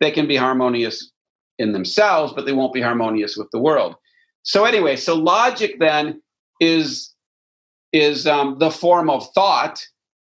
They 0.00 0.10
can 0.10 0.26
be 0.26 0.36
harmonious 0.36 1.12
in 1.58 1.72
themselves, 1.72 2.32
but 2.32 2.46
they 2.46 2.54
won't 2.54 2.72
be 2.72 2.80
harmonious 2.80 3.36
with 3.36 3.50
the 3.52 3.60
world. 3.60 3.96
So 4.44 4.64
anyway, 4.64 4.96
so 4.96 5.14
logic 5.14 5.78
then 5.78 6.22
is 6.58 7.14
is 7.92 8.26
um, 8.26 8.58
the 8.58 8.70
form 8.70 9.10
of 9.10 9.30
thought 9.34 9.86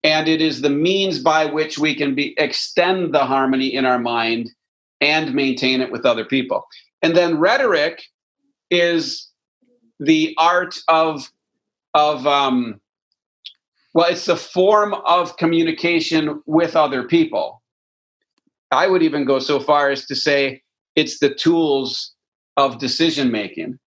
and 0.03 0.27
it 0.27 0.41
is 0.41 0.61
the 0.61 0.69
means 0.71 1.19
by 1.19 1.45
which 1.45 1.77
we 1.77 1.93
can 1.93 2.15
be 2.15 2.33
extend 2.39 3.13
the 3.13 3.25
harmony 3.25 3.67
in 3.67 3.85
our 3.85 3.99
mind 3.99 4.49
and 4.99 5.35
maintain 5.35 5.79
it 5.81 5.91
with 5.91 6.05
other 6.05 6.25
people 6.25 6.63
and 7.01 7.15
then 7.15 7.39
rhetoric 7.39 8.03
is 8.69 9.28
the 9.99 10.35
art 10.37 10.77
of 10.87 11.31
of 11.93 12.25
um, 12.27 12.79
well 13.93 14.09
it's 14.09 14.25
the 14.25 14.35
form 14.35 14.93
of 15.05 15.37
communication 15.37 16.41
with 16.45 16.75
other 16.75 17.03
people 17.03 17.61
i 18.71 18.87
would 18.87 19.03
even 19.03 19.25
go 19.25 19.39
so 19.39 19.59
far 19.59 19.89
as 19.89 20.05
to 20.05 20.15
say 20.15 20.61
it's 20.95 21.19
the 21.19 21.33
tools 21.33 22.13
of 22.57 22.79
decision 22.79 23.31
making 23.31 23.79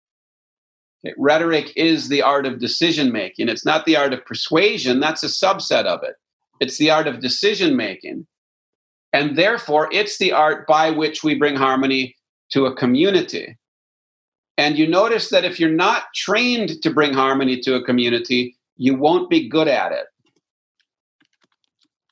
Okay, 1.04 1.14
rhetoric 1.18 1.72
is 1.76 2.08
the 2.08 2.22
art 2.22 2.46
of 2.46 2.58
decision 2.58 3.12
making. 3.12 3.48
It's 3.48 3.64
not 3.64 3.84
the 3.84 3.96
art 3.96 4.12
of 4.12 4.24
persuasion, 4.24 5.00
that's 5.00 5.22
a 5.22 5.26
subset 5.26 5.84
of 5.84 6.02
it. 6.02 6.14
It's 6.60 6.78
the 6.78 6.90
art 6.90 7.08
of 7.08 7.20
decision 7.20 7.76
making. 7.76 8.26
And 9.12 9.36
therefore, 9.36 9.88
it's 9.92 10.18
the 10.18 10.32
art 10.32 10.66
by 10.66 10.90
which 10.90 11.22
we 11.22 11.34
bring 11.34 11.56
harmony 11.56 12.16
to 12.52 12.66
a 12.66 12.74
community. 12.74 13.56
And 14.58 14.78
you 14.78 14.86
notice 14.86 15.30
that 15.30 15.44
if 15.44 15.58
you're 15.58 15.70
not 15.70 16.12
trained 16.14 16.82
to 16.82 16.90
bring 16.90 17.14
harmony 17.14 17.60
to 17.60 17.74
a 17.74 17.84
community, 17.84 18.56
you 18.76 18.94
won't 18.94 19.30
be 19.30 19.48
good 19.48 19.68
at 19.68 19.92
it. 19.92 20.06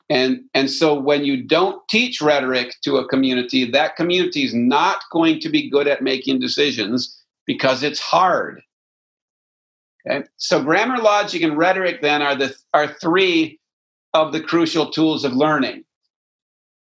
And, 0.08 0.42
and 0.54 0.68
so 0.68 0.98
when 0.98 1.24
you 1.24 1.44
don't 1.44 1.86
teach 1.88 2.20
rhetoric 2.20 2.74
to 2.82 2.96
a 2.96 3.06
community, 3.06 3.70
that 3.70 3.94
community 3.94 4.44
is 4.44 4.54
not 4.54 5.02
going 5.12 5.38
to 5.40 5.48
be 5.48 5.70
good 5.70 5.86
at 5.86 6.02
making 6.02 6.40
decisions 6.40 7.16
because 7.46 7.82
it's 7.82 8.00
hard. 8.00 8.60
Okay? 10.06 10.24
So 10.36 10.62
grammar, 10.62 10.98
logic, 10.98 11.42
and 11.42 11.56
rhetoric 11.56 12.02
then 12.02 12.22
are 12.22 12.34
the 12.34 12.54
are 12.74 12.88
three 12.88 13.60
of 14.14 14.32
the 14.32 14.40
crucial 14.40 14.90
tools 14.90 15.24
of 15.24 15.32
learning. 15.32 15.84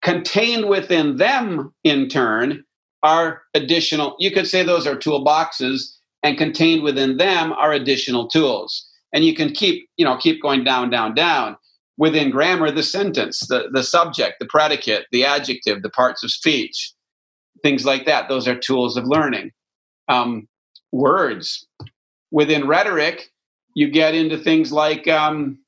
Contained 0.01 0.69
within 0.69 1.17
them, 1.17 1.73
in 1.83 2.07
turn, 2.07 2.63
are 3.03 3.41
additional. 3.53 4.15
You 4.19 4.31
could 4.31 4.47
say 4.47 4.63
those 4.63 4.87
are 4.87 4.95
toolboxes, 4.95 5.97
and 6.23 6.37
contained 6.37 6.83
within 6.83 7.17
them 7.17 7.53
are 7.53 7.71
additional 7.71 8.27
tools. 8.27 8.85
And 9.13 9.23
you 9.23 9.33
can 9.35 9.51
keep, 9.51 9.87
you 9.97 10.05
know, 10.05 10.17
keep 10.17 10.41
going 10.41 10.63
down, 10.63 10.89
down, 10.89 11.15
down. 11.15 11.55
Within 11.97 12.29
grammar, 12.29 12.69
the 12.69 12.83
sentence, 12.83 13.39
the, 13.47 13.69
the 13.71 13.83
subject, 13.83 14.35
the 14.39 14.45
predicate, 14.45 15.05
the 15.11 15.25
adjective, 15.25 15.81
the 15.81 15.89
parts 15.89 16.23
of 16.23 16.31
speech, 16.31 16.93
things 17.63 17.85
like 17.85 18.05
that. 18.05 18.29
Those 18.29 18.47
are 18.47 18.57
tools 18.57 18.97
of 18.97 19.05
learning. 19.07 19.51
Um, 20.07 20.47
words, 20.91 21.65
within 22.31 22.67
rhetoric, 22.67 23.31
you 23.73 23.89
get 23.89 24.13
into 24.13 24.37
things 24.37 24.71
like 24.71 25.07
um, 25.07 25.59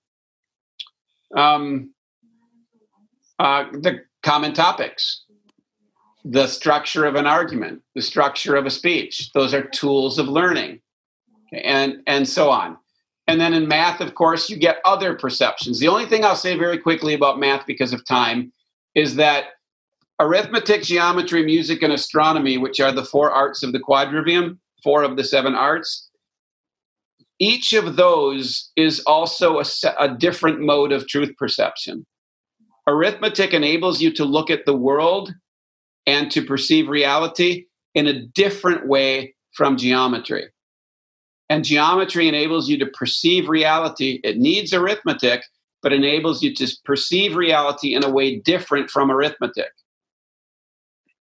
um, 1.36 1.94
uh, 3.40 3.66
the 3.72 4.02
common 4.24 4.54
topics, 4.54 5.24
the 6.24 6.48
structure 6.48 7.06
of 7.06 7.16
an 7.16 7.26
argument, 7.26 7.82
the 7.96 8.02
structure 8.02 8.56
of 8.56 8.66
a 8.66 8.70
speech. 8.70 9.32
Those 9.34 9.54
are 9.54 9.64
tools 9.64 10.20
of 10.20 10.28
learning, 10.28 10.82
and 11.52 12.02
and 12.08 12.28
so 12.28 12.50
on. 12.50 12.78
And 13.28 13.40
then 13.40 13.54
in 13.54 13.68
math, 13.68 14.02
of 14.02 14.16
course, 14.16 14.50
you 14.50 14.58
get 14.58 14.82
other 14.86 15.14
perceptions. 15.14 15.80
The 15.80 15.88
only 15.88 16.08
thing 16.08 16.26
I'll 16.26 16.36
say 16.36 16.58
very 16.58 16.80
quickly 16.80 17.14
about 17.14 17.40
math, 17.40 17.66
because 17.68 17.94
of 17.94 18.04
time, 18.06 18.52
is 18.96 19.16
that 19.16 19.46
arithmetic, 20.20 20.82
geometry, 20.82 21.46
music, 21.46 21.84
and 21.84 21.94
astronomy, 21.94 22.58
which 22.58 22.80
are 22.80 22.92
the 22.92 23.06
four 23.06 23.32
arts 23.32 23.62
of 23.62 23.72
the 23.72 23.80
quadrivium, 23.80 24.58
four 24.84 25.04
of 25.04 25.16
the 25.16 25.24
seven 25.24 25.54
arts, 25.54 26.10
each 27.40 27.72
of 27.72 27.96
those 27.96 28.72
is 28.76 29.00
also 29.02 29.60
a, 29.60 29.66
a 29.98 30.10
different 30.10 30.60
mode 30.60 30.92
of 30.92 31.08
truth 31.08 31.32
perception. 31.38 32.06
Arithmetic 32.88 33.54
enables 33.54 34.02
you 34.02 34.12
to 34.12 34.26
look 34.26 34.50
at 34.50 34.66
the 34.66 34.76
world 34.76 35.34
and 36.10 36.32
to 36.32 36.42
perceive 36.44 36.88
reality 36.90 37.66
in 37.94 38.08
a 38.08 38.22
different 38.26 38.88
way 38.88 39.36
from 39.54 39.78
geometry. 39.78 40.48
And 41.50 41.64
geometry 41.64 42.28
enables 42.28 42.70
you 42.70 42.78
to 42.80 42.86
perceive 42.86 43.50
reality. 43.50 44.20
It 44.24 44.38
needs 44.38 44.74
arithmetic, 44.74 45.44
but 45.82 45.94
enables 45.94 46.44
you 46.44 46.54
to 46.56 46.68
perceive 46.86 47.36
reality 47.36 47.96
in 47.96 48.04
a 48.04 48.10
way 48.10 48.38
different 48.38 48.90
from 48.90 49.12
arithmetic. 49.12 49.72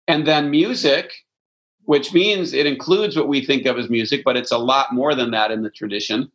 And 0.07 0.25
then 0.25 0.49
music 0.49 1.11
which 1.89 2.13
means 2.13 2.53
it 2.53 2.67
includes 2.67 3.17
what 3.17 3.27
we 3.27 3.43
think 3.43 3.65
of 3.65 3.79
as 3.79 3.89
music, 3.89 4.21
but 4.23 4.37
it's 4.37 4.51
a 4.51 4.59
lot 4.59 4.93
more 4.93 5.15
than 5.15 5.31
that 5.31 5.49
in 5.49 5.63
the 5.63 5.71
tradition. 5.71 6.31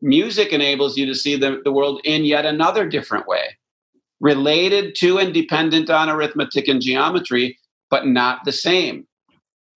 Music 0.00 0.52
enables 0.52 0.96
you 0.96 1.04
to 1.06 1.14
see 1.16 1.34
the, 1.34 1.60
the 1.64 1.72
world 1.72 2.00
in 2.04 2.24
yet 2.24 2.46
another 2.46 2.88
different 2.88 3.26
way, 3.26 3.58
related 4.20 4.94
to 4.94 5.18
and 5.18 5.34
dependent 5.34 5.90
on 5.90 6.08
arithmetic 6.08 6.68
and 6.68 6.80
geometry, 6.80 7.58
but 7.92 8.08
not 8.08 8.40
the 8.46 8.52
same. 8.52 9.06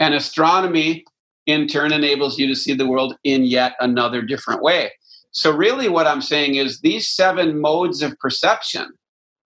And 0.01 0.15
astronomy, 0.15 1.05
in 1.47 1.69
turn, 1.69 1.93
enables 1.93 2.41
you 2.41 2.49
to 2.49 2.57
see 2.57 2.75
the 2.75 2.89
world 2.89 3.17
in 3.25 3.45
yet 3.45 3.75
another 3.79 4.23
different 4.23 4.63
way. 4.63 4.91
So, 5.33 5.53
really, 5.53 5.89
what 5.91 6.09
I'm 6.09 6.23
saying 6.23 6.57
is 6.57 6.81
these 6.81 7.07
seven 7.09 7.61
modes 7.61 8.03
of 8.03 8.19
perception 8.19 8.89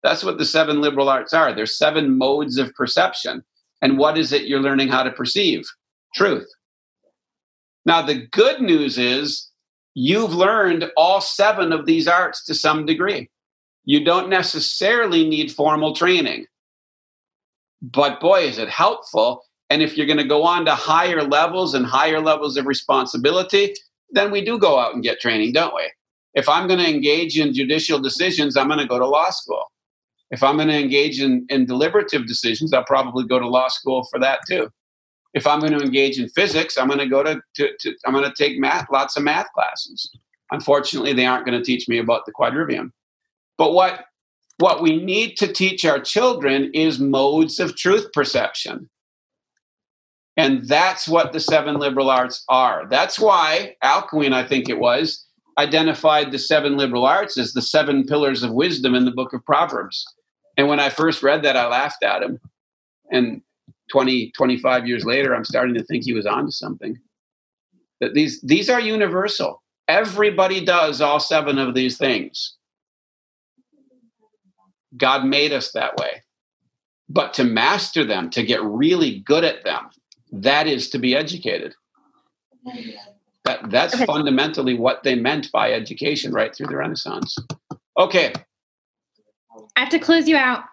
That's 0.04 0.24
what 0.24 0.38
the 0.38 0.46
seven 0.46 0.82
liberal 0.82 1.10
arts 1.10 1.34
are. 1.34 1.54
There's 1.54 1.78
seven 1.78 2.18
modes 2.18 2.58
of 2.58 2.74
perception. 2.76 3.44
And 3.82 3.98
what 3.98 4.18
is 4.18 4.32
it 4.32 4.46
you're 4.46 4.62
learning 4.62 4.90
how 4.90 5.04
to 5.04 5.12
perceive? 5.12 5.66
Truth. 6.16 6.48
Now, 7.86 8.02
the 8.02 8.28
good 8.32 8.62
news 8.62 8.98
is 8.98 9.50
you've 9.96 10.34
learned 10.34 10.92
all 10.98 11.22
seven 11.22 11.74
of 11.74 11.86
these 11.86 12.08
arts 12.08 12.46
to 12.46 12.56
some 12.56 12.86
degree. 12.86 13.30
You 13.86 14.04
don't 14.06 14.30
necessarily 14.30 15.28
need 15.28 15.52
formal 15.52 15.96
training. 15.96 16.46
But 17.82 18.20
boy, 18.20 18.42
is 18.42 18.58
it 18.58 18.70
helpful. 18.70 19.44
And 19.70 19.82
if 19.82 19.98
you're 19.98 20.08
going 20.08 20.18
to 20.18 20.24
go 20.24 20.44
on 20.44 20.66
to 20.66 20.76
higher 20.76 21.24
levels 21.24 21.74
and 21.74 21.86
higher 21.86 22.20
levels 22.20 22.58
of 22.58 22.66
responsibility, 22.66 23.74
then 24.12 24.32
we 24.32 24.44
do 24.44 24.60
go 24.60 24.78
out 24.78 24.94
and 24.94 25.04
get 25.04 25.20
training, 25.20 25.54
don't 25.54 25.74
we? 25.74 25.90
If 26.34 26.48
I'm 26.48 26.68
going 26.68 26.80
to 26.80 26.90
engage 26.90 27.40
in 27.40 27.54
judicial 27.54 28.00
decisions, 28.00 28.56
I'm 28.58 28.68
going 28.68 28.80
to 28.80 28.86
go 28.86 29.00
to 29.00 29.08
law 29.08 29.30
school. 29.30 29.66
If 30.30 30.44
I'm 30.44 30.56
going 30.56 30.70
to 30.70 30.80
engage 30.80 31.22
in, 31.22 31.46
in 31.50 31.66
deliberative 31.66 32.28
decisions, 32.28 32.74
I'll 32.74 32.86
probably 32.86 33.26
go 33.26 33.40
to 33.40 33.48
law 33.48 33.68
school 33.68 34.08
for 34.10 34.20
that 34.20 34.40
too. 34.48 34.70
If 35.34 35.48
I'm 35.48 35.60
going 35.60 35.78
to 35.78 35.84
engage 35.84 36.20
in 36.20 36.30
physics, 36.30 36.78
I'm 36.78 36.88
going 36.88 37.00
to 37.00 37.08
go 37.08 37.24
to, 37.24 37.42
to, 37.56 37.70
to 37.80 37.96
I'm 38.06 38.14
going 38.14 38.30
to 38.30 38.34
take 38.38 38.60
math, 38.60 38.88
lots 38.92 39.18
of 39.18 39.24
math 39.24 39.52
classes. 39.54 40.10
Unfortunately, 40.52 41.14
they 41.14 41.26
aren't 41.26 41.46
going 41.46 41.58
to 41.58 41.64
teach 41.64 41.88
me 41.88 41.98
about 41.98 42.26
the 42.26 42.34
quadrivium. 42.34 42.92
But 43.58 43.74
what 43.74 44.06
what 44.58 44.82
we 44.82 45.04
need 45.04 45.36
to 45.38 45.52
teach 45.52 45.86
our 45.86 46.00
children 46.00 46.72
is 46.74 47.00
modes 47.00 47.60
of 47.60 47.76
truth 47.76 48.12
perception. 48.14 48.90
And 50.38 50.68
that's 50.68 51.08
what 51.08 51.34
the 51.34 51.40
seven 51.40 51.76
liberal 51.76 52.10
arts 52.10 52.44
are. 52.48 52.88
That's 52.90 53.20
why 53.20 53.76
Alcuin, 53.84 54.34
I 54.34 54.48
think 54.48 54.70
it 54.70 54.80
was, 54.80 55.26
identified 55.58 56.32
the 56.32 56.40
seven 56.40 56.78
liberal 56.78 57.06
arts 57.06 57.38
as 57.38 57.54
the 57.54 57.62
seven 57.62 58.06
pillars 58.06 58.42
of 58.44 58.54
wisdom 58.54 58.96
in 58.96 59.06
the 59.06 59.12
book 59.12 59.34
of 59.34 59.46
Proverbs. 59.46 60.06
And 60.58 60.68
when 60.68 60.80
I 60.80 60.90
first 60.90 61.22
read 61.22 61.44
that, 61.44 61.58
I 61.58 61.68
laughed 61.68 62.04
at 62.04 62.24
him. 62.24 62.40
And 63.12 63.42
20, 63.92 64.32
25 64.32 64.88
years 64.88 65.06
later, 65.06 65.36
I'm 65.36 65.46
starting 65.46 65.76
to 65.76 65.84
think 65.84 66.06
he 66.06 66.14
was 66.14 66.26
onto 66.26 66.52
something. 66.52 66.98
That 68.00 68.14
these, 68.14 68.42
these 68.42 68.70
are 68.70 68.80
universal. 68.80 69.62
Everybody 69.88 70.64
does 70.64 71.02
all 71.02 71.20
seven 71.20 71.58
of 71.58 71.74
these 71.74 71.98
things. 71.98 72.56
God 74.98 75.26
made 75.26 75.54
us 75.54 75.72
that 75.72 75.98
way. 75.98 76.24
But 77.10 77.34
to 77.36 77.44
master 77.44 78.06
them, 78.06 78.30
to 78.32 78.44
get 78.44 78.64
really 78.64 79.20
good 79.20 79.44
at 79.44 79.64
them, 79.64 79.90
that 80.32 80.68
is 80.68 80.90
to 80.92 80.98
be 80.98 81.16
educated. 81.16 81.76
That, 83.44 83.70
that's 83.70 83.96
okay. 83.96 84.06
fundamentally 84.06 84.78
what 84.78 85.04
they 85.04 85.16
meant 85.16 85.52
by 85.52 85.74
education 85.74 86.32
right 86.32 86.56
through 86.56 86.68
the 86.68 86.78
Renaissance. 86.78 87.36
Okay, 87.98 88.34
I 89.76 89.80
have 89.82 89.90
to 89.90 90.00
close 90.00 90.28
you 90.28 90.38
out. 90.38 90.64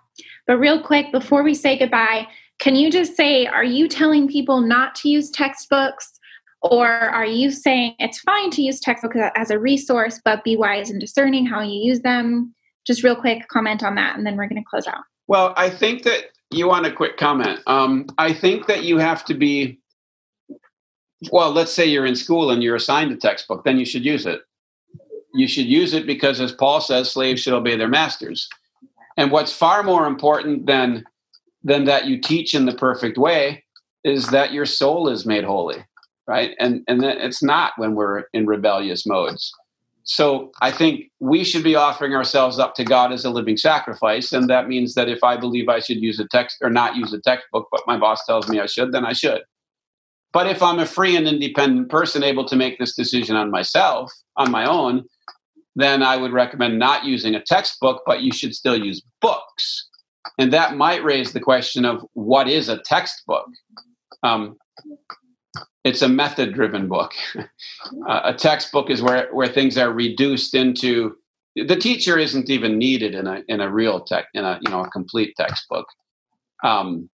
But 0.46 0.58
real 0.58 0.80
quick, 0.82 1.12
before 1.12 1.42
we 1.42 1.54
say 1.54 1.78
goodbye, 1.78 2.26
can 2.58 2.74
you 2.74 2.90
just 2.90 3.16
say, 3.16 3.46
are 3.46 3.64
you 3.64 3.88
telling 3.88 4.28
people 4.28 4.60
not 4.60 4.94
to 4.96 5.08
use 5.08 5.30
textbooks? 5.30 6.18
Or 6.62 6.88
are 6.88 7.26
you 7.26 7.52
saying 7.52 7.94
it's 8.00 8.18
fine 8.20 8.50
to 8.50 8.62
use 8.62 8.80
textbooks 8.80 9.16
as 9.36 9.50
a 9.50 9.58
resource, 9.58 10.20
but 10.24 10.42
be 10.42 10.56
wise 10.56 10.90
and 10.90 11.00
discerning 11.00 11.46
how 11.46 11.60
you 11.60 11.80
use 11.80 12.00
them? 12.00 12.54
Just 12.88 13.04
real 13.04 13.14
quick 13.14 13.46
comment 13.48 13.84
on 13.84 13.96
that, 13.96 14.16
and 14.16 14.26
then 14.26 14.36
we're 14.36 14.48
going 14.48 14.62
to 14.62 14.68
close 14.68 14.86
out. 14.86 15.02
Well, 15.26 15.52
I 15.58 15.68
think 15.68 16.04
that 16.04 16.30
you 16.50 16.66
want 16.66 16.86
a 16.86 16.92
quick 16.92 17.18
comment. 17.18 17.60
Um, 17.66 18.06
I 18.16 18.32
think 18.32 18.66
that 18.66 18.82
you 18.82 18.96
have 18.96 19.26
to 19.26 19.34
be, 19.34 19.78
well, 21.30 21.52
let's 21.52 21.70
say 21.70 21.84
you're 21.84 22.06
in 22.06 22.16
school 22.16 22.50
and 22.50 22.62
you're 22.62 22.76
assigned 22.76 23.12
a 23.12 23.16
textbook, 23.16 23.64
then 23.64 23.78
you 23.78 23.84
should 23.84 24.06
use 24.06 24.24
it. 24.24 24.40
You 25.34 25.46
should 25.46 25.66
use 25.66 25.92
it 25.92 26.06
because, 26.06 26.40
as 26.40 26.50
Paul 26.50 26.80
says, 26.80 27.10
slaves 27.12 27.42
should 27.42 27.52
obey 27.52 27.76
their 27.76 27.88
masters. 27.88 28.48
And 29.18 29.30
what's 29.30 29.52
far 29.52 29.82
more 29.82 30.06
important 30.06 30.64
than 30.64 31.04
than 31.62 31.84
that 31.84 32.06
you 32.06 32.18
teach 32.18 32.54
in 32.54 32.64
the 32.64 32.74
perfect 32.74 33.18
way 33.18 33.64
is 34.02 34.28
that 34.28 34.52
your 34.52 34.64
soul 34.64 35.10
is 35.10 35.26
made 35.26 35.44
holy, 35.44 35.84
right? 36.26 36.52
And 36.58 36.84
and 36.88 37.04
it's 37.04 37.42
not 37.42 37.72
when 37.76 37.94
we're 37.94 38.24
in 38.32 38.46
rebellious 38.46 39.04
modes. 39.04 39.52
So 40.08 40.52
I 40.62 40.70
think 40.70 41.10
we 41.20 41.44
should 41.44 41.62
be 41.62 41.74
offering 41.74 42.14
ourselves 42.14 42.58
up 42.58 42.74
to 42.76 42.84
God 42.84 43.12
as 43.12 43.26
a 43.26 43.30
living 43.30 43.58
sacrifice, 43.58 44.32
and 44.32 44.48
that 44.48 44.66
means 44.66 44.94
that 44.94 45.06
if 45.06 45.22
I 45.22 45.36
believe 45.36 45.68
I 45.68 45.80
should 45.80 45.98
use 45.98 46.18
a 46.18 46.26
text 46.28 46.56
or 46.62 46.70
not 46.70 46.96
use 46.96 47.12
a 47.12 47.20
textbook, 47.20 47.68
but 47.70 47.82
my 47.86 47.98
boss 47.98 48.24
tells 48.24 48.48
me 48.48 48.58
I 48.58 48.64
should, 48.64 48.92
then 48.92 49.04
I 49.04 49.12
should. 49.12 49.42
But 50.32 50.46
if 50.46 50.62
I'm 50.62 50.78
a 50.78 50.86
free 50.86 51.14
and 51.14 51.28
independent 51.28 51.90
person 51.90 52.22
able 52.22 52.46
to 52.46 52.56
make 52.56 52.78
this 52.78 52.96
decision 52.96 53.36
on 53.36 53.50
myself, 53.50 54.10
on 54.36 54.50
my 54.50 54.66
own, 54.66 55.04
then 55.76 56.02
I 56.02 56.16
would 56.16 56.32
recommend 56.32 56.78
not 56.78 57.04
using 57.04 57.34
a 57.34 57.42
textbook, 57.42 58.02
but 58.06 58.22
you 58.22 58.32
should 58.32 58.54
still 58.54 58.78
use 58.82 59.02
books. 59.20 59.88
And 60.38 60.54
that 60.54 60.76
might 60.76 61.04
raise 61.04 61.34
the 61.34 61.40
question 61.40 61.84
of 61.84 62.02
what 62.14 62.48
is 62.48 62.70
a 62.70 62.78
textbook? 62.78 63.46
Um, 64.22 64.56
it's 65.84 66.02
a 66.02 66.08
method 66.08 66.54
driven 66.54 66.88
book. 66.88 67.12
uh, 67.36 68.20
a 68.24 68.34
textbook 68.34 68.90
is 68.90 69.02
where, 69.02 69.28
where 69.32 69.48
things 69.48 69.78
are 69.78 69.92
reduced 69.92 70.54
into 70.54 71.16
the 71.56 71.76
teacher 71.76 72.18
isn't 72.18 72.50
even 72.50 72.78
needed 72.78 73.14
in 73.14 73.26
a 73.26 73.42
in 73.48 73.60
a 73.60 73.70
real 73.70 74.00
tech 74.00 74.26
in 74.34 74.44
a 74.44 74.60
you 74.62 74.70
know 74.70 74.84
a 74.84 74.90
complete 74.90 75.34
textbook. 75.36 75.86
Um, 76.62 77.08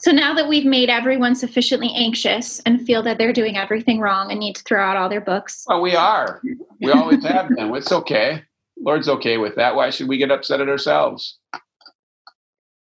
so 0.00 0.12
now 0.12 0.32
that 0.34 0.48
we've 0.48 0.64
made 0.64 0.90
everyone 0.90 1.34
sufficiently 1.34 1.92
anxious 1.94 2.60
and 2.60 2.84
feel 2.86 3.02
that 3.02 3.18
they're 3.18 3.32
doing 3.32 3.56
everything 3.56 3.98
wrong 3.98 4.30
and 4.30 4.38
need 4.38 4.54
to 4.56 4.62
throw 4.62 4.82
out 4.82 4.96
all 4.96 5.08
their 5.08 5.20
books. 5.20 5.64
Well, 5.66 5.80
we 5.80 5.96
are. 5.96 6.40
We 6.80 6.92
always 6.92 7.24
have 7.24 7.48
been. 7.48 7.74
It's 7.74 7.90
okay. 7.90 8.44
Lord's 8.80 9.08
okay 9.08 9.38
with 9.38 9.56
that. 9.56 9.74
Why 9.74 9.90
should 9.90 10.08
we 10.08 10.16
get 10.16 10.30
upset 10.30 10.60
at 10.60 10.68
ourselves? 10.68 11.38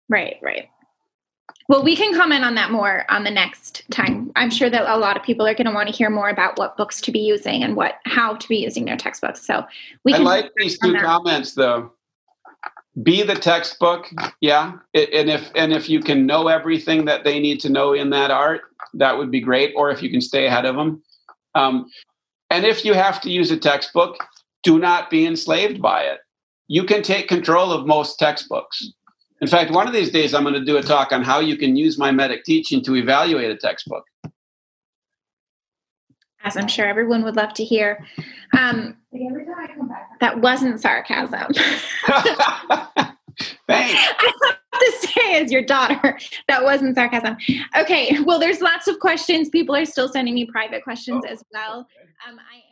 Right, 0.08 0.36
right. 0.40 0.68
Well, 1.68 1.84
we 1.84 1.96
can 1.96 2.14
comment 2.14 2.44
on 2.44 2.54
that 2.56 2.70
more 2.70 3.04
on 3.08 3.24
the 3.24 3.30
next 3.30 3.82
time. 3.90 4.32
I'm 4.36 4.50
sure 4.50 4.68
that 4.68 4.82
a 4.82 4.98
lot 4.98 5.16
of 5.16 5.22
people 5.22 5.46
are 5.46 5.54
going 5.54 5.66
to 5.66 5.72
want 5.72 5.88
to 5.88 5.94
hear 5.94 6.10
more 6.10 6.28
about 6.28 6.58
what 6.58 6.76
books 6.76 7.00
to 7.02 7.12
be 7.12 7.20
using 7.20 7.62
and 7.62 7.76
what 7.76 7.96
how 8.04 8.34
to 8.34 8.48
be 8.48 8.58
using 8.58 8.84
their 8.84 8.96
textbooks. 8.96 9.46
So 9.46 9.64
we. 10.04 10.14
I 10.14 10.18
like 10.18 10.50
these 10.56 10.78
two 10.78 10.94
comments 10.94 11.54
though 11.54 11.92
be 13.02 13.22
the 13.22 13.34
textbook 13.34 14.06
yeah 14.40 14.72
and 14.94 15.30
if 15.30 15.50
and 15.54 15.72
if 15.72 15.88
you 15.88 15.98
can 15.98 16.26
know 16.26 16.48
everything 16.48 17.06
that 17.06 17.24
they 17.24 17.40
need 17.40 17.58
to 17.58 17.70
know 17.70 17.94
in 17.94 18.10
that 18.10 18.30
art 18.30 18.62
that 18.92 19.16
would 19.16 19.30
be 19.30 19.40
great 19.40 19.72
or 19.76 19.90
if 19.90 20.02
you 20.02 20.10
can 20.10 20.20
stay 20.20 20.46
ahead 20.46 20.66
of 20.66 20.76
them 20.76 21.02
um, 21.54 21.86
and 22.50 22.66
if 22.66 22.84
you 22.84 22.92
have 22.92 23.20
to 23.20 23.30
use 23.30 23.50
a 23.50 23.56
textbook 23.56 24.18
do 24.62 24.78
not 24.78 25.08
be 25.08 25.26
enslaved 25.26 25.80
by 25.80 26.02
it 26.02 26.18
you 26.68 26.84
can 26.84 27.02
take 27.02 27.28
control 27.28 27.72
of 27.72 27.86
most 27.86 28.18
textbooks 28.18 28.92
in 29.42 29.48
fact 29.48 29.70
one 29.70 29.86
of 29.86 29.92
these 29.92 30.10
days 30.10 30.32
i'm 30.32 30.42
going 30.42 30.54
to 30.54 30.64
do 30.64 30.78
a 30.78 30.82
talk 30.82 31.12
on 31.12 31.22
how 31.22 31.38
you 31.38 31.56
can 31.58 31.76
use 31.76 31.98
mimetic 31.98 32.44
teaching 32.44 32.82
to 32.82 32.96
evaluate 32.96 33.50
a 33.50 33.56
textbook 33.56 34.04
as 36.42 36.56
i'm 36.56 36.68
sure 36.68 36.86
everyone 36.86 37.22
would 37.22 37.36
love 37.36 37.52
to 37.52 37.64
hear 37.64 38.06
um, 38.58 38.96
that 40.20 40.40
wasn't 40.40 40.80
sarcasm. 40.80 41.52
Thanks. 43.66 43.94
I 43.94 44.32
have 44.40 44.80
to 44.80 45.08
say, 45.08 45.42
as 45.42 45.52
your 45.52 45.62
daughter, 45.62 46.18
that 46.48 46.64
wasn't 46.64 46.94
sarcasm. 46.94 47.36
Okay, 47.76 48.18
well, 48.24 48.38
there's 48.38 48.60
lots 48.60 48.88
of 48.88 48.98
questions. 48.98 49.48
People 49.48 49.74
are 49.74 49.84
still 49.84 50.08
sending 50.08 50.34
me 50.34 50.46
private 50.46 50.82
questions 50.84 51.24
oh, 51.26 51.30
as 51.30 51.44
well. 51.52 51.86
Um, 52.28 52.38
I 52.38 52.71